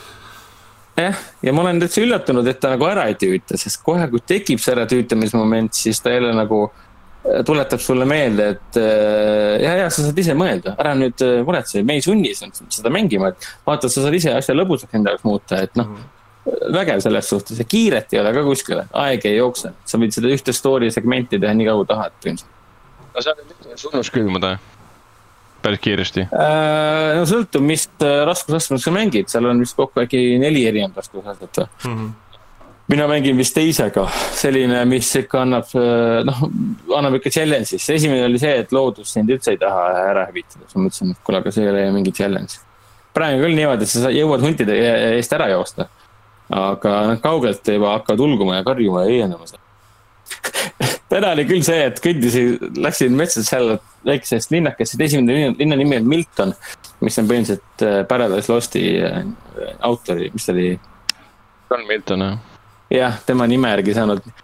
[0.97, 4.23] jah, ja ma olen täitsa üllatunud, et ta nagu ära ei tüüta, sest kohe, kui
[4.25, 9.91] tekib see äratüütamismoment, siis ta jälle nagu äh, tuletab sulle meelde, et äh, ja, ja
[9.91, 13.49] sa saad ise mõelda, ära nüüd äh, muretse, me ei sunni sind seda mängima, et
[13.69, 16.13] vaata, sa saad ise asja lõbusaks enda jaoks muuta, et noh mm.
[16.73, 20.31] Vägev selles suhtes ja kiiret ei ole ka kuskile, aeg ei jookse, sa võid seda
[20.33, 22.53] ühte story segmenti teha nii kaua tahad põhimõtteliselt.
[23.15, 24.57] no see on sunnus külmuda
[25.67, 26.29] päris kiiresti?
[26.31, 31.03] Äh, no sõltub, mis äh, raskusastmes sa mängid, seal on vist kokku äkki neli erinevat
[31.03, 31.99] raskusastet või mm?
[31.99, 32.15] -hmm
[32.87, 34.05] mina mängin vist teisega,
[34.39, 36.43] selline, mis ikka annab, äh, noh,
[36.95, 40.77] annab ikka challenge'is, esimene oli see, et loodus sind üldse ei taha ära hävitada, siis
[40.79, 42.61] ma mõtlesin, et kuule, aga see ei ole mingi challenge.
[43.17, 44.77] praegu küll niimoodi, et sa jõuad huntide
[45.17, 45.89] eest ära joosta.
[46.53, 49.63] Aga nad kaugelt juba hakkavad ulguma ja karjuma ja õiendama seal
[51.11, 53.77] täna oli küll see, et kõndisin, läksin metsas seal
[54.07, 56.55] väiksest linnakest, esimene linna, linna nimi on Milton,
[57.05, 59.23] mis on põhimõtteliselt äh, Paradise Losti äh,
[59.87, 60.73] autori, mis ta oli?
[61.71, 62.59] John Milton, jah.
[62.95, 64.35] jah, tema nime järgi saanud äh,.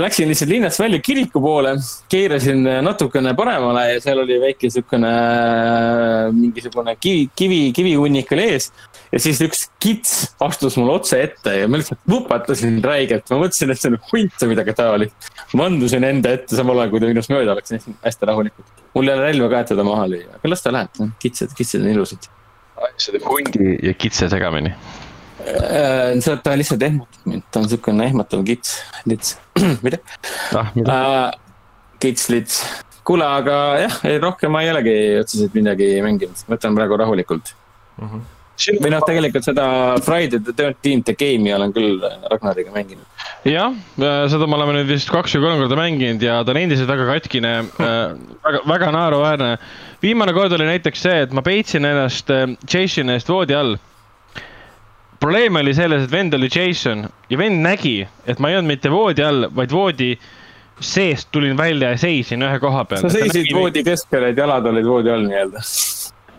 [0.00, 1.74] Läksin lihtsalt linnast välja kiriku poole,
[2.12, 8.70] keerasin natukene paremale ja seal oli väike siukene äh, mingisugune kivi, kivi, kivihunnik oli ees
[9.12, 13.72] ja siis üks kits astus mulle otse ette ja ma lihtsalt vupatasin räigelt, ma mõtlesin,
[13.74, 15.30] et see on hunt või midagi taolist.
[15.58, 18.84] vandusin enda ette samal ajal, kui ta minust mööda läks, hästi rahulikult.
[18.96, 21.84] mul ei ole relva ka, et teda maha lüüa, aga las ta läheb, kitsed, kitsed
[21.84, 22.30] on ilusad.
[22.96, 28.08] see teeb hundi ja kitse segamini äh, see, ta lihtsalt ehmatab mind, ta on siukene
[28.08, 29.36] ehmatav kits, lits,
[29.84, 30.00] mida
[30.56, 30.72] ah,?
[30.72, 31.28] Uh,
[32.02, 32.62] kits, lits.
[33.04, 38.06] kuule, aga jah, rohkem ma ei olegi otseselt midagi mänginud, võtan praegu rahulikult uh.
[38.06, 38.30] Mhm.
[38.82, 39.66] Või noh, tegelikult seda
[40.04, 43.06] Friday the thirteenth the game'i olen küll Ragnariga mänginud.
[43.48, 46.60] jah, äh, seda me oleme nüüd vist kaks või kolm korda mänginud ja ta on
[46.62, 48.02] endiselt väga katkine äh,,
[48.44, 49.54] väga, väga naeruväärne.
[50.02, 53.76] viimane kord oli näiteks see, et ma peitsin ennast äh, Jasoni eest voodi all.
[55.20, 58.90] probleem oli selles, et vend oli Jason ja vend nägi, et ma ei olnud mitte
[58.90, 60.16] voodi all, vaid voodi
[60.82, 63.04] seest tulin välja ja seisin ühe koha peal.
[63.04, 65.62] sa seisid voodi keskel, et jalad olid voodi all nii-öelda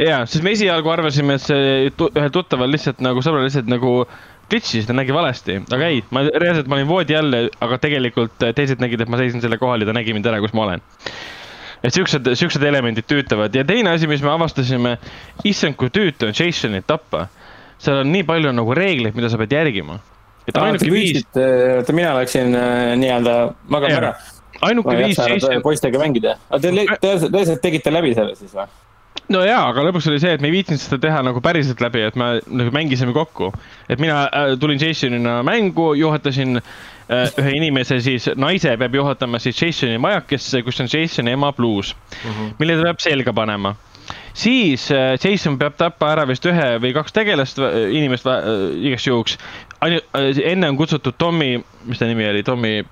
[0.02, 4.04] ja, sest me esialgu arvasime, et see ühel tuttaval lihtsalt nagu sõbral lihtsalt nagu
[4.52, 8.82] glitch'is, ta nägi valesti, aga ei, ma reaalselt, ma olin voodi all, aga tegelikult teised
[8.84, 10.84] nägid, et ma seisin selle kohal ja ta nägi mind ära, kus ma olen.
[11.84, 14.98] et siuksed, siuksed elemendid tüütavad ja teine asi, mis me avastasime,
[15.48, 17.28] issand, kui tüütu on Jasonit tappa.
[17.84, 20.00] seal on nii palju nagu reegleid, mida sa pead järgima.
[20.48, 23.36] et ainuke viis, oota, mina läksin äh, nii-öelda
[23.68, 24.14] magama ära.
[24.62, 26.38] ainuke viis Jason, poistega mängida.
[26.50, 28.68] aga te tõenäoliselt tõenäoliselt tegite läbi selle siis või?
[29.34, 32.04] No jaa, aga lõpuks oli see, et me ei viitsinud seda teha nagu päriselt läbi,
[32.08, 33.52] et me nagu mängisime kokku.
[33.90, 39.62] et mina äh, tulin Jasonina mängu, juhatasin äh, ühe inimese siis, naise peab juhatama siis
[39.62, 42.54] Jasoni majakesse, kus on Jasoni ema bluus mm, -hmm.
[42.60, 43.76] mille ta peab selga panema.
[44.34, 47.60] siis äh, Jason peab tappa ära vist ühe või kaks tegelast,
[47.90, 48.42] inimest äh,
[48.88, 49.38] igaks juhuks.
[50.44, 52.84] enne on kutsutud Tommy, mis ta nimi oli, Tommy,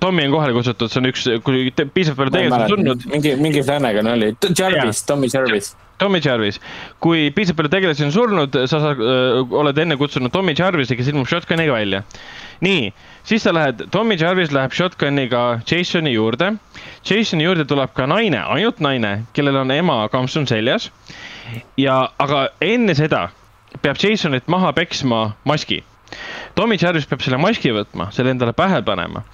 [0.00, 3.64] Tommy on kohale kutsutud, see on üks, kui piisavalt palju tegelasi on surnud mingi, mingi
[3.66, 5.72] Flanagan oli, Jarvis, Tommy Jarvis.
[5.98, 6.60] Tommy Jarvis,
[7.02, 9.02] kui piisavalt palju tegelasi on surnud, sa saad,
[9.60, 12.02] oled enne kutsunud Tommy Jarvise, kes ilmub shotgun'iga välja.
[12.62, 12.92] nii,
[13.26, 16.54] siis sa lähed, Tommy Jarvis läheb shotgun'iga Jasoni juurde.
[17.10, 20.92] Jasoni juurde tuleb ka naine, ainult naine, kellel on ema kampsun seljas.
[21.76, 23.28] ja, aga enne seda
[23.82, 25.82] peab Jasonit maha peksma maski.
[26.56, 29.24] Tommy Jarvis peab selle maski võtma, selle endale pähe panema.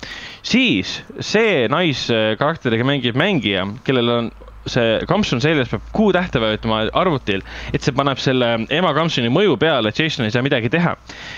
[0.43, 4.31] siis see naiskarakteriga mängib mängija, kellel on
[4.70, 7.43] see kampsun seljas peab Q-tähte vajutama arvutil,
[7.75, 10.97] et see paneb selle ema kampsuni mõju peale, et Jason ei saa midagi teha.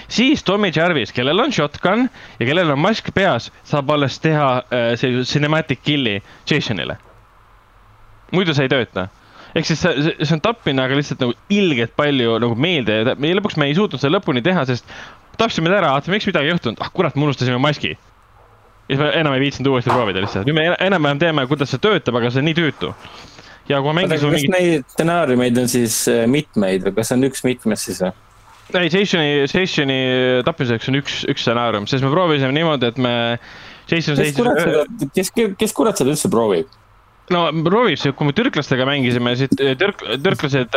[0.08, 2.08] siis Tommy Jarvis, kellel on shotgun
[2.38, 6.20] ja kellel on mask peas, saab alles teha äh, see cinematic kill'i
[6.50, 6.98] Jasonile.
[8.32, 9.08] muidu see ei tööta
[9.54, 13.58] ehk siis see, see on tapmine, aga lihtsalt nagu ilgelt palju nagu meelde ja lõpuks
[13.60, 14.88] me ei suutnud selle lõpuni teha, sest
[15.40, 17.94] tapsime ta ära, vaatame, miks midagi ei juhtunud, ah kurat, me unustasime maski.
[17.94, 21.80] ja siis me enam ei viitsinud uuesti proovida lihtsalt, nüüd me enam-vähem teame, kuidas see
[21.82, 22.92] töötab, aga see on nii tüütu.
[23.70, 27.24] ja kui ma mängisin kas mingit, neid stsenaariumeid on siis äh, mitmeid või kas on
[27.30, 28.12] üks mitmest siis või?
[28.72, 29.98] ei Jasoni, Jasoni
[30.46, 33.14] tapmiseks on üks, üks stsenaarium, sest me proovisime niimoodi, et me.
[33.84, 35.28] Kes kurat seda, kes,
[35.60, 36.70] kes kurat seda üldse proovib?
[37.32, 40.74] No proovib see, kui me türklastega mängisime, siis türk-, türklased,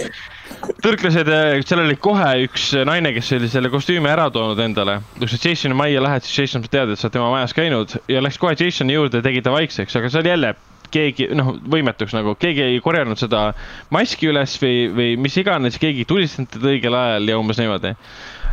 [0.84, 1.30] türklased,
[1.66, 5.00] seal oli kohe üks naine, kes oli selle kostüümi ära toonud endale.
[5.18, 8.24] kui sa Jasoni majja lähed, siis Jason teada, et sa oled tema majas käinud ja
[8.24, 10.56] läks kohe Jasoni juurde, tegi ta vaikseks, aga see oli jälle
[10.90, 13.50] keegi noh, võimetuks nagu, keegi ei korjanud seda
[13.94, 17.94] maski üles või, või mis iganes, keegi ei tulistanud teda õigel ajal ja umbes niimoodi.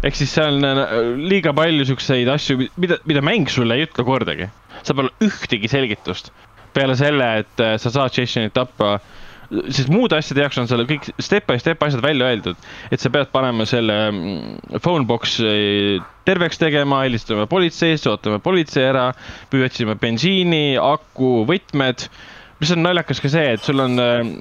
[0.06, 0.92] ehk siis seal on äh,
[1.32, 4.52] liiga palju siukseid asju, mida, mida mäng sulle ei ütle kordagi.
[4.84, 6.30] seal pole ühtegi selgitust
[6.78, 8.98] peale selle, et äh, sa saad Jasonit tappa,
[9.72, 13.12] sest muude asjade jaoks on seal kõik step by step asjad välja öeldud, et sa
[13.14, 19.08] pead panema selle mm, phone box'i terveks tegema, helistama politseisse, ootama politsei ära,
[19.54, 22.08] püüdsime bensiini, aku, võtmed,
[22.60, 24.34] mis on naljakas ka see, et sul on äh,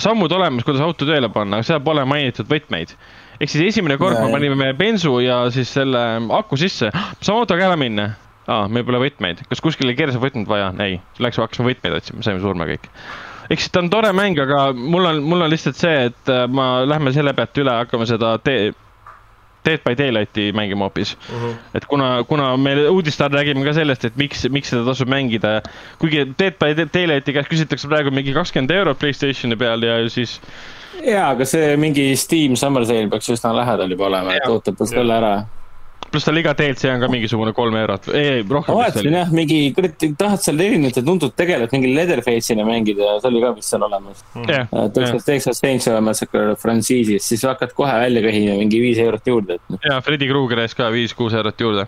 [0.00, 2.96] sammud olemas, kuidas auto tööle panna, aga seal pole mainitud võtmeid.
[3.40, 6.02] ehk siis esimene kord me panime bensu ja siis selle
[6.36, 8.10] aku sisse, saame autoga ära minna
[8.50, 10.70] aa, meil pole võtmeid, kas kuskile keeras on võtmed vaja?
[10.84, 12.90] ei, läks, hakkasime võtmeid otsima, saime surma kõik.
[13.50, 16.86] eks ta on tore mäng, aga mul on, mul on lihtsalt see, et äh, ma
[16.88, 18.72] lähme selle pealt üle, hakkame seda te-,
[19.60, 21.18] Dead by Daylighti mängima hoopis.
[21.74, 25.58] et kuna, kuna me uudiste all räägime ka sellest, et miks, miks seda tasub mängida.
[26.00, 30.38] kuigi Dead by Daylighti käest küsitakse praegu mingi kakskümmend eurot Playstationi peal ja siis
[31.04, 35.16] jaa, aga see mingi Steam Summer Sale peaks üsna lähedal juba olema, et ootab selle
[35.16, 35.34] ära.
[36.10, 39.58] Pluss tal iga DLC on ka mingisugune kolm eurot, ei rohkem ma vaatasin jah, mingi,
[39.76, 44.24] kurat, tahad seal erinevate tuntud tegelast mingi Leatherface'ina mängida, see oli ka vist seal olemas.
[44.48, 49.60] jah, Texas, Texas Chainsaw Massacre frantsiisis, siis hakkad kohe välja köhima mingi viis eurot juurde,
[49.60, 49.82] et noh.
[49.86, 51.86] ja Freddy Krueger ees ka viis-kuus eurot juurde.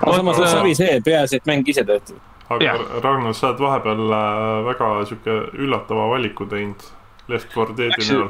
[0.00, 2.18] aga samas see oli see, peaasi, et mäng ise töötab.
[2.48, 2.82] aga Jah.
[3.04, 6.88] Ragnar, sa oled vahepeal äh, väga sihuke üllatava valiku teinud
[7.28, 8.28] Left 4 Deadi Läksin- näol.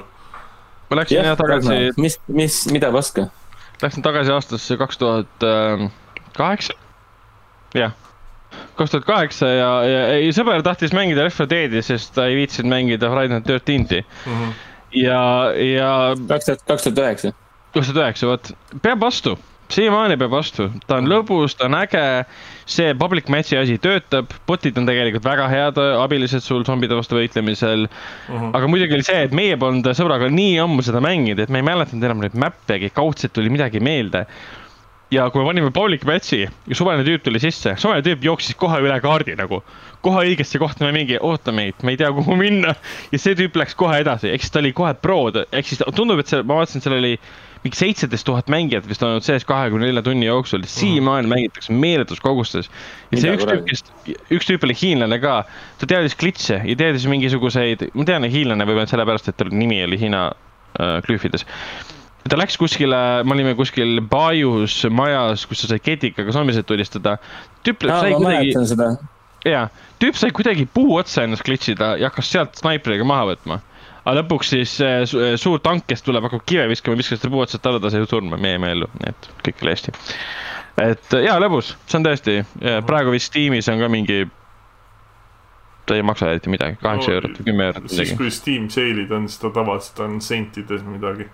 [0.91, 3.31] ma läksin jah tagasi, mis, mis, mida paska?
[3.83, 5.47] Läksin tagasi aastasse kaks tuhat
[6.37, 6.75] kaheksa.
[7.75, 7.93] jah,
[8.77, 12.39] kaks tuhat kaheksa ja, ja ei sõber tahtis mängida Left 4 Deadi, sest ta ei
[12.41, 14.05] viitsinud mängida Friday Night Thirteen'i
[14.97, 15.91] ja, ja
[16.29, 17.33] kaks tuhat, kaks tuhat üheksa.
[17.75, 18.53] kaks tuhat üheksa, vot.
[18.83, 19.37] Peab vastu,
[19.73, 22.05] siiamaani peab vastu, ta on lõbus, ta on äge.
[22.67, 27.87] See public match'i asi töötab, bot'id on tegelikult väga head abilised sul zombide vastu võitlemisel.
[28.51, 31.69] aga muidugi oli see, et meie polnud sõbraga nii ammu seda mänginud, et me ei
[31.71, 34.27] mäletanud enam neid mäppegi, kaudselt tuli midagi meelde.
[35.15, 38.81] Ja kui me panime public match'i ja suvaline tüüp tuli sisse, suvaline tüüp jooksis kohe
[38.83, 39.61] üle kaardi nagu,
[40.03, 42.75] kohe õigesse kohta, me mingi oota meid, me ei tea, kuhu minna.
[43.13, 46.19] ja see tüüp läks kohe edasi, ehk siis ta oli kohe pro, ehk siis tundub,
[46.19, 47.15] et see, ma vaatasin, seal oli
[47.67, 52.71] mingi seitseteist tuhat mängijat vist olnud sees kahekümne nelja tunni jooksul, siiamaani mängitakse meeletus kogustes.
[53.13, 53.85] ja see üks tüüp, kes,
[54.39, 55.41] üks tüüp oli hiinlane ka,
[55.81, 60.01] ta teadis glitch'e ja teadis mingisuguseid, ma tean, hiinlane võib-olla sellepärast, et tal nimi oli
[60.01, 61.47] Hiina äh, glüüfides
[62.31, 67.17] ta läks kuskile, me olime kuskil Baius majas, kus sa said ketikaga zombiseid tulistada.
[67.67, 68.97] tüüp sai ma kuidagi,
[69.47, 69.69] jaa,
[70.03, 73.61] tüüp sai kuidagi puu otsa ennast klitsida ja hakkas sealt snaipriga maha võtma.
[74.07, 77.43] Aga lõpuks siis äh, äh, suur tank, kes tuleb, hakkab kive viskama, viskas ta puu
[77.43, 79.95] otsast alla, ta sai surma, meie jäime ellu, nii et kõik oli hästi.
[80.87, 82.41] et äh, jaa, lõbus, see on tõesti,
[82.87, 84.21] praegu vist Steamis on ka mingi,
[85.87, 88.19] ta ei maksa eriti midagi, kaheksa No, eurot või kümme eurot siis midagi.
[88.21, 91.27] kui Steam sale'id on, siis ta tavaliselt on sentides midagi.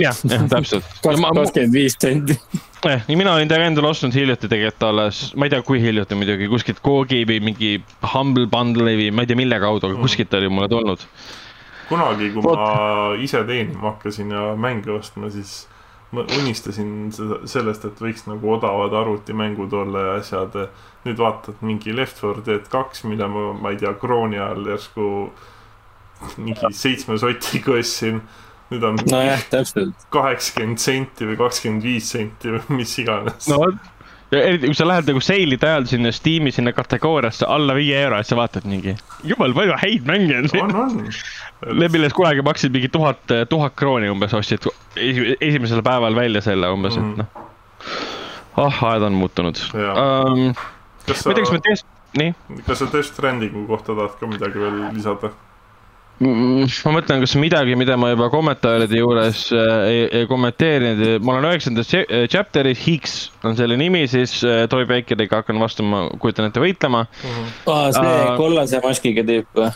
[0.00, 0.20] jah,
[0.52, 0.84] täpselt.
[1.04, 2.36] kakskümmend viis senti.
[2.84, 6.52] jah, mina olin ta endale ostnud hiljuti tegelikult alles, ma ei tea, kui hiljuti muidugi,
[6.52, 7.78] kuskilt Coogi või mingi
[8.12, 11.08] Humble Bundle'i või ma ei tea, mille kaudu, aga kuskilt oli mulle tulnud.
[11.92, 15.62] kunagi, kui ma ise teenima hakkasin ja mänge ostma, siis
[16.12, 17.12] ma unistasin
[17.48, 20.58] sellest, et võiks nagu odavad arvutimängud olla ja asjad.
[21.02, 25.06] nüüd vaatad mingi Left 4 Dead kaks, mille ma, ma ei tea, krooni all järsku
[26.36, 28.20] mingi seitsme sotiga ostsin.
[28.72, 29.00] nüüd on
[30.14, 33.90] kaheksakümmend senti või kakskümmend viis senti või mis iganes no vot,
[34.32, 38.24] eriti kui sa lähed nagu seilide ajal sinna Steam'i sinna kategooriasse alla viie euro ja
[38.24, 38.94] sa vaatad mingi,
[39.28, 40.64] jumal palju häid mänge on siin.
[40.64, 41.78] on, on.
[41.92, 44.64] Milles kunagi maksid mingi tuhat, tuhat krooni umbes ostsid
[44.96, 47.18] esi- esimesel päeval välja selle umbes, et Mhm.
[47.18, 47.48] noh.
[48.56, 50.52] ah, ajad on muutunud um,.
[50.52, 50.54] ma
[51.06, 51.86] ei tea, kas me, tees-,
[52.18, 52.34] nii
[52.66, 55.30] kas sa Death Strandingu kohta tahad ka midagi veel lisada?
[56.22, 61.34] Mm, ma mõtlen, kas midagi, mida ma juba kommentaaride juures äh, ei, ei kommenteerinud, ma
[61.34, 63.14] olen üheksandas äh, chapter'is, Higgs
[63.48, 67.06] on selle nimi, siis äh, Toy Bakeriga hakkan vastu, ma kujutan ette, võitlema.
[67.08, 68.36] aa, see Aa.
[68.38, 69.72] kollase maskiga tüüp või?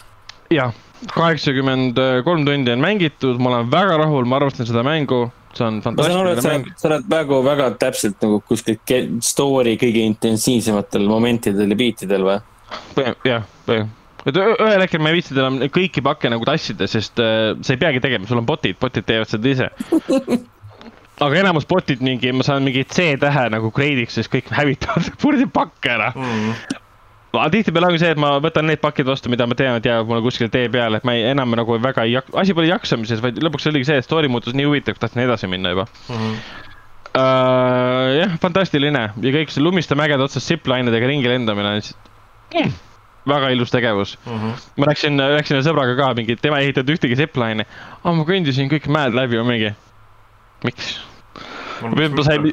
[0.54, 0.76] jah,
[1.16, 1.98] kaheksakümmend
[2.28, 5.24] kolm tundi on mängitud, ma olen väga rahul, ma armastan seda mängu,
[5.56, 6.72] see on fantastiline mäng.
[6.78, 12.42] sa oled praegu väga täpselt nagu kuskil story kõige intensiivsematel momentidel ja biitidel või?
[13.26, 13.48] jah,
[14.26, 17.80] et ühel hetkel ma ei viitsinud enam kõiki pakke nagu tassida, sest äh, sa ei
[17.80, 19.68] peagi tegema, sul on bot'id, bot'id teevad seda ise.
[21.24, 25.94] aga enamus bot'id mingi, ma saan mingi C-tähe nagu grade'iks, siis kõik hävitavad kuradi pakke
[25.94, 26.10] ära.
[27.36, 30.08] aga tihtipeale ongi see, et ma võtan need pakid vastu, mida ma tean, et jäävad
[30.08, 33.20] mulle kuskile tee peale, et ma ei, enam nagu väga ei jak-, asi pole jaksamises,
[33.24, 36.26] vaid lõpuks oligi see, et story muutus nii huvitavaks, tahtsin edasi minna juba uh,.
[37.16, 42.10] jah, fantastiline ja kõik see lumiste mägede otsas zipline idega ringi lendamine on lihtsalt
[42.56, 42.72] mm,
[43.28, 44.16] väga ilus tegevus.
[44.26, 47.66] ma läksin, läksin sõbraga ka mingi, tema ei ehitanud ühtegi zipline'i.
[48.02, 49.72] aa, ma kõndisin kõik mäed läbi ja mingi,
[50.64, 50.96] miks?
[51.82, 52.52] ma sain,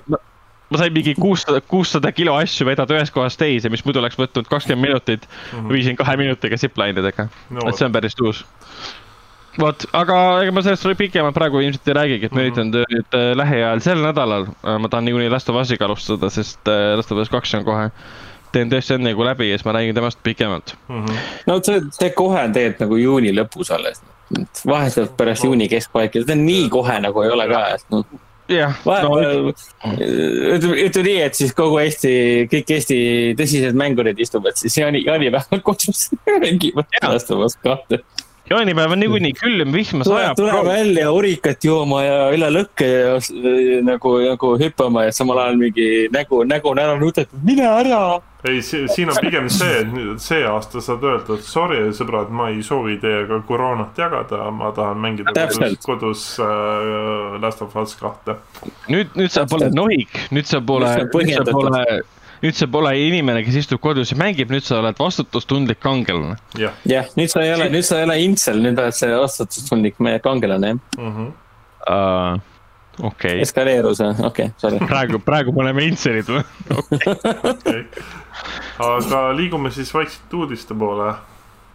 [0.73, 4.49] ma sain mingi kuussada, kuussada kilo asju vedada ühest kohast teise, mis muidu oleks võtnud
[4.49, 5.29] kakskümmend minutit,
[5.69, 8.43] viisin kahe minutiga zipline idega No et see on päris tuus.
[9.61, 13.31] vot, aga ega ma sellest pikemalt praegu ilmselt ei räägigi, et ma üritan nüüd äh,
[13.37, 17.29] lähiajal sel nädalal, ma tahan niikuinii Last of Us'iga alustada, sest äh, Last of Us
[17.33, 17.91] kaks on kohe.
[18.53, 20.75] Teen tõesti enne kui läbi ja siis ma räägin temast pikemalt.
[21.47, 24.01] no see, see kohe on tegelikult nagu juuni lõpus alles.
[24.65, 28.19] vahetult pärast juuni keskpaika, see on nii kohe nagu ei ole ka, et noh.
[28.51, 32.13] jah, no ütleme, ütleme nii, et siis kogu Eesti,
[32.51, 32.99] kõik Eesti
[33.39, 36.09] tõsised mängurid istuvad siis jaani, jaanipäeval kodus
[36.45, 37.13] mängivad Jaa.
[37.13, 38.03] Last of Us kahte.
[38.49, 40.35] jaanipäev on niikuinii külm, vihma sajab.
[40.37, 43.15] tule välja urikat jooma ja üle lõkke ja
[43.85, 48.03] nagu, nagu hüppama ja samal ajal mingi nägu, nägu on ära nutetatud, mine ära.
[48.47, 52.49] ei, siin on pigem see, et nüüd see aasta saad öelda, et sorry, sõbrad, ma
[52.51, 57.95] ei soovi teiega koroonat jagada, ma tahan mängida kodus Täpselt., kodus äh, Last of Us
[57.99, 58.37] kahte.
[58.91, 61.83] nüüd, nüüd sa pole nohik, nüüd sa pole, Nüüd sa pole,
[62.43, 66.35] nüüd sa pole inimene, kes istub kodus ja mängib, nüüd sa oled vastutustundlik kangelane.
[66.59, 70.03] jah jah, nüüd sa ei ole, nüüd sa ei ole intsel, nüüd oled see vastutustundlik
[70.03, 70.99] meie kangelane, jah.
[70.99, 71.31] mm -hmm.
[71.83, 72.39] Uh,
[72.99, 74.79] okei okay., eskaleerus, okei okay,, sorry.
[74.87, 76.43] praegu, praegu me oleme intselid või?
[77.51, 77.87] okay..
[78.79, 81.13] Aga liigume siis vaikselt uudiste poole.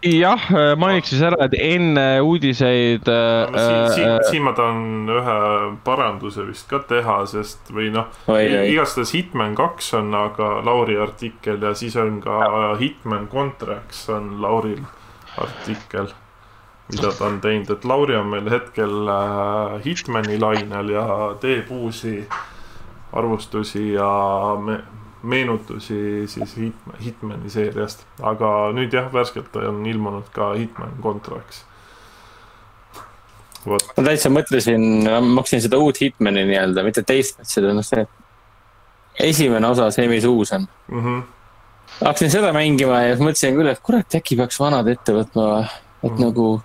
[0.03, 0.45] jah,
[0.79, 5.39] mainiks siis ära, et enne uudiseid siin, siin, äh, siin ma tahan ühe
[5.83, 11.73] paranduse vist ka teha, sest või noh, igastahes Hitman kaks on aga Lauri artikkel ja
[11.75, 12.39] siis on ka
[12.79, 14.85] Hitman Contracts on Lauril
[15.39, 16.13] artikkel,
[16.93, 21.09] mida ta on teinud, et Lauri on meil hetkel äh, Hitmani lainel ja
[21.43, 22.21] teeb uusi
[23.13, 24.07] arvustusi ja
[24.63, 24.79] me
[25.23, 31.65] meenutusi siis Hitman, Hitmani seeriast, aga nüüd jah, värskelt on ilmunud ka Hitman Contracts.
[33.67, 38.05] ma täitsa mõtlesin, ma hakkasin seda uut Hitmani nii-öelda, mitte teist, seda, noh see
[39.19, 40.67] esimene osa, see, mis uus on.
[40.87, 41.23] mm -hmm.
[41.99, 45.65] hakkasin seda mängima ja mõtlesin küll, et kurat, äkki peaks vanad ette võtma,
[46.03, 46.21] et Mhm.
[46.21, 46.61] nagu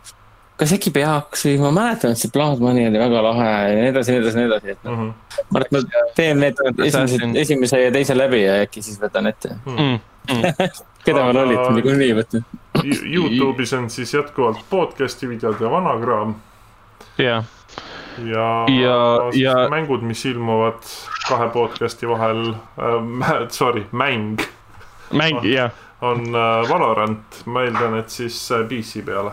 [0.57, 3.89] kas äkki peaks või ma mäletan, et see Blood Money oli väga lahe ja nii
[3.91, 5.41] edasi, nii edasi, nii edasi, et noh, Mm -hmm.
[5.51, 9.27] ma arvan, et ma teen need esimesed, esimese ja teise läbi ja äkki siis võtan
[9.29, 9.57] ette.
[9.67, 9.99] mm,
[11.05, 12.45] keda ma lollitan niikuinii võtan.
[12.85, 16.35] Youtube'is on siis jätkuvalt podcast'i videod ja vanakraam.
[17.19, 17.45] jah,
[18.25, 20.83] ja, Ja- siis ja- mängud, mis ilmuvad
[21.29, 24.39] kahe podcast'i vahel äh, sorry, mäng
[25.13, 25.71] mäng, jah.
[26.01, 29.31] on äh, Valorant, ma eeldan, et siis äh, PC peale.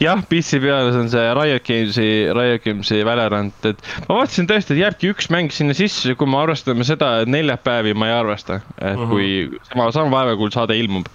[0.00, 4.72] jah, PC peal see on see Riot Games'i, Riot Games'i Valorant, et ma vaatasin tõesti,
[4.76, 8.60] et jääbki üks mäng sinna sisse, kui me arvestame seda, et neljapäevi ma ei arvesta,
[8.78, 9.10] et Mhm.
[9.10, 11.06] kui sama, sama päeva, kui saade ilmub.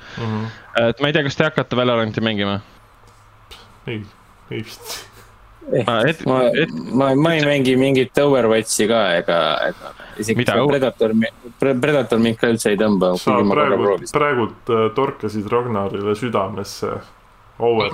[0.77, 2.59] et ma ei tea, kas te hakkate Valoranti mängima?
[3.87, 4.01] ei,
[4.51, 5.05] ei vist.
[5.73, 9.37] et, ma et, ma, ma ei mängi mingit Overwatchi ka ega,
[9.71, 11.11] ega isegi Predator,
[11.59, 14.13] Predator mind ka üldse ei tõmba, sa kuigi ma korra praegu, proovisin.
[14.19, 16.91] praegult äh, torkasid Ragnarile südamesse.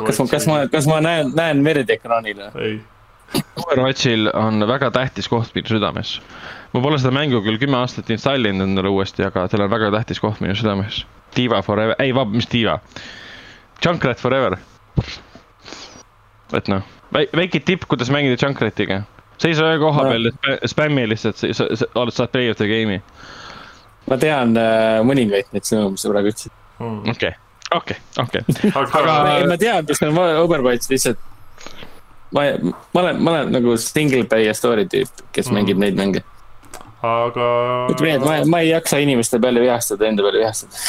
[0.07, 2.65] Kas ma, kas ma, kas ma näen, näen verd ekraanil või?
[2.65, 2.79] ei,
[3.61, 6.17] Overwatchil on väga tähtis koht minu südames.
[6.73, 10.19] ma pole seda mängu küll kümme aastat installinud endale uuesti, aga tal on väga tähtis
[10.19, 11.05] koht minu südames.
[11.35, 12.79] Diva forever, ei, mis Diva?
[13.85, 14.57] Junkrat forever.
[16.53, 16.83] et noh,
[17.15, 19.03] väike tipp, kuidas mängida Junkratiga.
[19.41, 20.09] seisa ühe koha No.
[20.11, 23.01] peal ja spä- spämmi lihtsalt, sa oled, saad play of the game'i.
[24.09, 26.51] ma tean äh, mõningaid neid sõnu, mis sa praegu ütlesid.
[26.79, 27.09] mm.
[27.15, 27.31] okei,
[27.75, 28.41] okei, okei.
[28.75, 31.19] aga, ma tean, mis on Overwatch lihtsalt.
[32.35, 32.47] ma,
[32.93, 35.59] ma olen, ma olen nagu single player story tüüp, kes mm.
[35.59, 36.23] mängib neid mänge.
[37.01, 37.47] aga
[37.93, 40.83] ütleme nii, et ma, ma ei jaksa inimeste peale vihastada, enda peale vihastada.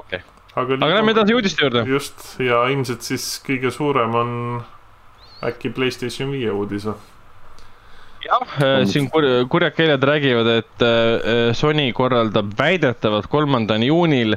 [0.00, 0.24] okei,
[0.54, 1.84] aga, aga lähme edasi uudiste juurde.
[1.92, 4.34] just ja ilmselt siis kõige suurem on
[5.46, 6.98] äkki Playstation viie uudis või?
[8.24, 8.56] jah,
[8.90, 14.36] siin kur- kurjad keeled räägivad, et äh, Sony korraldab väidetavalt kolmandal juunil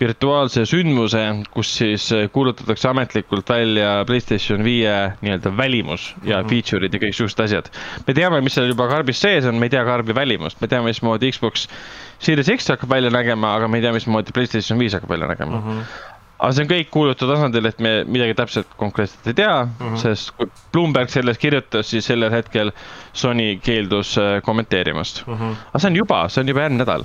[0.00, 1.22] virtuaalse sündmuse,
[1.54, 6.50] kus siis äh, kuulutatakse ametlikult välja Playstation viie nii-öelda välimus ja Mhm.
[6.50, 7.70] feature'id ja kõiksugused asjad.
[8.06, 10.86] me teame, mis seal juba karbis sees on, me ei tea karbi välimust, me teame,
[10.92, 11.68] mismoodi Xbox
[12.18, 15.60] Series X hakkab välja nägema, aga me ei tea, mismoodi Playstation viis hakkab välja nägema.
[15.60, 15.80] Mhm.
[16.38, 19.70] aga see on kõik kuulutatud tasandil, et me midagi täpselt konkreetselt ei tea mm.
[19.80, 19.96] -hmm.
[19.96, 22.72] sest kui Bloomberg sellest kirjutas, siis sellel hetkel
[23.12, 25.22] Sony keeldus äh, kommenteerimast.
[25.26, 25.54] Mhm.
[25.72, 27.04] aga see on juba, see on juba järgmine nädal.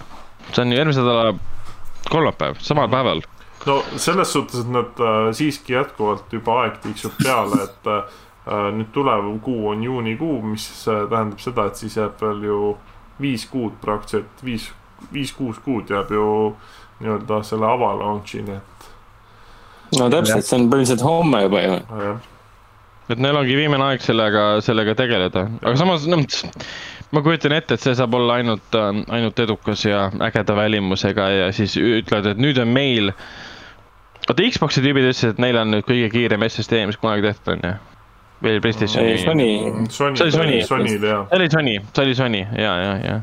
[0.51, 1.33] see on järgmise nädala
[2.09, 3.21] kolmapäev, samal päeval.
[3.65, 8.21] no selles suhtes, et nad äh, siiski jätkuvalt juba aeg tiksub peale, et äh,
[8.73, 12.61] nüüd tulev kuu on juunikuu, mis äh, tähendab seda, et siis jääb veel ju
[13.21, 14.71] viis kuud praktiliselt, viis,
[15.13, 16.25] viis-kuus kuud jääb ju
[17.01, 21.79] nii-öelda selle avalaunch'ini, et no täpselt, see on põhimõtteliselt homme juba ju.
[22.01, 22.29] äh,
[23.11, 26.23] et neil ongi viimane aeg sellega, sellega tegeleda, aga samas noh,
[27.11, 28.75] ma kujutan ette, et see saab olla ainult,
[29.11, 33.11] ainult edukas ja ägeda välimusega ja siis ütlevad, et nüüd on meil.
[34.29, 37.65] oota, Xbox'i tüübid ütlesid, et neil on nüüd kõige kiirem SSD, mis kunagi tehtud on
[37.67, 37.73] ju.
[38.41, 39.49] veel Playstationi ei, Sony,
[39.89, 40.61] Sony, See oli Sony.
[40.63, 43.19] See oli Sony, see oli Sony ja, ja, ja,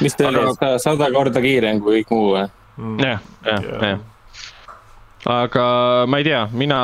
[0.00, 2.46] mis ta oli Aga-, sada korda kiirem kui kõik muu või?
[3.04, 4.00] jah, jah, jah.
[5.28, 5.66] aga
[6.08, 6.78] ma ei tea, mina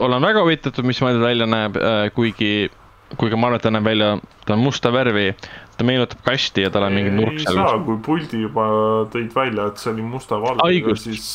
[0.00, 1.76] olen väga huvitatud, mismoodi ta välja näeb,
[2.14, 2.70] kuigi,
[3.16, 4.14] kuigi ma arvan, et ta näeb välja,
[4.46, 5.32] ta on musta värvi,
[5.80, 7.56] ta meenutab kasti ja tal on mingi nurk ei seal.
[7.56, 8.66] saa, kui puldi juba
[9.12, 11.06] tõid välja, et see oli musta-valgega, Õigus.
[11.08, 11.30] siis.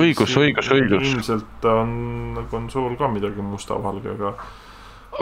[0.00, 1.04] Õigus, õigus, õigus.
[1.10, 4.32] ilmselt on konsool ka midagi musta-valgega.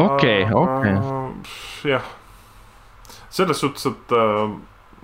[0.04, 0.92] okei, okei.
[1.90, 2.10] jah,
[3.34, 4.52] selles suhtes, et äh,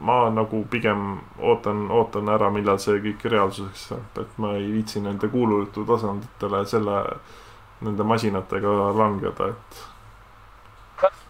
[0.07, 5.03] ma nagu pigem ootan, ootan ära, millal see kõik reaalsuseks saab, et ma ei viitsi
[5.03, 7.01] nende kuulujutu tasanditele selle,
[7.83, 9.83] nende masinatega langeda, et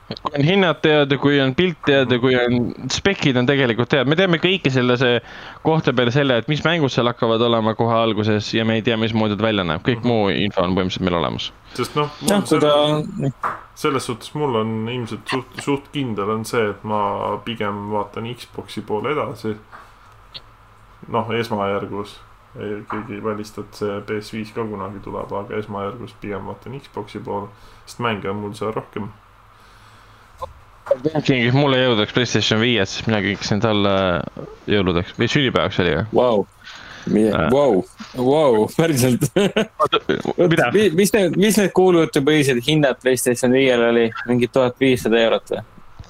[0.09, 4.19] kui on hinnad teada, kui on pilt teada, kui on spekid on tegelikult teada, me
[4.19, 5.21] teame kõike selle, see
[5.65, 8.99] kohta peale selle, et mis mängud seal hakkavad olema kohe alguses ja me ei tea,
[9.01, 11.49] mismoodi ta välja näeb, kõik muu info on põhimõtteliselt meil olemas.
[11.79, 12.75] sest noh, ta,
[13.81, 17.01] selles suhtes mul on ilmselt suht, suht kindel on see, et ma
[17.47, 19.57] pigem vaatan Xbox'i poole edasi.
[21.15, 22.19] noh, esmajärgus,
[22.55, 27.49] keegi ei välista, et see PS5 ka kunagi tuleb, aga esmajärgus pigem vaatan Xbox'i poole,
[27.87, 29.09] sest mänge on mul seal rohkem.
[31.25, 33.95] Kingis mulle jõudeks Playstation viies, siis mina kinkisin talle
[34.71, 36.09] jõuludeks või sünnipäevaks oli või?
[36.21, 36.45] vau,
[37.53, 37.85] vau,
[38.17, 39.27] vau, päriselt.
[40.97, 45.65] mis need, mis need kuulujutupõhised hinnad Playstation viiel oli, mingi tuhat viissada eurot või?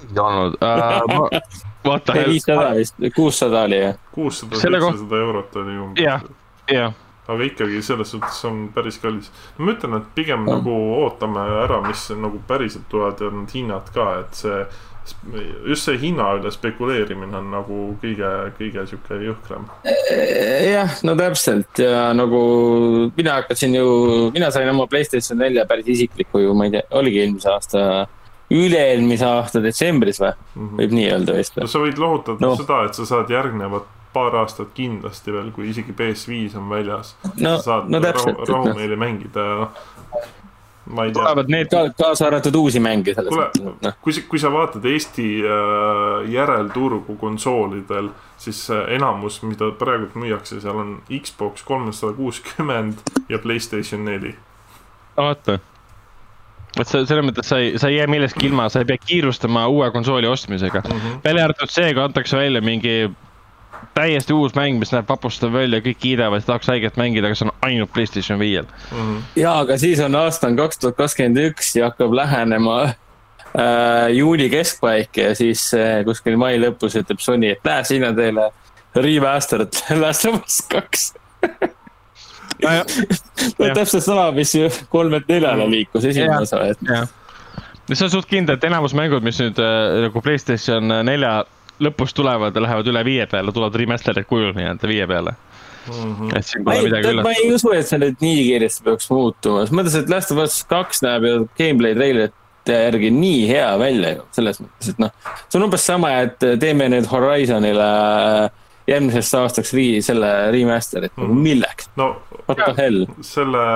[0.04, 1.28] ei olnud uh,.
[1.84, 2.30] The hell?
[2.32, 3.88] viissada vist, kuussada oli ju.
[4.14, 6.22] kuussada, seitsesada eurot oli Jah.
[6.22, 6.36] umbes.
[6.72, 6.94] jah,
[7.28, 9.30] aga ikkagi selles suhtes on päris kallis.
[9.58, 10.58] ma ütlen, et pigem Mm.
[10.58, 10.74] nagu
[11.04, 14.66] ootame ära, mis nagu päriselt tulevad ja need hinnad ka, et see,
[15.66, 19.66] just see hinna üle spekuleerimine on nagu kõige, kõige sihuke jõhkram.
[20.64, 22.42] jah, no täpselt ja nagu
[23.16, 27.20] mina hakkasin ju, mina sain oma Playstation nelja päris isikliku ju, ma ei tea, oligi
[27.24, 28.06] eelmise aasta,
[28.52, 30.32] üle-eelmise aasta detsembris või,
[30.80, 32.54] võib nii öelda vist no sa võid lohutada no.
[32.60, 37.16] seda, et sa saad järgnevat paar aastat kindlasti veel, kui isegi PS5 on väljas.
[37.34, 41.12] no sa, saad no rahu, täpselt, et rahumeeli noh, mängida ja noh.
[41.12, 44.84] tulevad need, ka, kaasa arvatud uusi mänge selles kuule mõttes, noh, kui, kui sa vaatad
[44.88, 48.10] Eesti äh, järelturgu konsoolidel,
[48.40, 54.34] siis äh, enamus, mida praegult müüakse, seal on Xbox kolmsada kuuskümmend ja Playstation neli.
[55.16, 55.58] vaata.
[56.78, 59.66] et sa selles mõttes sa ei, sa ei jää millestki ilma, sa ei pea kiirustama
[59.70, 61.00] uue konsooli ostmisega mm.
[61.00, 61.20] -hmm.
[61.24, 63.10] välja arvatud see, kui antakse välja mingi
[63.94, 67.54] täiesti uus mäng, mis näeb vapustav välja, kõik kiidavad, tahaks haiget mängida, aga see on
[67.66, 68.66] ainult Playstation viiel.
[69.38, 74.48] jaa, aga siis on aasta on kaks tuhat kakskümmend üks ja hakkab lähenema äh, juuni
[74.50, 78.50] keskpaik ja siis äh, kuskil mai lõpus ütleb Sony, et näe, siin on teile
[78.94, 81.12] remastered Last of Us kaks.
[82.64, 88.30] no täpselt sama, mis ju kolmelt neljale liikus esimene osa, et no see on suht
[88.30, 91.44] kindel, et enamus mängud, mis nüüd äh, nagu Playstation nelja
[91.82, 95.34] lõpus tulevad ja lähevad üle viie peale, tulevad remaster'id kujul nii-öelda viie peale.
[96.36, 97.40] et siin ma pole ei, midagi ma üllatavat.
[97.42, 100.62] ei usu, et see nüüd nii kiiresti peaks muutuma, selles mõttes, et Last of Us
[100.70, 105.10] kaks näeb ju gameplay treilerite järgi nii hea välja ju, selles mõttes, et noh,
[105.48, 107.90] see on umbes sama, et teeme nüüd Horizonile
[108.88, 111.32] järgmisest aastaks ri-, selle remaster'it mm, Mhm.
[111.32, 111.42] -hmm.
[111.50, 112.16] milleks, no
[112.48, 113.66] what the hell, selle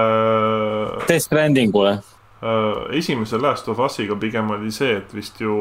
[1.09, 1.99] Death Strandingule.
[2.43, 5.55] Äh, esimese Last of Us'iga pigem oli see, et vist ju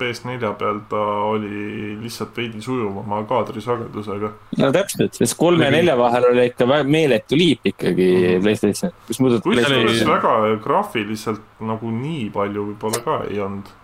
[0.00, 4.32] PS4 peal ta oli lihtsalt veidi sujuvama kaadrisagedusega.
[4.58, 8.42] no täpselt, sest kolme ja nelja vahel oli ikka väga meeletu liip ikkagi mm -hmm.
[8.42, 10.14] Playstation, mis muudab kusjuures Playstation.
[10.14, 13.74] väga graafiliselt nagu nii palju võib-olla ka ei olnud.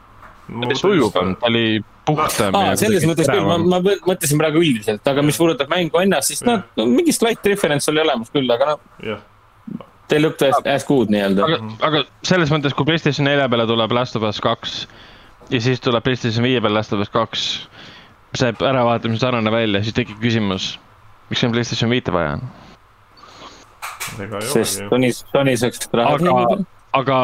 [0.74, 2.54] sujuvam, ta oli puhtam.
[2.54, 6.42] aa, selles mõttes küll, ma, ma mõtlesin praegu üldiselt, aga mis puudutab mängu ennast, siis
[6.46, 9.20] noh, mingi slight difference oli olemas küll, aga noh,
[10.12, 11.44] they looked as, as good nii-öelda.
[11.48, 11.58] aga,
[11.88, 14.82] aga selles mõttes, kui Playstation nelja peale tuleb Last of Us kaks
[15.50, 17.46] ja siis tuleb Playstation viie peale Last of Us kaks,
[18.32, 20.74] mis näeb äravaatamisi sarnane välja, siis tekib küsimus,
[21.30, 22.44] miks meil Playstation viite vaja on.
[24.52, 24.82] sest.
[24.90, 26.64] Sony, Sony saaks raha Aga- teenida.
[26.92, 27.18] aga,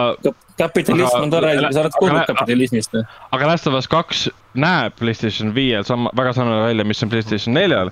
[0.58, 2.94] kapitalism aga- on tore, sa oled kogu aga- kapitalismist.
[3.32, 7.54] aga Last of Us kaks näeb Playstation viiel sama, väga sarnane välja, mis on Playstation
[7.54, 7.90] neljal.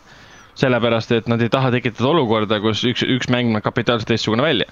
[0.57, 4.66] sellepärast, et nad ei taha tekitada olukorda, kus üks, üks mäng näeb kapitaalselt teistsugune välja.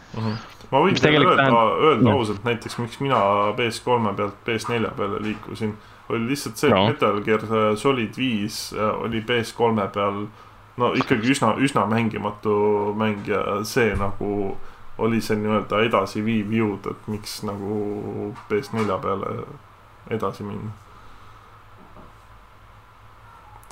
[0.72, 3.18] ma võin teile tegelikult öelda, tähendab- öelda ausalt näiteks, miks mina
[3.58, 5.74] PS3 pealt PS4 peale liikusin,
[6.08, 6.86] oli lihtsalt see, et No.
[6.88, 10.24] Metal Gear Solid viis äh, oli PS3 peal
[10.76, 12.56] no ikkagi üsna, üsna mängimatu
[12.98, 14.56] mäng ja see nagu
[14.98, 19.30] oli see nii-öelda edasiviiv jõud, et miks nagu PS4 peale
[20.10, 20.70] edasi minna.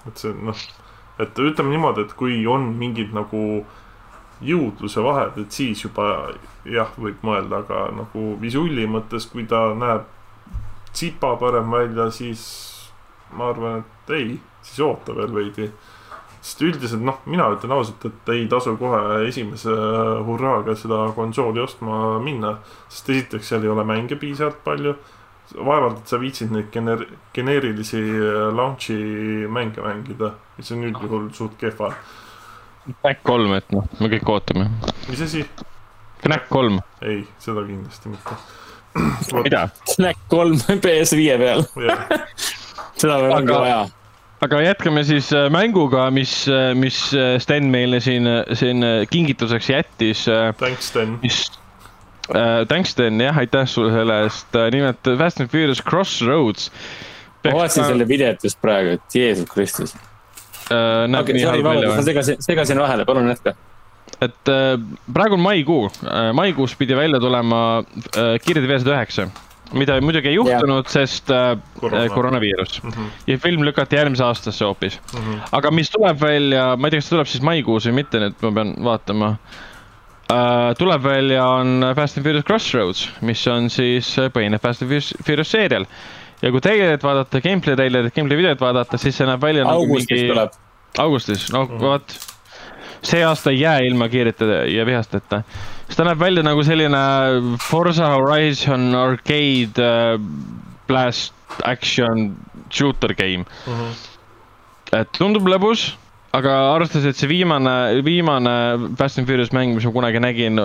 [0.07, 0.57] et see noh,
[1.23, 3.43] et ütleme niimoodi, et kui on mingid nagu
[4.43, 6.07] jõudluse vahed, et siis juba
[6.67, 10.07] jah, võib mõelda, aga nagu visulli mõttes, kui ta näeb
[10.93, 12.43] tsipa parem välja, siis
[13.37, 15.71] ma arvan, et ei, siis oota veel veidi.
[16.43, 19.75] sest üldiselt noh, mina ütlen ausalt, et ei tasu kohe esimese
[20.27, 22.57] hurraaga seda konsooli ostma minna,
[22.89, 24.97] sest esiteks seal ei ole mänge piisavalt palju.
[25.57, 27.07] vaevalt, et sa viitsid neid geneer-,
[27.37, 28.01] geneerilisi
[28.57, 28.97] launch'i
[29.53, 31.95] mänge mängida, mis on üldjuhul suht kehvad.
[33.01, 34.67] Knack kolm, et noh, me kõik ootame.
[35.09, 35.45] mis asi?
[36.23, 38.37] Knack kolm, ei, seda kindlasti mitte.
[39.43, 39.67] mida?
[39.89, 41.63] Snack kolm PS5 peal,
[42.99, 43.81] seda meil ongi Aga- vaja.
[44.43, 46.35] aga jätkame siis äh, mänguga, mis,
[46.75, 48.27] mis äh, Sten meile siin,
[48.59, 50.25] siin äh, kingituseks jättis.
[50.59, 51.19] Thanks, Sten.
[51.23, 51.45] mis
[52.37, 54.57] äh,, thanks Sten, jah, aitäh sulle selle eest.
[54.75, 56.71] nimelt Fast and Furious Crossroads.
[57.45, 59.95] ma vaatasin selle videot just praegu, et Jeesus Kristus.
[60.71, 61.07] äh,.
[61.09, 62.09] näeb okei, nii sorry, halb välja vabandust, ma või?
[62.11, 63.55] segasin, segasin vahele, palun jätka.
[64.21, 64.75] et äh,
[65.15, 69.29] praegu on maikuu äh,, maikuus pidi välja tulema äh, Kirjade veesed üheksa,
[69.73, 72.07] mida muidugi ei juhtunud, sest äh, Koroona.
[72.15, 72.91] koroonaviirus mm.
[72.91, 73.11] -hmm.
[73.27, 75.01] ja film lükati järgmise aastasse hoopis.
[75.13, 75.41] Mm -hmm.
[75.53, 78.41] aga mis tuleb välja, ma ei tea, kas ta tuleb siis maikuus või mitte, nüüd
[78.43, 79.61] ma pean vaatama uh,.
[80.79, 85.13] Tuleb välja, on Fast and Furious Crossroads, mis on siis äh, põhineb Fast and Furious,
[85.27, 85.87] Furious seerial.
[86.43, 90.23] ja kui treilerit vaadata, gameplay treilerit, gameplay videot vaadata, siis see näeb välja augustis nagu
[90.23, 90.33] mingi...
[90.35, 90.57] tuleb.
[90.99, 91.79] augustis, no Mhm.
[91.81, 92.17] vot.
[93.03, 95.43] see aasta ei jää ilma kiirete ja vihasteta.
[95.87, 96.99] siis ta näeb välja nagu selline
[97.71, 100.21] Forza Horizon arcade uh,
[100.87, 101.35] blast
[101.65, 102.37] action
[102.73, 103.45] shooter game.
[103.67, 105.01] Mm -hmm.
[105.01, 105.93] et tundub lõbus,
[106.33, 108.53] aga arvestades, et see viimane, viimane
[108.99, 110.59] Fast and Furious mäng, mis ma kunagi nägin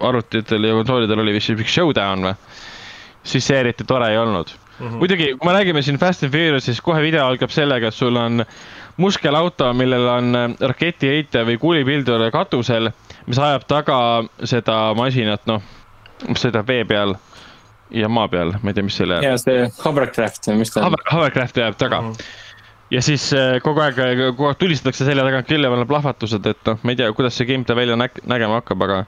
[0.00, 2.34] arvutitel ja konsoolidel oli vist üks Showdown või,
[3.26, 4.52] siis see eriti tore ei olnud.
[4.80, 4.96] Mhm.
[4.96, 8.16] muidugi, kui me räägime siin Fast and Furious, siis kohe video algab sellega, et sul
[8.16, 8.44] on
[9.00, 12.88] muskelauto, millel on raketiheitja või kuulipildur katusel,
[13.26, 13.98] mis ajab taga
[14.44, 15.60] seda masinat, noh,
[16.28, 17.12] mis sõidab vee peal
[17.90, 20.86] ja maa peal, ma ei tea, mis selle ja see hovercraft või mis ta on
[20.88, 22.16] Hover, hovercraft jääb taga Mhm.
[22.90, 24.00] Ja siis äh, kogu aeg,
[24.36, 27.48] kogu aeg tulistatakse selja tagant külje peale plahvatused, et noh, ma ei tea, kuidas see
[27.48, 29.04] gameplay välja näg-, nägema hakkab, aga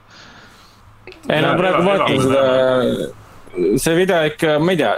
[1.29, 2.43] ei no praegu vaatan seda,
[3.83, 4.93] see video ikka, ma ei tea.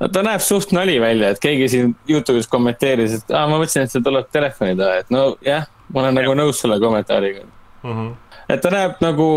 [0.00, 3.86] no ta näeb suht nali välja, et keegi siin Youtube'is kommenteeris, et aa, ma mõtlesin,
[3.86, 6.18] et see tuleb telefoni taha, et no jah, ma olen ja.
[6.22, 7.92] nagu nõus selle kommentaariga mm.
[7.92, 8.12] -hmm.
[8.48, 9.28] et ta näeb nagu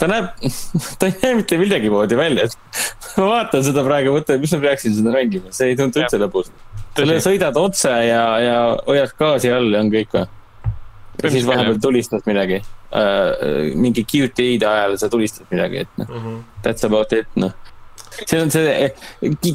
[0.00, 0.32] ta näeb,
[0.98, 2.82] ta ei näe mitte millegi moodi välja, et
[3.18, 6.52] ma vaatan seda praegu, mõtlen, mis ma peaksin seda mängima, see ei tundu üldse lõbus.
[6.96, 10.28] sa sõidad otse ja, ja hoiad gaasi all ja on kõik või?
[11.20, 13.74] ja siis vahepeal tulistad midagi uh,.
[13.76, 17.52] mingi QTE-de ajal sa tulistad midagi, et noh mm -hmm., that's about it, noh
[18.26, 18.90] see on see,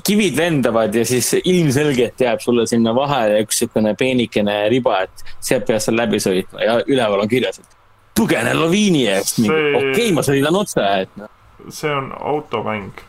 [0.04, 5.68] kivid lendavad ja siis ilmselgelt jääb sulle sinna vahele üks sihukene peenikene riba, et sealt
[5.68, 7.75] pead sa läbi sõitma ja üleval on kirjas, et
[8.16, 11.32] põgene laviini eest, okei okay,, ma sõidan otse, et noh.
[11.70, 13.02] see on automäng.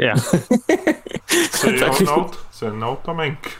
[0.00, 0.18] jah.
[1.58, 3.50] see on auto, see on automäng.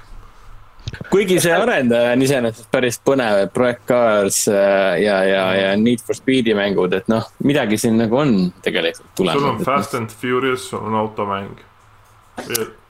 [1.11, 6.19] kuigi see arendaja on iseenesest päris põnev, Project Cars äh, ja, ja, ja Need for
[6.19, 8.35] Speed'i mängud, et noh, midagi siin nagu on
[8.65, 9.43] tegelikult tulemas.
[9.43, 11.55] sul on Fast and Furious, sul on automäng.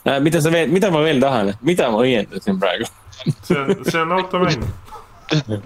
[0.04, 2.88] Äh, mida sa veel, mida ma veel tahan, mida ma õiendasin praegu?
[3.44, 4.64] see on, see on automäng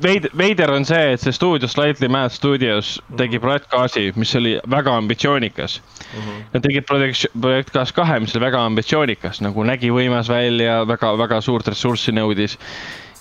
[0.03, 4.57] veid-, veider on see, et see stuudio Slightly Mad Studios tegi projekt Gaasi, mis oli
[4.71, 6.21] väga ambitsioonikas mm.
[6.21, 6.45] -hmm.
[6.53, 11.19] Nad tegid projekt, projekt Gaas kahe, mis oli väga ambitsioonikas, nagu nägi võimas välja, väga,
[11.19, 12.59] väga suurt ressurssi nõudis.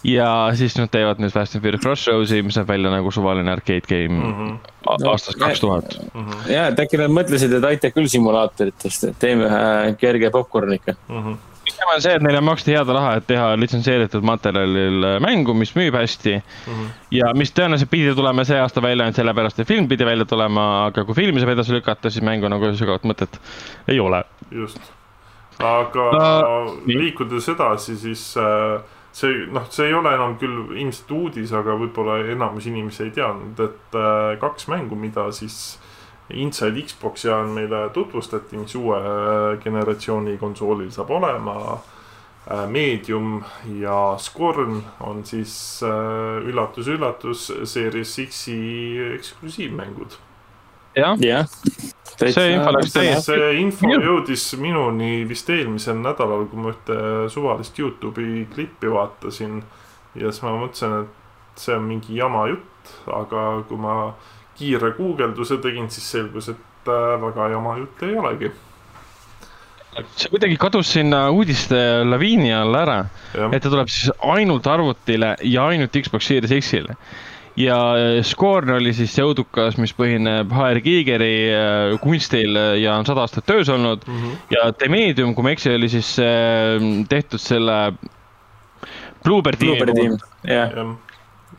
[0.04, 3.82] ja siis nad teevad nüüd Fast and Furious Crossroads'i, mis näeb välja nagu suvaline arcade
[3.90, 5.10] game mm -hmm.
[5.10, 5.98] aastast kaks tuhat.
[6.50, 10.94] ja, et äkki nad mõtlesid, et aitab küll simulaatoritest, et teeme ühe kerge popkorni ikka
[11.10, 11.24] mm.
[11.24, 11.38] -hmm
[11.68, 15.74] pigem on see, et neile maksti head raha, et teha litsenseeritud materjalil äh, mängu, mis
[15.78, 16.74] müüb hästi mm.
[16.74, 16.92] -hmm.
[17.20, 20.68] ja mis tõenäoliselt pidi tulema see aasta välja ainult sellepärast, et film pidi välja tulema,
[20.88, 23.40] aga kui filmi saab edasi lükata, siis mängu nagu sügavat mõtet
[23.88, 24.24] ei ole.
[24.52, 24.80] just,
[25.60, 28.80] aga no, liikudes edasi, siis äh,
[29.12, 33.60] see noh, see ei ole enam küll ilmselt uudis, aga võib-olla enamus inimesi ei teadnud,
[33.60, 35.80] et äh, kaks mängu, mida siis
[36.30, 41.78] Inside Xbox'i ajal meile tutvustati, mis uue äh, generatsiooni konsoolil saab olema.
[42.52, 43.44] Äh, Medium
[43.80, 48.60] ja Scorn on siis üllatus-üllatus äh, Series X-i
[49.16, 50.20] eksklusiivmängud.
[50.98, 51.44] jah ja.
[51.46, 53.26] see info läks täiesti.
[53.32, 56.98] see info jõudis minuni vist eelmisel nädalal, kui ma ühte
[57.30, 59.62] suvalist Youtube'i klippi vaatasin.
[60.16, 63.94] ja siis ma mõtlesin, et see on mingi jama jutt, aga kui ma
[64.58, 68.52] kiire guugelduse tegin, siis selgus, et äh, väga jama jutt ei olegi.
[70.16, 72.98] see kuidagi kadus sinna uudiste laviini alla ära,
[73.52, 76.94] et ta tuleb siis ainult arvutile ja ainult Xbox Series X-ile
[77.58, 83.10] ja äh, Scorn oli siis see õudukas, mis põhineb HR Giegeri äh, kunstil ja on
[83.10, 84.22] sada aastat töös olnud mm.
[84.22, 84.38] -hmm.
[84.54, 86.14] ja The Medium, kui ma ei eksi, oli siis
[87.10, 87.82] tehtud selle
[89.26, 90.18] Bluebird tiimi.
[90.46, 90.98] jah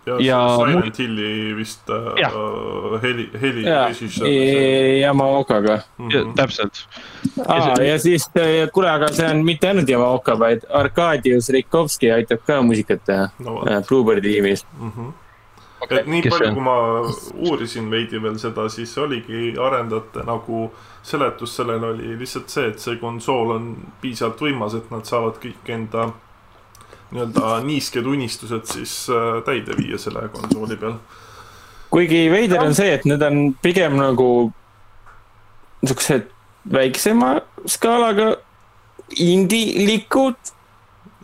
[0.09, 2.32] ja, ja Silent Hilli vist äh,
[3.02, 4.28] heli, heli režissöör.
[5.02, 6.09] Yamaokaga mm.
[6.09, 6.35] -hmm.
[6.36, 6.82] täpselt.
[7.47, 12.44] aa, ja siis, äh, kuule, aga see on mitte ainult Yamaoka, vaid Arkadius Rikovski aitab
[12.47, 14.93] ka muusikat teha no, äh, Bluebirdi tiimis mm.
[14.97, 15.12] -hmm.
[15.80, 15.98] Okay.
[15.98, 16.76] et nii palju, kui ma
[17.48, 20.72] uurisin veidi veel seda, siis oligi arendajate nagu
[21.02, 23.68] seletus sellele oli lihtsalt see, et see konsool on
[24.01, 26.09] piisavalt võimas, et nad saavad kõik enda
[27.12, 30.98] nii-öelda niisked unistused siis äh, täide viia selle konsooli peal.
[31.90, 34.28] kuigi veider on see, et need on pigem nagu
[35.82, 36.28] niisugused
[36.72, 38.35] väiksema skaalaga
[39.24, 40.36] indilikud,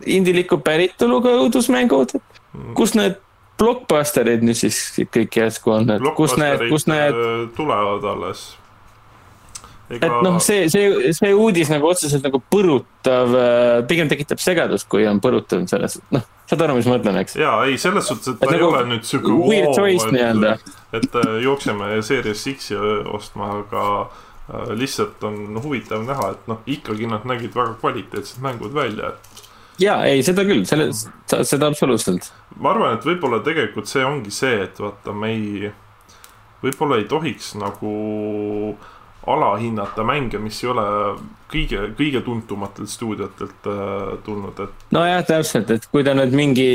[0.05, 2.73] indiliku päritoluga õudusmängud, mm.
[2.77, 3.19] kus need
[3.59, 4.79] blockbusterid nüüd siis
[5.13, 7.13] kõik järsku on, et kus need, kus need.
[7.13, 8.47] Äh, tulevad alles
[9.85, 10.07] Ega...
[10.07, 15.05] et noh, see, see, see uudis nagu otseselt nagu põrutav, äh, pigem tekitab segadust, kui
[15.05, 17.37] on põrutav selles, noh, saad aru, mis ma mõtlen, eks?
[17.37, 19.35] ja ei, selles suhtes, et ta et ei nagu ole nüüd sihuke.
[19.45, 20.55] Weird choice nii-öelda.
[20.97, 22.79] et äh, jookseme Series X-i
[23.13, 28.73] ostma, aga äh, lihtsalt on huvitav näha, et noh, ikkagi nad nägid väga kvaliteetsed mängud
[28.73, 29.45] välja, et
[29.85, 30.89] ja ei, seda küll, selle,
[31.29, 32.31] seda absoluutselt.
[32.57, 35.71] ma arvan, et võib-olla tegelikult see ongi see, et vaata, me ei,
[36.65, 37.95] võib-olla ei tohiks nagu
[38.73, 38.91] äh,
[39.27, 40.85] alahinnata mänge, mis ei ole
[41.51, 44.83] kõige, kõige tuntumatelt stuudiotelt äh, tulnud, et.
[44.95, 46.67] nojah, täpselt, et kui ta nüüd mingi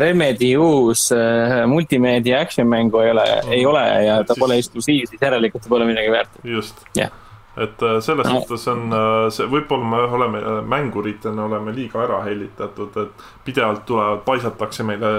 [0.00, 4.44] Remedi uus äh, multimeedia action mängu ei ole mm., ei ole ja ta siis...
[4.44, 6.40] pole eksklusiiv, siis järelikult ta pole midagi väärt.
[6.44, 7.12] just yeah
[7.56, 8.40] et äh, selles no.
[8.40, 13.84] suhtes on äh, see, võib-olla me oleme äh, mänguritena oleme liiga ära hellitatud, et pidevalt
[13.86, 15.12] tulevad, paisatakse meile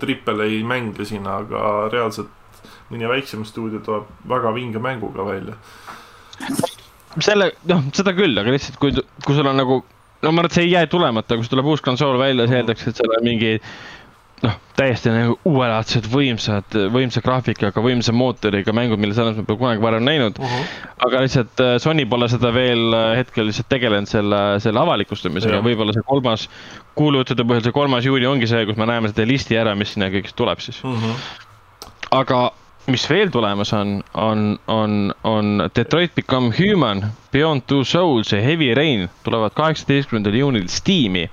[0.00, 2.30] triple A mänge siin, aga reaalselt
[2.92, 5.56] mõni väiksem stuudio tuleb väga vinge mänguga välja.
[7.20, 8.94] selle, noh, seda küll, aga lihtsalt kui,
[9.24, 9.80] kui sul on nagu,
[10.22, 12.90] no ma arvan, et see ei jää tulemata, kui tuleb uus konsool välja, siis eeldakse,
[12.90, 13.58] et seal on mingi
[14.42, 19.84] noh, täiesti nagu uuelaadsed, võimsad, võimsa graafikaga, võimsa mootoriga mängud, mille sarnast ma pole kunagi
[19.84, 20.54] varem näinud uh.
[20.54, 20.72] -huh.
[21.06, 25.94] aga lihtsalt äh, Sony pole seda veel äh, hetkel lihtsalt tegelenud selle, selle avalikustamisega, võib-olla
[25.94, 26.48] see kolmas,
[26.98, 30.10] kuulujutude põhjal see kolmas juuli ongi see, kus me näeme seda listi ära, mis sinna
[30.12, 30.82] kõigest tuleb siis.
[32.10, 32.42] aga
[32.86, 38.74] mis veel tulemas on, on, on, on Detroit Become Human, Beyond Two Souls ja Heavy
[38.74, 41.28] Rain tulevad kaheksateistkümnendal juunil Steam'i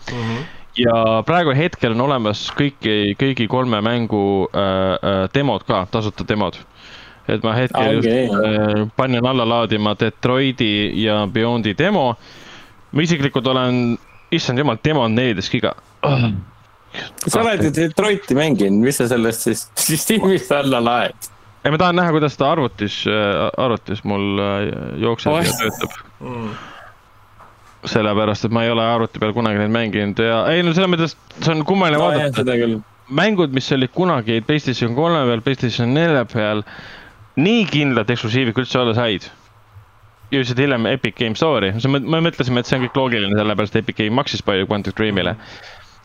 [0.77, 4.21] ja praegu hetkel on olemas kõiki, kõigi kolme mängu
[4.53, 6.59] äh, äh, demod ka, tasuta demod.
[7.29, 12.15] et ma hetkel Aa, just äh, panin alla laadima Detroiti ja Beyondi demo.
[12.91, 13.97] ma isiklikult olen,
[14.31, 15.75] issand jumal, demo on neliteist giga
[17.27, 21.29] sa oled ju Detroiti mänginud, mis sa sellest siis, siis tiimist alla laed?
[21.63, 23.01] ei, ma tahan näha, kuidas ta arvutis,
[23.57, 24.67] arvutis mul äh,
[25.03, 25.47] jookseb Oih.
[25.47, 25.97] ja töötab.
[27.89, 31.15] sellepärast, et ma ei ole arvuti peal kunagi neid mänginud ja ei no selles mõttes
[31.39, 36.63] see on kummaline nojah, vaadata, mängud, mis olid kunagi PlayStation kolme peal, PlayStation nelja peal,
[37.39, 39.29] nii kindlad eksklusiivid kui üldse olla said.
[40.29, 44.13] jõudsid hiljem Epic Game Store'i, me mõtlesime, et see on kõik loogiline, sellepärast Epic Game
[44.13, 45.33] maksis palju Quantic Dreamile.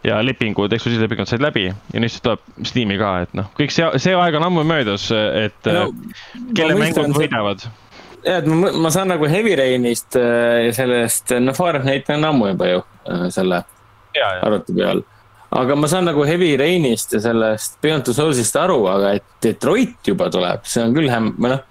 [0.05, 3.87] Ja lepingud, eksklusiivlepingud said läbi ja nüüd siis tuleb Steam'i ka, et noh, kõik see,
[4.03, 5.87] see aeg on ammu möödas, et no,
[6.57, 7.65] kelle mängud võidavad.
[8.25, 12.53] jah, et ma, ma saan nagu Heavy Rainist äh, ja sellest, noh, Fahrenheit on ammu
[12.53, 13.63] juba ju äh, selle
[14.15, 15.05] ja, ja, arvuti peal.
[15.63, 20.13] aga ma saan nagu Heavy Rainist ja sellest Beyond Two Soulsist aru, aga et Detroit
[20.13, 21.65] juba tuleb, see on küll häm-, või noh,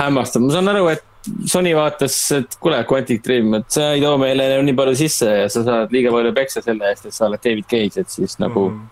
[0.00, 1.04] hämmastav, ma saan aru, et
[1.48, 5.46] Sony vaatas, et kuule, Quantic Dream, et sa ei too meile nii palju sisse ja
[5.52, 8.68] sa saad liiga palju peksa selle eest, et sa oled David Cage, et siis nagu
[8.70, 8.90] mm.,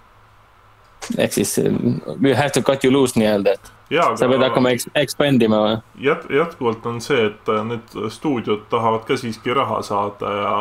[1.19, 1.59] ehk siis
[2.23, 5.61] we have to cut you loose nii-öelda, et jaa, sa pead hakkama eks-, expand ima
[5.61, 5.77] või?
[6.07, 10.53] jät-, jätkuvalt on see, et äh, need stuudiod tahavad ka siiski raha saada ja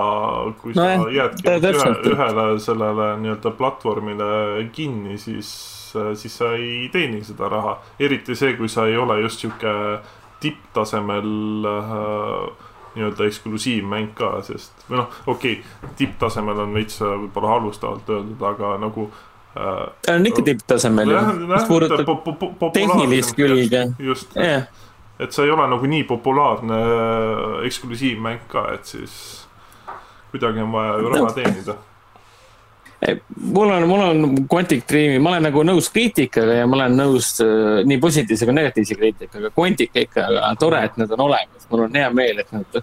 [0.62, 4.32] kui sa Nojah, jäädki ühe, ühele sellele nii-öelda platvormile
[4.76, 5.54] kinni, siis,
[6.20, 7.78] siis sa ei teeni seda raha.
[8.00, 9.78] eriti see, kui sa ei ole just sihuke
[10.42, 11.32] tipptasemel
[11.72, 18.10] äh, nii-öelda eksklusiivmäng ka, sest või noh, okei okay,, tipptasemel on veits äh, võib-olla halvustavalt
[18.12, 19.06] öeldud, aga nagu
[19.56, 21.22] äh, ta on ikka tipptasemel ju,
[21.54, 22.12] mis puudutab
[22.76, 24.68] tehnilist külge, just, jah.
[25.20, 29.16] et sa ei ole nagu nii populaarne äh, eksklusiivmäng ka, et siis
[30.34, 31.80] kuidagi on vaja ju raha teenida.
[33.36, 37.34] Mul on, mul on Quantic Dreami, ma olen nagu nõus kriitikaga ja ma olen nõus
[37.42, 39.50] äh, nii positiivse kui negatiivse kriitikaga.
[39.58, 40.28] Quantic ikka,
[40.62, 42.82] tore, et nad on olemas, mul on hea meel, et nad,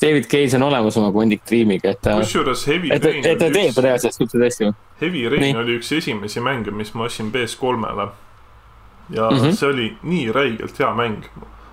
[0.00, 3.50] David Cage on olemas oma Quantic Dreamiga, et ta, kusjuures Heavy et, Rain et ta
[3.52, 4.72] teeb reaalselt siukseid asju.
[5.00, 5.56] Heavy Rain Nii.
[5.62, 8.08] oli üks esimesi mänge, mis ma ostsin PS3-le.
[9.10, 9.36] ja mm.
[9.36, 9.52] -hmm.
[9.52, 11.24] see oli nii räigelt hea mäng.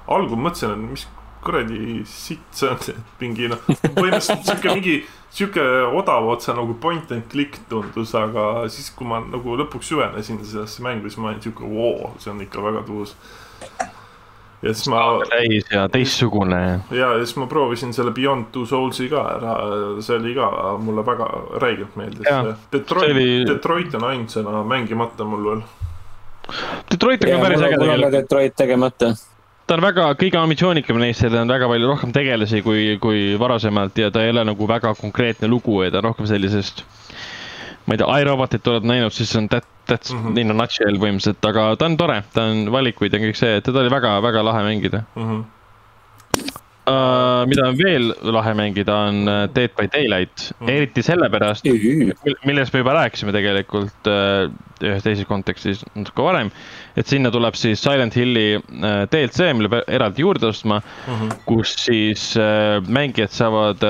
[0.08, 1.08] algul mõtlesin, et mis
[1.48, 4.96] kuradi sitt see on, et mingi noh, põhimõtteliselt sihuke mingi
[5.38, 5.64] sihuke
[6.00, 10.84] odav otse nagu point and click tundus, aga siis, kui ma nagu lõpuks süvenesin sellesse
[10.86, 13.16] mängu, siis ma olin sihuke, voo, see on ikka väga tuus.
[14.66, 16.62] ja siis ma täis ja teistsugune.
[16.92, 19.56] ja, ja siis ma proovisin selle Beyond Two Souls'i ka ära,
[20.02, 20.50] see oli ka
[20.82, 21.28] mulle väga
[21.62, 22.28] räigelt meeldis.
[22.74, 25.62] Detroit oli- Detroit on ainsana mängimata mul veel.
[26.92, 29.14] Detroit on ka päris äge tegelikult, Detroit tegemata.
[29.68, 33.24] Ta on väga kõige ambitsioonikam neist ja tal on väga palju rohkem tegelasi kui, kui
[33.40, 36.86] varasemalt ja ta ei ole nagu väga konkreetne lugu ja ta on rohkem sellisest.
[37.88, 40.24] ma ei tea, iRobotit oled näinud, siis on that, that's mm.
[40.24, 40.40] -hmm.
[40.40, 43.84] in a nutshell põhimõtteliselt, aga ta on tore, ta on valikuid ja kõik see, teda
[43.84, 46.58] oli väga-väga lahe mängida Mm -hmm.
[46.88, 47.44] uh,.
[47.50, 50.66] mida on veel lahe mängida, on äh, Dead by Daylight mm.
[50.66, 50.72] -hmm.
[50.72, 51.68] eriti sellepärast,
[52.46, 54.50] millest me juba rääkisime tegelikult äh,
[54.84, 56.52] ühes teises kontekstis natuke varem.
[56.98, 58.60] et sinna tuleb siis Silent Hilli
[59.12, 61.14] DLC, mille peab eraldi juurde ostma mm.
[61.14, 61.36] -hmm.
[61.46, 62.36] kus siis
[62.88, 63.84] mängijad saavad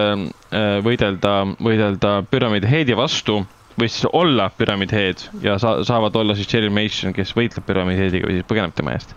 [0.83, 3.45] võidelda, võidelda Pyramid Headi vastu
[3.79, 7.99] või siis olla Pyramid Head ja sa saavad olla siis Jerry Mason, kes võitleb Pyramid
[8.01, 9.13] Headiga või siis põgeneb tema eest.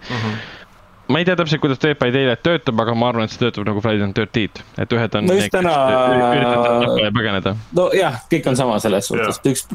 [1.10, 3.66] Ma ei tea täpselt, kuidas Dead by Daylight töötab, aga ma arvan, et see töötab
[3.66, 5.74] nagu Friday the thirteenth, et ühed on No just täna-
[6.10, 7.54] üritavad tappa ja põgeneda.
[7.76, 9.66] nojah, kõik on sama selles suhtes, üks,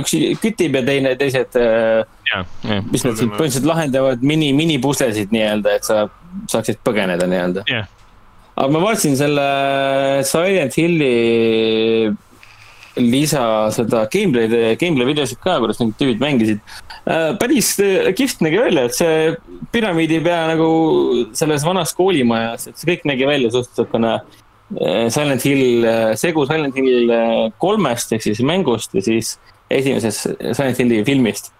[0.00, 2.44] üks kütib ja teine, teised, ja,
[2.92, 6.06] mis nad siin põhimõtteliselt lahendavad mini, minipuslesid nii-öelda, et sa
[6.52, 7.66] saaksid põgeneda nii-öelda.
[8.56, 9.48] aga ma vaatasin selle
[10.24, 12.14] Silent Hilli
[12.96, 13.42] lisa
[13.76, 16.60] seda gameplay'd, gameplay videosid ka, kuidas mingid tüübid mängisid.
[17.40, 19.34] Päris äh, kihvt nägi välja, et see
[19.74, 20.68] püramiidi pea nagu
[21.36, 25.86] selles vanas koolimajas, et see kõik nägi välja suhteliselt niisugune äh, Silent Hill,
[26.18, 29.36] segu Silent Hill äh, kolmest ehk siis mängust ja siis
[29.70, 31.52] esimesest Silent Hilli filmist.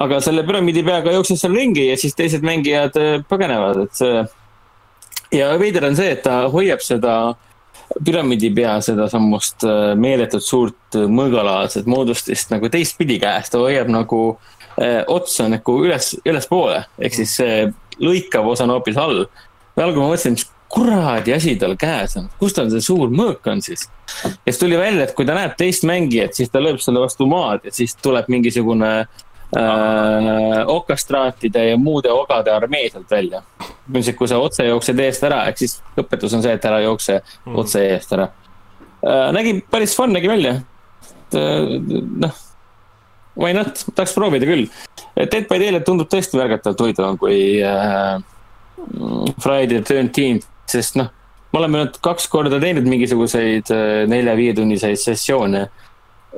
[0.00, 4.24] aga selle püramiidi peaga jooksis seal ringi ja siis teised mängijad äh, põgenevad, et see
[5.38, 7.14] ja veider on see, et ta hoiab seda
[8.04, 14.22] püramiidi pea sedasamust äh, meeletut suurt äh, mõõgalaadset moodustist nagu teistpidi käes, ta hoiab nagu
[14.30, 14.59] eh,
[15.08, 17.66] ots on nagu üles, ülespoole, ehk siis see
[18.00, 19.26] lõikav osa on hoopis all.
[19.76, 23.46] ja algul ma mõtlesin, mis kuradi asi tal käes on, kus tal see suur mõõk
[23.50, 23.88] on siis.
[24.22, 27.26] ja siis tuli välja, et kui ta näeb teist mängijat, siis ta lööb selle vastu
[27.30, 33.42] maad ja siis tuleb mingisugune äh, okastraatide ja muude ogade armee sealt välja.
[33.60, 37.20] põhimõtteliselt, kui sa otse jooksed eest ära, ehk siis õpetus on see, et ära jookse
[37.46, 37.56] Mhm.
[37.58, 38.28] otse eest ära
[39.02, 39.32] äh,.
[39.34, 40.60] nägi päris fun nägi välja.
[41.32, 42.38] noh,
[43.36, 44.66] why not, tahaks proovida küll.
[45.16, 48.18] Dead by Daylight tundub tõesti märgatavalt huvitavam kui äh,
[49.40, 51.10] Friday the Thirteenth, sest noh,
[51.52, 55.68] me oleme nüüd kaks korda teinud mingisuguseid äh, nelja-viietunniseid sessioone.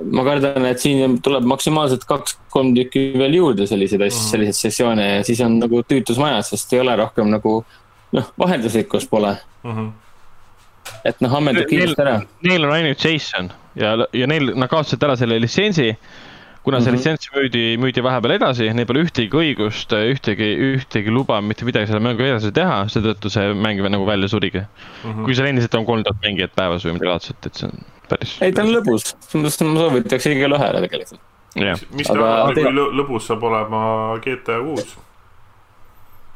[0.09, 4.28] ma kardan, et siin tuleb maksimaalselt kaks-kolm tükki veel juurde selliseid asju, Mhm.
[4.31, 7.59] selliseid sessioone ja siis on nagu tüütus majas, sest ei ole rohkem nagu
[8.16, 9.90] noh, vahelduslikkust pole, Mhm.
[11.05, 12.23] et noh, ammendub kiiresti ära.
[12.43, 15.90] Neil on ainult Jason ja, ja neil, nad kaotasid ära selle litsentsi.
[16.62, 16.97] Kuna see Mhm.
[16.97, 21.98] litsents müüdi, müüdi vahepeal edasi, neil pole ühtegi õigust, ühtegi, ühtegi luba, mitte midagi selle
[22.05, 24.62] mänguga edasi teha, seetõttu see mäng nagu välja surigi.
[25.05, 25.24] Mhm.
[25.24, 28.36] kui seal endiselt on kolm tuhat mängijat päevas või midagi laadset, et see on päris.
[28.43, 31.20] ei, ta on lõbus, selles mõttes ma soovitaks igale ühele tegelikult.
[31.93, 34.97] mis te arvate, te- kui lõ- lõbus saab olema GTA kuus?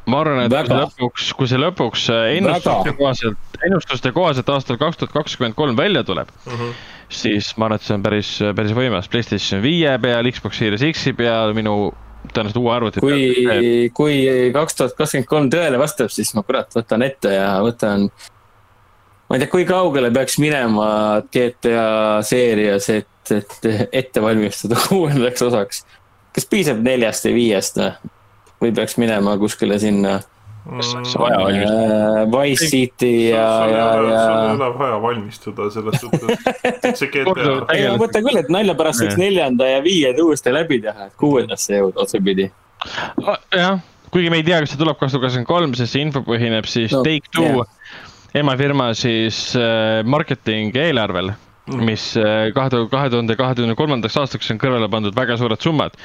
[0.06, 0.82] ma arvan, et kui see Väga.
[0.86, 2.96] lõpuks, kui see lõpuks äh, ennustuste Väga.
[2.98, 6.28] kohaselt, ennustuste kohaselt aastal kaks tuhat kakskümmend kolm välja tuleb,
[7.12, 9.08] siis ma arvan, et see on päris, päris võimas.
[9.10, 11.76] PlayStation viie peal, Xbox Series X-i peal, minu
[12.32, 13.12] tõenäoliselt uue arvuti peal.
[13.12, 14.16] kui, kui
[14.54, 18.08] kaks tuhat kakskümmend kolm tõele vastab, siis ma kurat võtan ette ja võtan.
[19.28, 20.88] ma ei tea, kui kaugele peaks minema
[21.30, 25.84] GTA seerias, et, et ette valmistuda kuuendaks osaks.
[26.34, 28.72] kas piisab neljast või viiest või?
[28.72, 30.18] peaks minema kuskile sinna
[30.66, 34.22] vaja on just- äh, Wise City ja, ja, ja.
[34.26, 37.50] sul ei ole vaja valmistuda selles suhtes, et see GTA.
[37.74, 41.16] ei, ma mõtlen küll, et nalja pärast võiks neljanda ja viienda uuesti läbi teha, et
[41.20, 42.50] kuuendasse jõuda otsapidi.
[43.54, 43.78] jah,
[44.10, 46.68] kuigi me ei tea, kas see tuleb kaks tuhat kakskümmend kolm, sest see info põhineb
[46.70, 47.90] siis No, no, Take Two yeah.
[48.42, 54.50] emafirma siis äh, marketing eelarvel mm., mis äh, kahe tuhande, kahe tuhande kahekümne kolmandaks aastaks
[54.54, 55.96] on kõrvale pandud väga suured summad.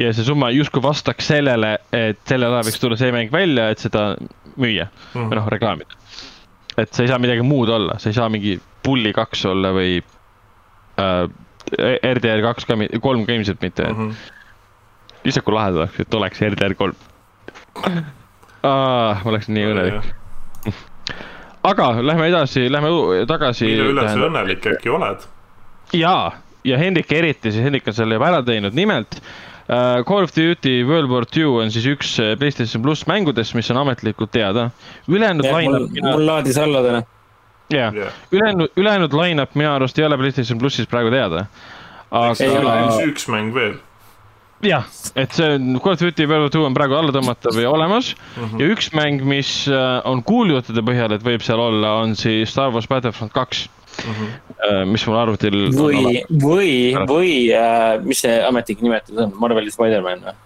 [0.00, 3.82] Ja see summa justkui vastaks sellele, et sellel ajal võiks tulla see mäng välja, et
[3.82, 4.04] seda
[4.56, 5.28] müüa mm.
[5.28, 6.00] või noh, reklaamida.
[6.76, 9.98] et see ei saa midagi muud olla, see ei saa mingi Bully kaks olla või
[10.00, 11.24] äh,
[12.14, 13.96] RDR kaks ka, kolm ka ilmselt mitte mm.
[13.96, 14.12] Mhm.
[14.12, 14.36] -hmm
[15.24, 16.96] lihtsalt kui lahe oleks, et oleks RDR kolm.
[18.62, 20.08] ma oleks nii õnnelik.
[21.70, 22.92] aga lähme edasi, lähme
[23.28, 23.68] tagasi.
[23.68, 25.28] mille üle sa õnnelik äkki oled?
[25.96, 26.32] jaa,
[26.64, 29.49] ja Hendrik eriti, siis Hendrik on selle juba ära teinud, nimelt uh,
[30.06, 33.78] Call of Duty World War Two on siis üks äh, PlayStation pluss mängudest, mis on
[33.84, 34.70] ametlikult teada.
[35.08, 37.02] ülejäänud line-up, mul laadis alla täna.
[37.70, 41.46] jah, jah, ülejäänud, ülejäänud line-up minu arust ei ole PlayStation plussis praegu teada.
[42.10, 43.78] on üks, üks mäng veel.
[44.66, 47.70] jah, et see on Call of Duty World War Two on praegu alla tõmmatav ja
[47.70, 48.42] olemas mm.
[48.42, 48.60] -hmm.
[48.60, 52.74] ja üks mäng, mis äh, on kuulujuttude põhjal, et võib seal olla, on siis Star
[52.74, 53.68] Wars Battlefront kaks
[53.98, 54.12] mm.
[54.12, 54.84] -hmm.
[54.92, 56.74] mis mul arvutil on või või,
[57.08, 60.36] või äh, mis see ametlik nimetus on, Marveli Spider-man või?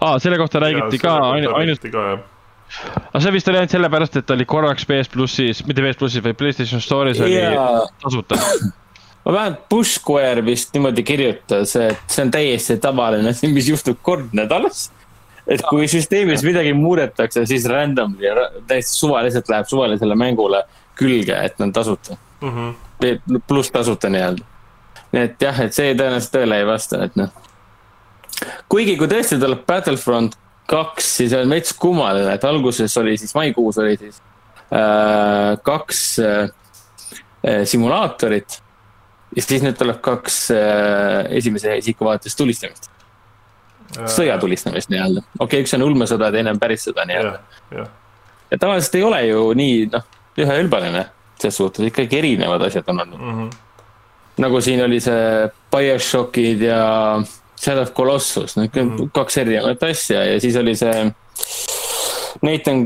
[0.00, 2.26] aa, selle kohta räägiti ka ainult, ainult, ka jah.
[3.12, 6.24] aga see vist oli ainult sellepärast, et ta oli korraks PS plussis, mitte PS plussis,
[6.24, 7.40] vaid PlayStation Store'is oli
[8.02, 8.38] tasuta.
[9.24, 14.00] ma vähemalt Push Square vist niimoodi kirjutas, et see on täiesti tavaline asi, mis juhtub
[14.02, 14.88] kord nädalas.
[15.48, 20.64] et kui süsteemis midagi muudetakse, siis randomly ja ra- täiesti suvaliselt läheb suvalisele mängule
[20.98, 23.40] külge, et nad tasuta, Mhm.
[23.46, 24.44] pluss tasuta nii-öelda.
[25.12, 27.30] nii et jah, et see tõenäoliselt tõele ei vasta, et noh.
[28.68, 30.36] kuigi, kui tõesti tuleb Battlefront
[30.68, 34.20] kaks, siis on veits kummaline, et alguses oli siis maikuus oli siis
[34.72, 36.50] äh, kaks äh,
[37.46, 38.62] äh, simulaatorit.
[39.36, 42.90] ja siis nüüd tuleb kaks äh, esimese isiku vaates tulistamist,
[43.96, 45.24] sõjatulistamist nii-öelda.
[45.38, 47.86] okei okay,, üks on ulmesõda, teine on päris sõda nii-öelda.
[48.50, 50.04] ja tavaliselt ei ole ju nii noh,
[50.38, 51.08] üheülbaline
[51.40, 53.20] selles suhtes, ikkagi erinevad asjad on olnud.
[53.20, 53.48] Mhm.
[54.38, 56.82] nagu siin oli see BioShockid ja
[57.58, 59.10] Shadow of Colossus, need mm -hmm.
[59.12, 61.12] kaks erinevat asja ja siis oli see.
[62.42, 62.84] Nathan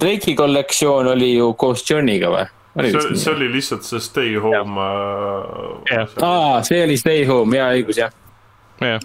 [0.00, 2.46] Drake'i kollektsioon oli ju koos Johnny'ga või?
[2.78, 4.80] see, see oli lihtsalt see Stay Home
[5.90, 6.08] Jah.
[6.16, 6.22] äh,.
[6.22, 8.12] aa, see oli Stay Home, jaa õigus jah.
[8.80, 9.00] jah,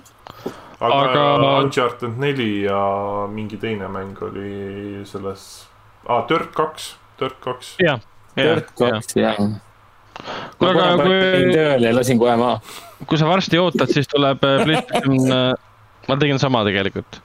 [0.80, 1.53] aga, aga...
[1.64, 2.80] Uncharted neli ja
[3.31, 5.65] mingi teine mäng oli selles
[6.07, 7.76] ah,, Dirt kaks, Dirt kaks.
[7.81, 8.06] jah, jah,
[8.36, 9.38] Dirt kaks jah.
[10.60, 11.16] kuule, ma aga kui,
[11.53, 12.60] tööle ja lasin kohe maha.
[13.07, 15.18] kui sa varsti ootad, siis tuleb äh, PlayStation,
[16.07, 17.20] ma tegin sama tegelikult.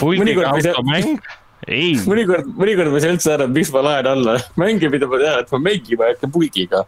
[0.00, 1.20] puldiga automäng,
[1.68, 5.20] ei, mõnikord, mõnikord ma ei saa üldse aru, miks ma laen alla mänge, mida ma
[5.22, 6.84] tean, et ma mängin, ma ei hakka pulgiga.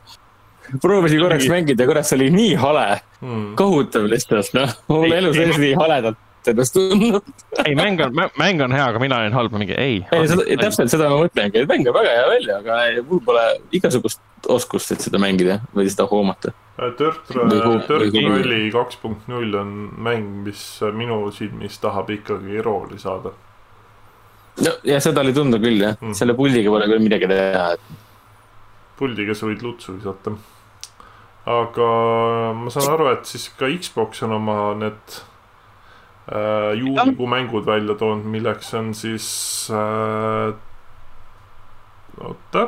[0.82, 2.86] proovisin korraks mängida, kurat, see oli nii hale,
[3.23, 3.52] Hmm.
[3.55, 6.19] kohutav lihtsalt, noh, mul elu sees nii haledalt
[6.51, 7.23] ennast tundnud.
[7.64, 10.01] ei, mäng on, mäng on hea, aga mina olin halb, mingi ei.
[10.12, 13.23] ei, seda, täpselt seda ma mõtlengi, et mäng on väga hea välja, aga ei, mul
[13.24, 13.44] pole
[13.78, 14.20] igasugust
[14.51, 16.52] oskust, et seda mängida või seda hoomata.
[16.98, 20.62] Dirt, hu- Dirt hu- Rally kaks punkt null on mäng, mis
[20.97, 23.35] minu silmis tahab ikkagi rooli saada.
[24.64, 28.01] no ja seda oli tunda küll jah mm., selle puldiga pole küll midagi teha, et
[28.98, 30.35] puldiga sa võid lutsu visata.
[31.48, 31.86] aga
[32.55, 35.20] ma saan aru, et siis ka Xbox on oma need
[36.28, 39.26] äh, juunikuu mängud välja toonud, milleks on siis
[39.72, 40.54] äh,.
[42.20, 42.66] oota,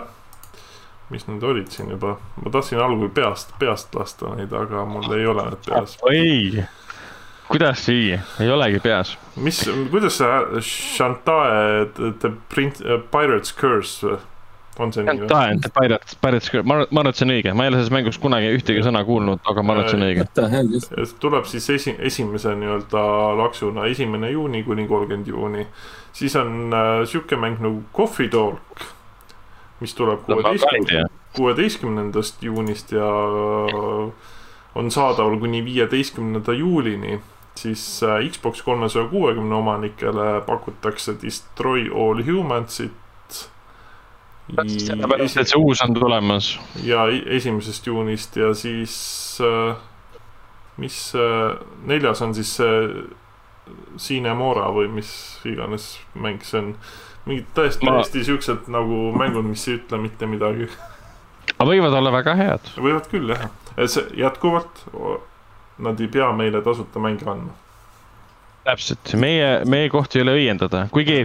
[1.10, 5.26] mis need olid siin juba, ma tahtsin algul peast, peast lasta neid, aga mul ei
[5.26, 5.98] ole need peas.
[6.02, 6.64] oi,
[7.48, 9.16] kuidas nii, ei olegi peas.
[9.36, 14.22] mis, kuidas see Shantae The Prince, Pirate's Curse või?
[14.80, 15.28] On see nii või?
[15.30, 17.92] Giant Pirates, Pirates, ma arvan, ma arvan, et see on õige, ma ei ole selles
[17.94, 21.08] mängus kunagi ühtegi sõna kuulnud, aga ma arvan, et see on õige.
[21.22, 23.04] tuleb siis esi-, esimese nii-öelda
[23.40, 25.66] laksuna esimene juuni kuni kolmkümmend juuni.
[26.12, 28.86] siis on äh, sihuke mäng nagu Coffee Talk,
[29.80, 34.32] mis tuleb kuueteistkümnendast, kuueteistkümnendast juunist ja äh,
[34.74, 37.20] on saadaval kuni viieteistkümnenda juulini.
[37.54, 43.03] siis äh, Xbox kolmesaja kuuekümne omanikele pakutakse Destroy All Humans'it.
[44.52, 46.54] sellepärast, et see uus on tulemas.
[46.84, 48.94] ja esimesest juunist ja siis
[49.40, 49.76] äh,
[50.76, 51.56] mis äh,
[51.86, 52.88] neljas on siis see
[53.96, 55.10] Cinemora või mis
[55.48, 56.72] iganes mäng see on.
[57.24, 60.68] mingid täiesti Ma- ma..., täiesti siuksed nagu mängud, mis ei ütle mitte midagi.
[61.54, 62.72] aga võivad olla väga head.
[62.76, 63.46] võivad küll jah,
[63.86, 64.84] see jätkuvalt,
[65.78, 67.54] nad ei pea meile tasuta mänge andma.
[68.64, 71.24] täpselt, meie, meie koht ei ole õiendada, kuigi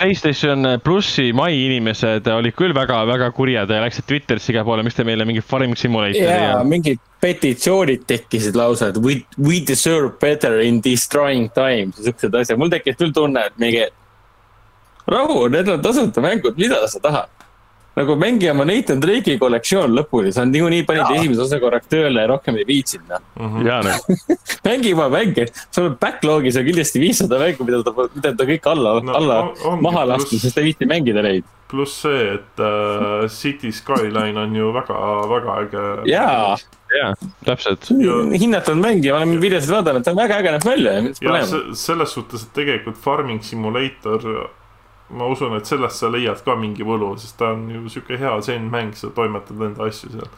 [0.00, 5.04] PlayStation plussi mai inimesed olid küll väga-väga kurjad ja läksid Twitterisse igale poole, miks te
[5.04, 10.62] meile mingi Farming Simulatori ja ja mingid petitsioonid tekkisid lausa, et we, we deserve better
[10.64, 13.84] in destroying times ja siuksed asjad, mul tekkis küll tunne, et mingi.
[15.10, 17.39] rahu, need on tasuta mängud, mida sa tahad?
[17.96, 22.28] Nagu mängi oma Nathan Drake'i kollektsioon lõpuni, sa niikuinii panid esimese osa korraks tööle ja
[22.30, 23.22] rohkem ei viitsinud noh.
[23.40, 23.66] Mhm.
[23.66, 23.98] ja noh,
[24.68, 28.68] mängi oma mänge, sul on backlog'is on kindlasti viissada mängu, mida ta, mida ta kõik
[28.72, 31.44] alla No, alla on- maha lasknud, sest ta ei viitsi mängida neid.
[31.70, 35.82] pluss see, et äh, City Skyline on ju väga-väga äge.
[36.10, 36.56] jaa,
[36.98, 37.12] ja
[37.46, 37.86] täpselt.
[38.34, 41.20] hinnatud mäng ja ma olen videosid vaadanud, ta on väga äge näeb välja ja mis
[41.22, 41.46] ja probleem.
[41.46, 44.48] se- selles suhtes, et tegelikult Farming Simulator,
[45.10, 48.34] ma usun, et sellest sa leiad ka mingi võlu, sest ta on ju sihuke hea
[48.46, 50.28] zen-mäng, sa toimetad enda asju seal.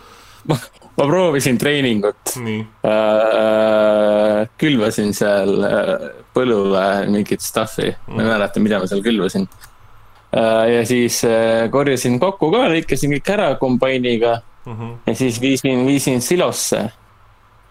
[0.48, 5.92] ma proovisin treeningut nii, äh,, külvasin seal äh,
[6.34, 8.32] põllule mingit stuff'i, ma ei Mm.
[8.32, 9.46] mäleta, mida ma seal külvasin
[10.34, 10.64] äh,.
[10.76, 14.90] ja siis äh, korjasin kokku ka, lõikasin kõik ära kombainiga Mhm.
[15.06, 16.84] ja siis viisin, viisin silosse.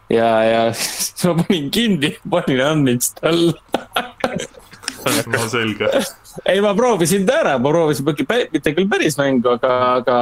[0.09, 3.53] ja, ja siis ma panin kinni, panin uninstall.
[5.05, 5.89] no selge.
[6.45, 10.17] ei, ma proovisin ta ära, ma proovisin mingi, mitte küll päris mängu, aga, aga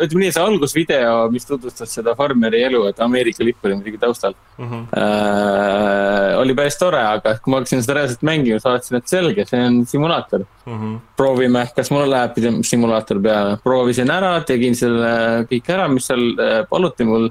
[0.00, 4.36] ütleme nii, see algusvideo, mis tutvustas seda farmeri elu, et Ameerika lipp oli muidugi taustal
[4.60, 4.80] Mhm.
[4.96, 6.36] äh,.
[6.40, 9.80] oli päris tore, aga kui ma hakkasin seda reaalselt mängima, vaatasin, et selge, see on
[9.88, 10.44] simulaator.
[10.66, 10.96] Mhm.
[11.16, 12.36] proovime, kas mul läheb
[12.68, 17.30] simulaator peale, proovisin ära, tegin selle kõik ära, mis seal äh, paluti mul.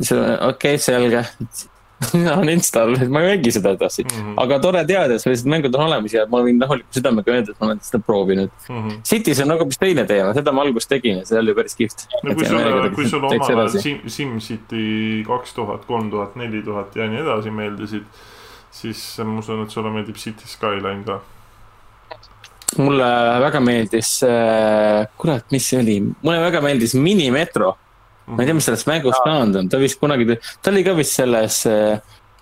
[0.00, 1.22] siis okei okay,, selge,
[2.42, 4.06] uninstall, ma ei mängi seda edasi.
[4.06, 4.34] Mhm.
[4.42, 7.60] aga tore teada, et sellised mängud on olemas ja ma võin rahuliku südamega öelda, et
[7.60, 8.52] ma olen seda proovinud.
[8.68, 9.00] Mhm.
[9.06, 12.06] Cities on nagu hoopis teine teema, seda ma alguses tegin ja see oli päris kihvt.
[12.22, 16.96] no kui sulle, kui sulle omal ajal Sim, SimCity kaks tuhat, kolm tuhat, neli tuhat
[16.96, 18.04] ja nii edasi meeldisid,
[18.74, 21.20] siis ma usun, et sulle meeldib City Skyline ka.
[22.82, 23.08] mulle
[23.40, 24.20] väga meeldis,
[25.16, 27.76] kurat, mis see oli, mulle väga meeldis Minimetro.
[28.26, 31.14] Ma ei tea, mis sellest mängust saanud on, ta vist kunagi, ta oli ka vist
[31.14, 31.60] selles,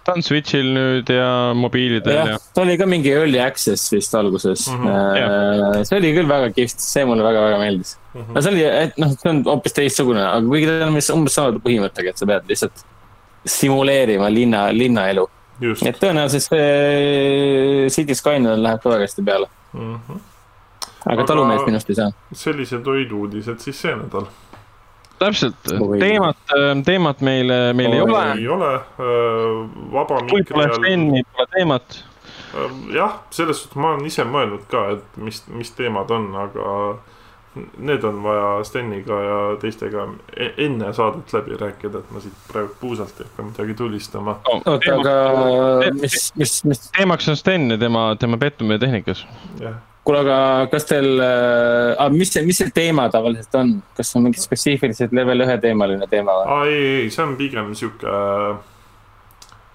[0.05, 4.15] ta on Switch'il nüüd ja mobiilidel ja jah, ta oli ka mingi early access vist
[4.19, 4.83] alguses mm.
[4.85, 5.85] -hmm.
[5.89, 7.95] see oli küll väga kihvt, see mulle väga-väga meeldis.
[8.15, 8.33] Mhm.
[8.35, 11.35] no see oli, et noh, see on hoopis teistsugune, aga kuigi ta on vist umbes
[11.41, 12.85] sama põhimõttega, et sa pead lihtsalt
[13.45, 15.27] simuleerima linna, linnaelu.
[15.87, 20.21] et tõenäoliselt see City Skyline läheb ka väga hästi peale, Mhm.
[21.07, 22.11] aga Aga- talumeest minust ei saa.
[22.33, 24.27] sellised olid uudised siis see nädal.
[25.19, 25.71] Täpselt
[26.01, 26.37] teemat,
[26.85, 28.11] teemat meil, meil ei Oi.
[28.11, 28.25] ole.
[28.39, 28.73] ei ole,
[29.93, 31.99] vaba kui pole mikri all Steni, pole teemat.
[32.95, 36.71] jah, selles suhtes ma olen ise mõelnud ka, et mis, mis teemad on, aga
[37.79, 42.75] need on vaja Steniga ja teistega e- enne saadet läbi rääkida, et ma siit praegu
[42.81, 44.39] puusalt ei hakka midagi tulistama.
[44.51, 45.17] oota, aga
[46.01, 49.27] mis, mis, mis, teemaks on Sten ja tema, tema pettumine tehnikas.
[49.61, 50.37] jah, kuule, aga
[50.73, 55.45] kas teil äh,, mis see, mis see teema tavaliselt on, kas on mingi spetsiifiliselt level
[55.47, 56.47] ühe teemaline teema või?
[56.55, 58.17] aa ei, ei, see on pigem sihuke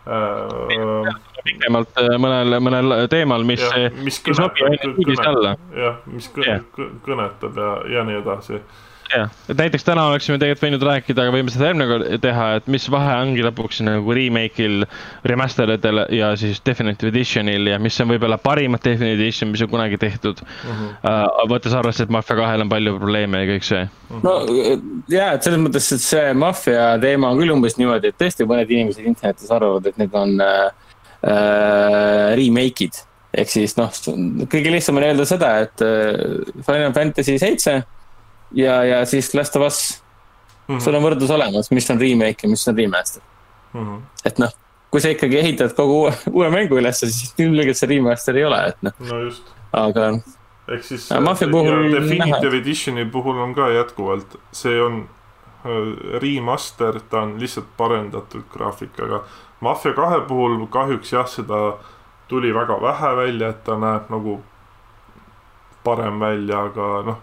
[0.10, 1.10] äh,.
[1.46, 3.64] pikemalt äh, mõnel, mõnel teemal, mis,
[4.06, 4.22] mis
[5.26, 5.56] alla.
[5.78, 8.62] jah, mis kõnetab ja, ja nii edasi.
[9.14, 12.68] jah, et näiteks täna oleksime tegelikult võinud rääkida, aga võime seda järgmine kord teha, et
[12.72, 14.86] mis vahe ongi lõpuks nagu remake'il,
[15.32, 19.72] remaster idel ja siis definitive edition'il ja mis on võib-olla parimad definitive edition, mis on
[19.72, 20.70] kunagi tehtud mm.
[20.70, 20.92] Mhm.
[21.04, 21.50] -hmm.
[21.54, 23.84] võttes arvesse, et Mafia kahel on palju probleeme ja kõik see.
[24.24, 24.36] no
[25.10, 28.70] ja, et selles mõttes, et see maffia teema on küll umbes niimoodi, et tõesti mõned
[28.70, 30.66] inimesed internetis arvavad, et need on äh,
[31.26, 33.06] äh, remake'id.
[33.34, 33.94] ehk siis noh,
[34.50, 37.82] kõige lihtsam on öelda seda, et äh, Final Fantasy seitse
[38.54, 39.82] ja, ja siis Last of Us,
[40.70, 40.80] Mhm.
[40.86, 43.22] sul on võrdlus olemas, mis on remake ja mis on remaster.
[43.74, 43.96] Mhm.
[44.26, 44.52] et noh,
[44.92, 48.60] kui sa ikkagi ehitad kogu uue, uue mängu üles, siis ilmselgelt see remaster ei ole,
[48.68, 49.44] et noh, no just,
[49.74, 50.12] aga
[50.70, 52.58] ehk siis Aga Mafia puhul Definitive näha.
[52.60, 55.08] Editioni puhul on ka jätkuvalt, see on
[55.66, 59.24] äh, remaster, ta on lihtsalt parendatud graafikaga.
[59.62, 61.78] Mafia kahe puhul kahjuks jah, seda
[62.30, 64.38] tuli väga vähe välja, et ta näeb nagu
[65.84, 67.18] parem välja, aga noh.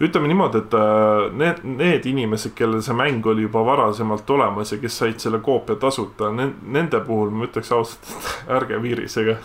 [0.00, 4.78] Ütleme niimoodi, et äh, need, need inimesed, kellel see mäng oli juba varasemalt olemas ja
[4.82, 9.38] kes said selle koopia tasuta, nende puhul ma ütleks ausalt, et ärge viirisege.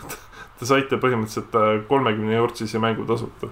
[0.58, 3.52] Te saite põhimõtteliselt äh, kolmekümne eurtsise mängu tasuta.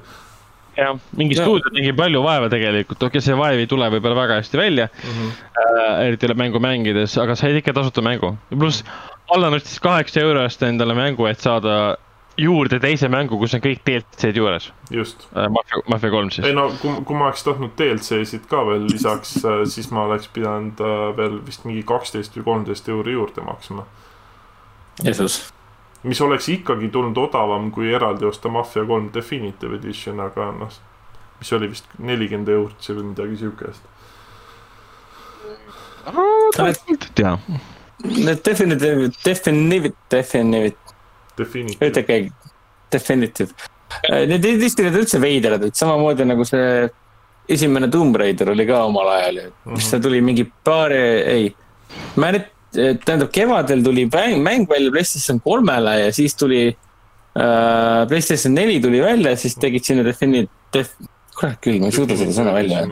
[0.76, 4.60] jah, mingi stuudio tegi palju vaeva tegelikult, okei, see vaev ei tule võib-olla väga hästi
[4.60, 8.34] välja äh,, eriti üle mängu mängides, aga said ikka tasuta mängu.
[8.50, 8.84] pluss
[9.32, 11.96] Allan ostis kaheksa euro eest endale mängu, et saada
[12.38, 15.28] juurde teise mängu, kus on kõik DLC-d juures just.
[15.32, 15.50] äh,.
[15.52, 16.56] Mafia, Mafia kolm siis ei.
[16.56, 19.38] no kui, kui ma oleks tahtnud DLC-sid ka veel lisaks,
[19.72, 23.86] siis ma oleks pidanud äh, veel vist mingi kaksteist või kolmteist euri juurde maksma.
[25.04, 25.42] Jeesus.
[26.04, 30.76] mis oleks ikkagi tulnud odavam kui eraldi osta Mafia kolm Definitive Edition, aga noh,
[31.40, 33.94] mis oli vist nelikümmend eurot või midagi siukest.
[38.06, 40.85] Need definitive, definitive, definitive,
[41.38, 42.20] Definitive, ütelge
[42.94, 43.72] definitive.
[44.10, 46.88] Need edition'id on üldse veidrad, et samamoodi nagu see
[47.52, 51.50] esimene Tomb Raider oli ka omal ajal ju, mis ta tuli mingi paari, ei.
[52.20, 58.08] ma nüüd, tähendab kevadel tuli mäng, mäng välja PlayStation kolmele ja siis tuli äh,.
[58.08, 60.98] PlayStation neli tuli välja, siis tegid sinna defini-, def-,
[61.36, 62.86] kurat küll, ma ei suuda seda sõna välja.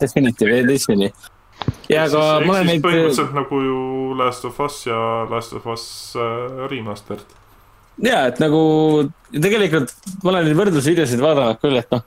[0.00, 1.10] Definitive Editioni.
[1.90, 3.80] ja aga ma olen neid, põhimõtteliselt nagu ju
[4.18, 5.00] Last of Us ja
[5.30, 7.24] Last of Us äh, remastered.
[8.02, 8.60] Ja et nagu
[9.32, 9.92] tegelikult
[10.24, 12.02] ma olen neid võrdlusvideosid vaadanud küll, et noh.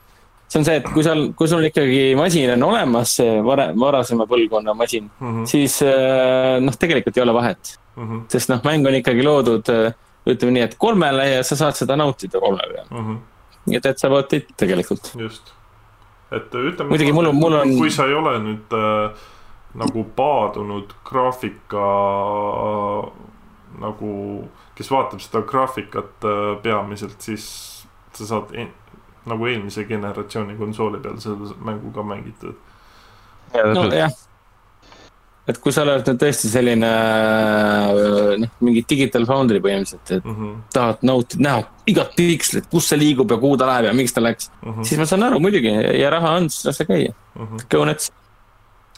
[0.50, 4.26] see on see, et kui seal, kui sul ikkagi masin on olemas, see vara-, varasema
[4.30, 7.76] põlvkonna masin, Mhm, siis äh, noh, tegelikult ei ole vahet.
[8.32, 9.92] sest noh, mäng on ikkagi loodud äh,
[10.30, 12.86] ütleme nii, et kolmele ja sa saad seda nautida kolme peal.
[12.90, 13.16] mhm,
[13.66, 15.12] nii et that's about it tegelikult.
[15.18, 15.52] just,
[16.32, 16.88] et ütleme.
[16.90, 19.10] Muidugi mul on- mul on- kui sa ei ole nüüd äh,
[19.74, 21.84] nagu paadunud graafika
[23.06, 23.10] äh,
[23.78, 24.12] nagu,
[24.74, 27.44] kes vaatab seda graafikat äh, peamiselt, siis
[28.16, 28.66] sa saad e
[29.30, 32.54] nagu eelmise generatsiooni konsooli peal selle mängu ka mängitud.
[33.74, 34.10] nojah.
[35.48, 40.36] et kui sa oled nüüd tõesti selline äh, noh, mingi digital foundry põhimõtteliselt, et Mm
[40.36, 44.12] -hmm, tahad nautida, näha igat pikslit, kus see liigub ja kuhu ta läheb ja miks
[44.12, 46.86] ta läks, mm -hmm, siis ma saan aru muidugi ja raha on, siis las see
[46.86, 47.66] käia, mm -hmm.
[47.70, 48.12] go nuts.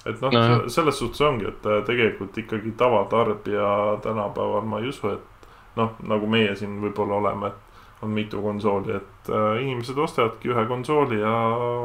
[0.06, 5.12] Et noh no., selles suhtes ongi, et äh, tegelikult ikkagi tavatarbija tänapäeval ma ei usu,
[5.16, 5.46] et
[5.78, 7.72] noh, nagu meie siin võib-olla oleme, et
[8.02, 11.34] on mitu konsooli, et äh, inimesed ostavadki ühe konsooli ja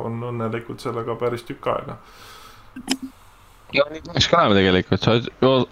[0.07, 1.97] on õnnelikud sellega päris tükk aega.
[3.77, 5.19] no nii peaks ka olema tegelikult, sa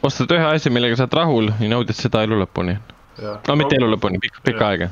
[0.06, 2.78] ostad ühe asja, millega sa oled rahul ja naudid seda elu lõpuni.
[3.48, 4.92] no mitte elu lõpuni, pikka, pikka aega.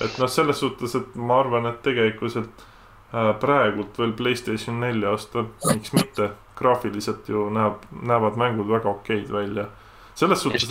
[0.00, 2.66] et noh, selles suhtes, et ma arvan, et tegelikkuselt
[3.14, 9.30] äh, praegult veel Playstation nelja osta, miks mitte, graafiliselt ju näeb, näevad mängud väga okeid
[9.32, 9.66] välja.
[10.14, 10.68] selles suhtes,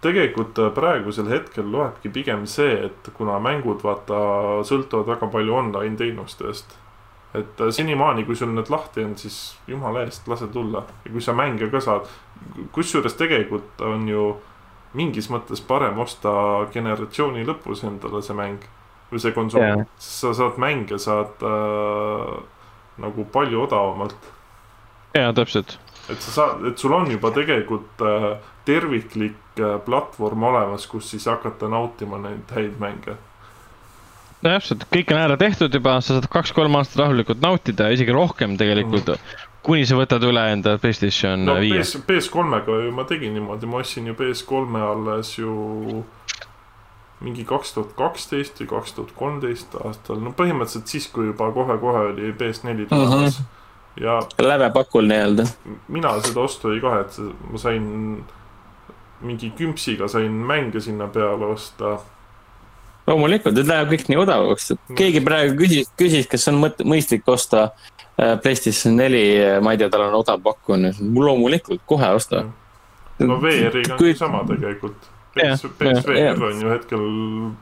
[0.00, 4.20] tegelikult äh, praegusel hetkel loebki pigem see, et kuna mängud vaata
[4.66, 6.76] sõltuvad väga palju online teenustest.
[7.34, 11.22] et äh, senimaani, kui sul need lahti on, siis jumala eest lase tulla ja kui
[11.22, 12.08] sa mänge ka saad.
[12.72, 14.34] kusjuures tegelikult on ju
[14.94, 16.32] mingis mõttes parem osta
[16.74, 18.64] generatsiooni lõpus endale see mäng
[19.10, 22.34] või see konsool yeah., sa saad mänge saad äh,
[23.00, 24.30] nagu palju odavamalt
[25.14, 25.78] jaa, täpselt.
[26.10, 28.30] et sa saad, et sul on juba tegelikult äh,
[28.68, 33.16] terviklik äh, platvorm olemas, kus siis hakata nautima neid häid mänge.
[34.40, 38.56] no täpselt, kõik on ära tehtud juba, sa saad kaks-kolm aastat rahulikult nautida, isegi rohkem
[38.60, 39.46] tegelikult mm, -hmm.
[39.66, 41.82] kuni sa võtad üle enda PlayStation no viie.
[41.82, 46.04] PS, PS3-ga ju ma tegin niimoodi, ma ostsin ju PS3-e alles ju
[47.20, 52.06] mingi kaks tuhat kaksteist või kaks tuhat kolmteist aastal, no põhimõtteliselt siis, kui juba kohe-kohe
[52.14, 53.44] oli PS4 tulemas mm.
[53.44, 53.59] -hmm.
[54.00, 55.46] Ja lävepakul nii-öelda.
[55.88, 58.24] mina seda ostu ei kahetse, ma sain
[59.20, 61.98] mingi küpsiga sain mänge sinna peale osta.
[63.06, 67.70] Loomulikult, need läheb kõik nii odavaks, keegi praegu küsis, küsis, kas on mõt-, mõistlik osta
[67.70, 69.24] äh, PlayStation neli,
[69.64, 72.44] ma ei tea, tal on odav pakkumine, loomulikult, kohe osta.
[73.18, 74.14] no VR-iga on Kui...
[74.16, 74.44] sama
[75.34, 75.76] tegelikult.
[75.78, 77.04] PS, PSVR on ju hetkel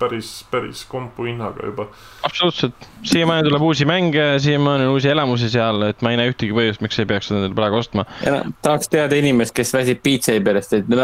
[0.01, 1.89] päris, päris kompu hinnaga juba.
[2.27, 6.55] absoluutselt, siiamaani tuleb uusi mänge, siiamaani on uusi elamusi seal, et ma ei näe ühtegi
[6.57, 8.07] põhjust, miks ei peaks seda praegu ostma.
[8.25, 11.03] ja noh, tahaks teada inimest, kes väsib Beat Saberist, et no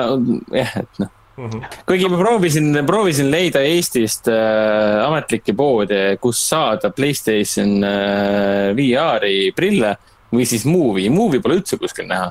[0.54, 1.62] jah, et noh Mm -hmm.
[1.86, 9.96] kuigi ma proovisin, proovisin leida Eestist äh, ametlikke poode, kus saada Playstation äh, VR-i prille
[10.32, 12.30] või siis Movie, Movie pole üldse kuskil näha.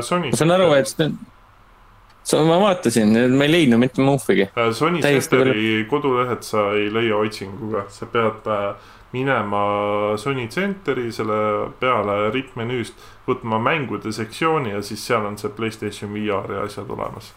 [0.00, 0.30] Sony.
[0.30, 0.96] ma saan aru, et
[2.44, 4.70] ma vaatasin, ma ei leidnud mitte Movie'gi uh,.
[4.76, 8.72] Sony Centeri kodulehed sa ei leia otsinguga, sa pead uh,
[9.12, 9.62] minema
[10.20, 16.60] Sony Centeri selle peale rippmenüüst, võtma mängude sektsiooni ja siis seal on see Playstation VR-i
[16.64, 17.32] asjad olemas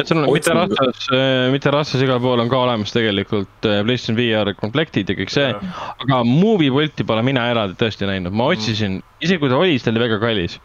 [0.00, 3.82] et sul on mitte rastas, äh, mitte rastas igal pool on ka olemas tegelikult äh,
[3.84, 5.50] PlayStation VR komplektid ja kõik see.
[5.52, 9.26] aga Movie Bolti pole mina eraldi tõesti näinud, ma otsisin mm, -hmm.
[9.26, 10.60] isegi kui ta oli, siis ta oli väga kallis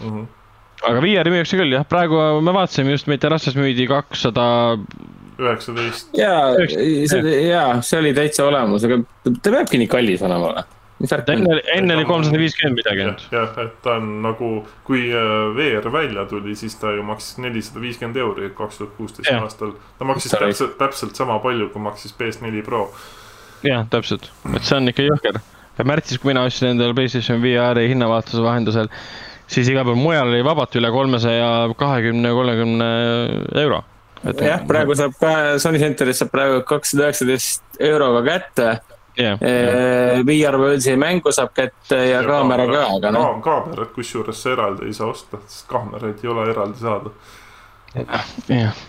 [0.00, 0.10] mm.
[0.10, 0.26] -hmm.
[0.86, 4.46] Aga VR-i müüakse küll jah, praegu me vaatasime just, mitte rastas müüdi kakssada
[5.36, 6.14] üheksateist.
[6.16, 6.38] ja,
[6.70, 10.64] see, ja see oli täitsa olemas, aga ta peabki nii kallis olema või?
[11.00, 13.24] enne, enne oli kolmsada viiskümmend midagi ainult.
[13.32, 14.50] jah, et ta on nagu,
[14.86, 19.32] kui äh, VR välja tuli, siis ta ju maksis nelisada viiskümmend euri kaks tuhat kuusteist
[19.36, 19.74] aastal.
[19.98, 20.48] ta maksis Sorry.
[20.52, 22.88] täpselt, täpselt sama palju, kui maksis PS4 Pro.
[23.66, 25.40] jah, täpselt, et see on ikka jõhker.
[25.76, 28.88] ja märtsis, kui mina ostsin endale PlayStation VR-i hinnavahetuse vahendusel,
[29.46, 32.90] siis igal pool mujal oli vabalt üle kolmesaja kahekümne, kolmekümne
[33.62, 33.84] euro.
[34.42, 35.24] jah, praegu saab
[35.62, 38.70] Sony Centeris saab praegu kakssada üheksateist euroga kätte
[39.18, 39.38] yeah,.
[39.40, 40.26] Yeah.
[40.26, 43.40] VR Worldsi mängu saab kätte ja, ja kaamera ka, aga noh.
[43.44, 47.14] kaamerat kusjuures eraldi ei saa osta, sest kaameraid ei ole eraldi saada.
[48.48, 48.84] jah,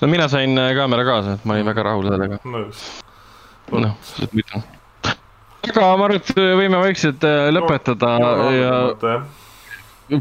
[0.00, 2.40] no mina sain äh, kaamera kaasa, et ma olin väga rahul sellega.
[2.44, 3.04] no just.
[3.72, 4.68] noh, seda ma ütlen.
[5.70, 9.20] aga ma arvan, et võime vaikselt äh, lõpetada ja, ja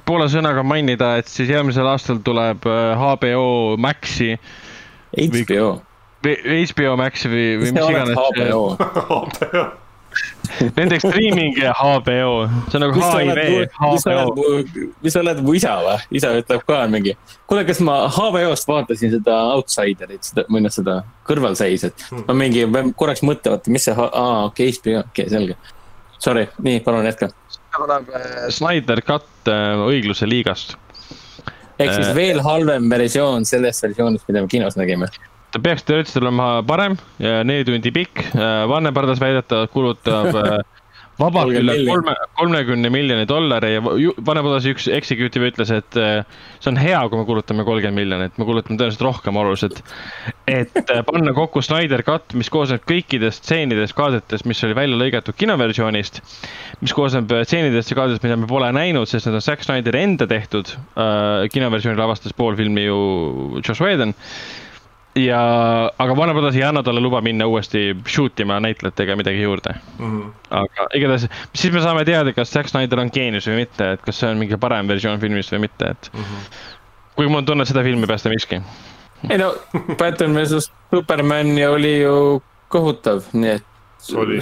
[0.05, 4.33] poole sõnaga mainida, et siis järgmisel aastal tuleb HBO äh, Maxi.
[5.15, 5.75] HBO
[6.25, 8.15] HBO Maxi või, või mis iganes.
[8.15, 9.65] HBO
[10.77, 14.45] Nende streaming ja HBO, see on nagu HIV, HBO.
[15.03, 15.97] mis sa oled mu isa või?
[16.15, 17.17] isa ütleb ka mingi,
[17.49, 22.07] kuule, kas ma HBO-st vaatasin seda Outsiderit, seda, või noh, seda kõrvalseisjat.
[22.29, 22.63] Ma mingi,
[22.95, 25.59] korraks mõtlen, oota, mis see, aa, okei okay,, HBO, okei okay,, selge.
[26.23, 27.33] Sorry, nii, palun jätka.
[27.77, 30.75] Tuleb äh, Snyder Cut äh, õigluse liigast.
[31.79, 35.09] ehk siis äh, veel halvem versioon sellest versioonist, mida me kinos nägime
[35.55, 38.25] ta peaks teoreetiliselt olema parem neli tundi pikk.
[38.35, 40.35] Brothers väidetavalt kulutab
[41.19, 46.25] vabalt üle kolme, kolmekümne miljoni dollari ja Warner Brothers üks executive ütles, et äh,
[46.59, 49.81] see on hea, kui me kulutame kolmkümmend miljonit, me kulutame tõenäoliselt rohkem oluliselt.
[50.51, 50.75] et
[51.07, 56.21] panna kokku Snyder Cut, mis koosneb kõikidest stseenidest, kaadritest, mis oli välja lõigatud kinoversioonist.
[56.81, 60.27] mis koosneb stseenidest ja kaadritest, mida me pole näinud, sest need on Zack Snyderi enda
[60.27, 61.47] tehtud äh,.
[61.53, 62.99] kinoversiooni lavastas pool filmi ju
[63.63, 64.13] Josh Whedon
[65.15, 65.41] ja,
[65.97, 70.09] aga Warner Brothers ei anna talle luba minna uuesti shoot ima näitlejatega midagi juurde mm.
[70.21, 70.31] -hmm.
[70.49, 74.19] aga igatahes, siis me saame teada, kas Zack Snyder on geenius või mitte, et kas
[74.19, 76.19] see on mingi parem versioon filmist või mitte, et mm.
[76.19, 76.59] -hmm.
[77.15, 78.61] kuigi mul on tunne, et seda filmi päästa miski.
[79.29, 79.55] ei no,
[79.97, 83.63] Batman versus Superman oli ju kohutav, nii et.
[84.15, 84.39] oli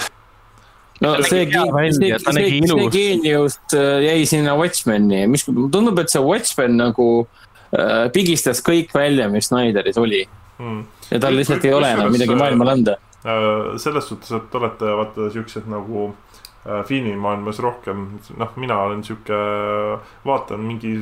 [1.02, 6.22] no see, see, see, see, see geenius äh, jäi sinna Watchmeni, mis tundub, et see
[6.22, 7.28] Watchmen nagu
[7.78, 10.26] äh, pigistas kõik välja, mis Snyderis oli
[10.58, 10.86] mm..
[11.12, 12.96] ja tal lihtsalt ei ole enam midagi maailmale anda.
[13.24, 18.08] Äh, selles suhtes, et olete vaata siuksed nagu äh, filmimaailmas rohkem,
[18.38, 19.38] noh, mina olen sihuke,
[20.26, 20.98] vaatan mingi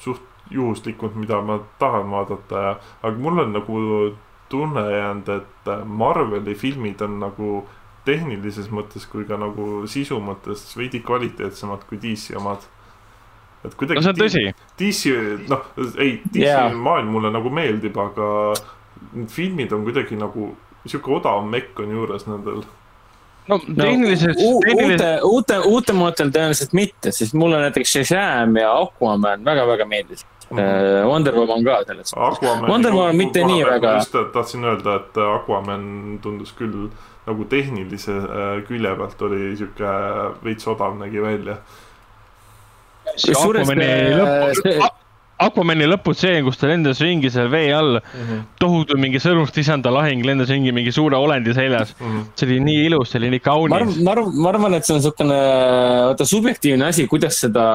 [0.00, 3.78] suht juhuslikult, mida ma tahan vaadata ja, aga mul on nagu
[4.52, 7.62] tunne jäänud, et Marveli filmid on nagu
[8.04, 12.66] tehnilises mõttes kui ka nagu sisu mõttes veidi kvaliteetsemad kui DC omad
[13.64, 14.00] et kuidagi.
[14.00, 14.44] no see on tõsi.
[14.80, 15.12] DC,
[15.50, 16.74] noh, ei, DC yeah.
[16.74, 18.28] maailm mulle nagu meeldib, aga
[19.12, 20.52] need filmid on kuidagi nagu
[20.86, 22.62] sihuke odav mekk on juures nendel
[23.48, 24.50] no tehniliselt no,.
[24.82, 30.58] uute, uute, uutematel tõenäoliselt mitte, sest mulle näiteks Shazam ja Aquaman väga-väga meeldisid mm.
[30.58, 31.06] -hmm.
[31.08, 32.68] Wonder Woman ka selles suhtes.
[32.68, 33.94] Wonder Woman mitte nii väga.
[33.94, 36.90] just tahtsin öelda, et Aquaman tundus küll
[37.26, 39.92] nagu tehnilise äh, külje pealt oli sihuke
[40.44, 41.56] veits odav nägi välja.
[43.14, 43.68] kusjuures.
[45.46, 48.22] Aquamani lõputseen, kus ta lendas ringi seal vee all mm.
[48.22, 48.44] -hmm.
[48.60, 52.06] tohutu mingi sõrmust isanda lahing lendas ringi mingi suure olendi seljas mm.
[52.06, 52.24] -hmm.
[52.36, 54.86] see oli nii ilus, see oli nii ma arvan kaunis., ma arvan, ma arvan, et
[54.86, 55.40] see on niisugune,
[56.08, 57.66] vaata subjektiivne asi, kuidas seda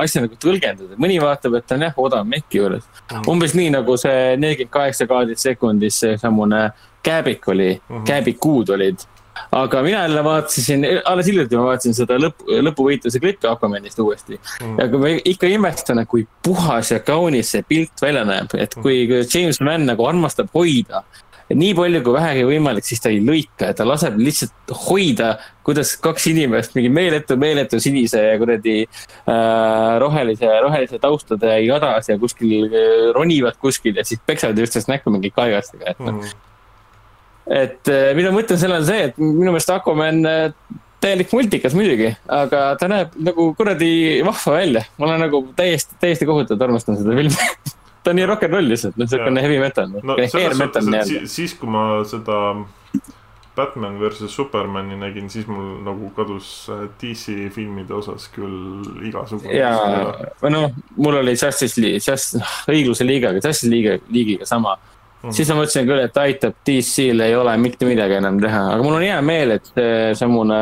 [0.00, 0.98] asja nagu tõlgendada.
[0.98, 2.84] mõni vaatab, et ta on jah, odav mekki juures.
[3.28, 6.70] umbes nii nagu see nelikümmend kaheksa kaadrit sekundis, see samune
[7.02, 9.06] kääbik oli, kääbikuud olid.
[9.52, 14.38] Aga mina jälle vaatasin, alles hiljuti ma vaatasin seda lõpp, lõpuvõitluse klippi Aquamanist uuesti.
[14.78, 18.76] ja kui ma ikka imestan, et kui puhas ja kaunis see pilt välja näeb, et
[18.78, 21.04] kui kui James Mann nagu armastab hoida
[21.50, 25.32] nii palju kui vähegi võimalik, siis ta ei lõika, ta laseb lihtsalt hoida,
[25.66, 32.18] kuidas kaks inimest mingi meeletu, meeletu sinise ja kuradi äh, rohelise, rohelise taustade jadas ja
[32.22, 36.20] kuskil äh, ronivad kuskil ja siis peksavad üksteist näkku mingi kaigastega, et noh.
[36.20, 36.46] Mhm.
[37.50, 40.46] Et äh, minu mõte selle on see, et minu meelest Aquaman äh,
[41.00, 43.92] täielik multikas muidugi, aga ta näeb nagu kuradi
[44.26, 44.84] vahva välja.
[44.98, 47.48] ma olen nagu täiesti, täiesti kohutavalt armastan seda filmi
[48.04, 50.58] ta on nii rock n roll lihtsalt, noh, siukene heavy metal, no noh, selles hair
[50.58, 51.56] metal nii-öelda siis,.
[51.58, 52.38] kui ma seda
[53.56, 59.56] Batman versus Supermani nägin, siis mul nagu kadus äh, DC filmide osas küll igasugune.
[59.56, 59.72] ja,
[60.42, 62.38] või noh, mul oli Justice League, Just,
[62.70, 64.78] õigluse liigaga, Justice League, liigiga sama
[65.22, 65.32] Mhm.
[65.36, 68.94] siis ma mõtlesin küll, et aitab, DC-l ei ole mitte midagi enam teha, aga mul
[68.96, 70.60] on hea meel, et see samune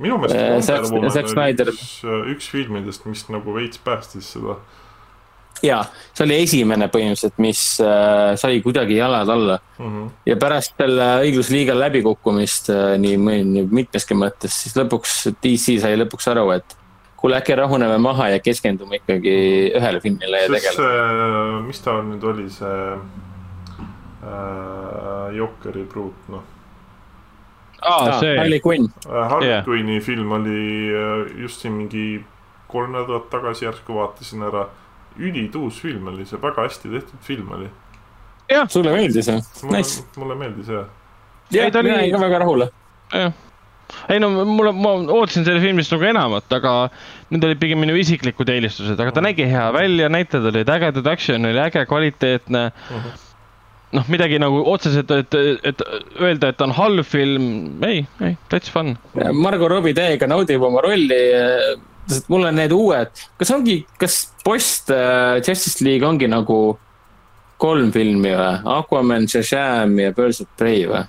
[0.00, 1.88] minu meelest Äh, Wonder Woman oli üks,
[2.34, 4.56] üks filmidest, mis nagu veits päästis seda.
[5.62, 5.82] ja
[6.16, 10.06] see oli esimene põhimõtteliselt, mis äh, sai kuidagi jalad alla Mhm.
[10.26, 16.30] ja pärast selle õiglusliiga läbikukkumist äh, nii, nii mitmeski mõttes, siis lõpuks DC sai lõpuks
[16.32, 16.76] aru, et
[17.20, 19.34] kuule, äkki rahuneme maha ja keskendume ikkagi
[19.76, 21.66] ühele filmile ja tegeleme.
[21.68, 22.96] mis ta nüüd oli, see
[24.22, 26.42] äh, Jokeri pruut, noh.
[27.82, 29.64] aa, see, Harley Quinn, Harley Jah.
[29.64, 32.24] Quinni film oli äh, just siin mingi
[32.70, 34.66] kolm nädalat tagasi järsku vaatasin ära.
[35.18, 37.68] ülituus film oli see, väga hästi tehtud film oli.
[38.68, 39.40] sulle meeldis või?
[39.64, 40.84] mulle Nice., mulle meeldis jah.
[41.50, 42.66] jah Ei,, ta oli- mina olin ka väga rahul.
[43.12, 43.32] jah.
[44.08, 46.74] ei no mulle, ma ootasin selle filmist nagu enamat, aga
[47.30, 51.44] need olid pigem minu isiklikud eelistused, aga ta nägi hea välja, näitlejad olid ägedad, action
[51.50, 52.68] oli äge, kvaliteetne.
[53.96, 55.36] noh, midagi nagu otseselt, et,
[55.66, 55.84] et
[56.20, 57.46] öelda, et on halb film,
[57.86, 58.94] ei, ei, täitsa fun.
[59.36, 61.20] Margo Robbie täiega naudib oma rolli.
[62.10, 66.78] sest mul on need uued, kas ongi, kas post äh, Justice League ongi nagu
[67.60, 68.52] kolm filmi või?
[68.78, 71.04] Aquaman, Shazam ja Birds of Prey või?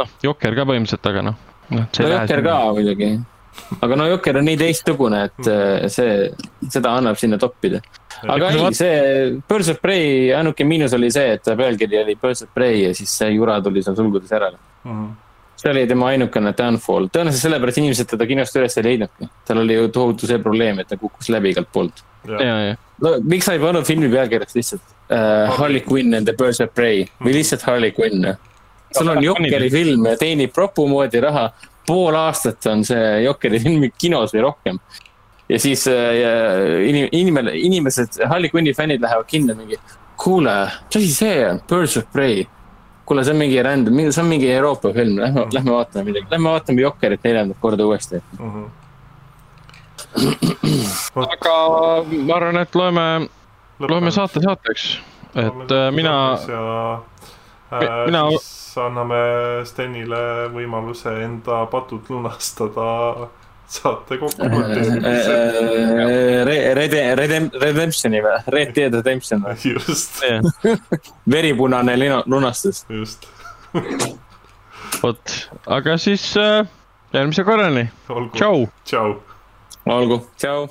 [0.00, 1.40] noh, Jokker ka põhimõtteliselt, aga noh.
[1.72, 2.58] no no Jokker ka.
[2.76, 3.10] muidugi.
[3.82, 6.30] Aga no Jokker on nii teistsugune, et äh, see,
[6.72, 7.82] seda annab sinna toppida.
[8.22, 8.96] aga ei, see
[9.48, 13.12] Birds of Prey, ainuke miinus oli see, et pealkiri oli Birds of Prey ja siis
[13.18, 14.58] see jura tuli seal sulgudes järele.
[15.56, 19.30] see oli tema ainukene downfall, tõenäoliselt sellepärast inimesed teda kinost üles ei leidnudki.
[19.48, 22.04] tal oli ju tohutu see probleem, et ta kukkus läbi igalt poolt.
[22.28, 26.36] ja, ja, no miks sa ei pannud filmi pealkirjaks lihtsalt uh, Harley Quinn and the
[26.36, 28.36] Birds of Prey või lihtsalt Harley Quinn?
[28.98, 31.50] sul on Jokeri film ja teenib propu moodi raha,
[31.86, 34.80] pool aastat on see Jokeri film kinos või rohkem.
[35.48, 39.78] ja siis uh, inim-, inimene, inimesed, Harley Quinni fännid lähevad kinno mingi,
[40.18, 40.56] kuule,
[40.88, 42.46] mis asi see on, Birds of Prey.
[43.06, 46.50] kuule, see on mingi random, see on mingi Euroopa film, lähme, lähme vaatame midagi, lähme
[46.50, 48.22] vaatame Jokerit neljandat korda uuesti.
[51.22, 51.56] aga
[52.10, 53.08] ma arvan, et loeme,
[53.86, 54.88] loeme saate saateks,
[55.36, 56.16] et äh, mina,
[56.50, 56.62] ja
[57.70, 58.28] äh, mina...
[58.34, 59.18] siis anname
[59.68, 62.86] Stenile võimaluse enda patud lunastada
[63.66, 64.90] saate kokkuvõttes.
[66.46, 69.56] Red, Red, Red, Redemptioni või, Red Dead Redemption või?
[69.72, 70.22] just,
[71.36, 71.96] veripunane
[72.26, 72.84] lunastus.
[72.92, 73.26] just,
[75.02, 75.36] vot,
[75.78, 76.62] aga siis äh,
[77.16, 77.88] järgmise korrani,
[78.36, 78.66] tšau.
[78.86, 79.18] tšau.
[79.98, 80.66] olgu, tšau.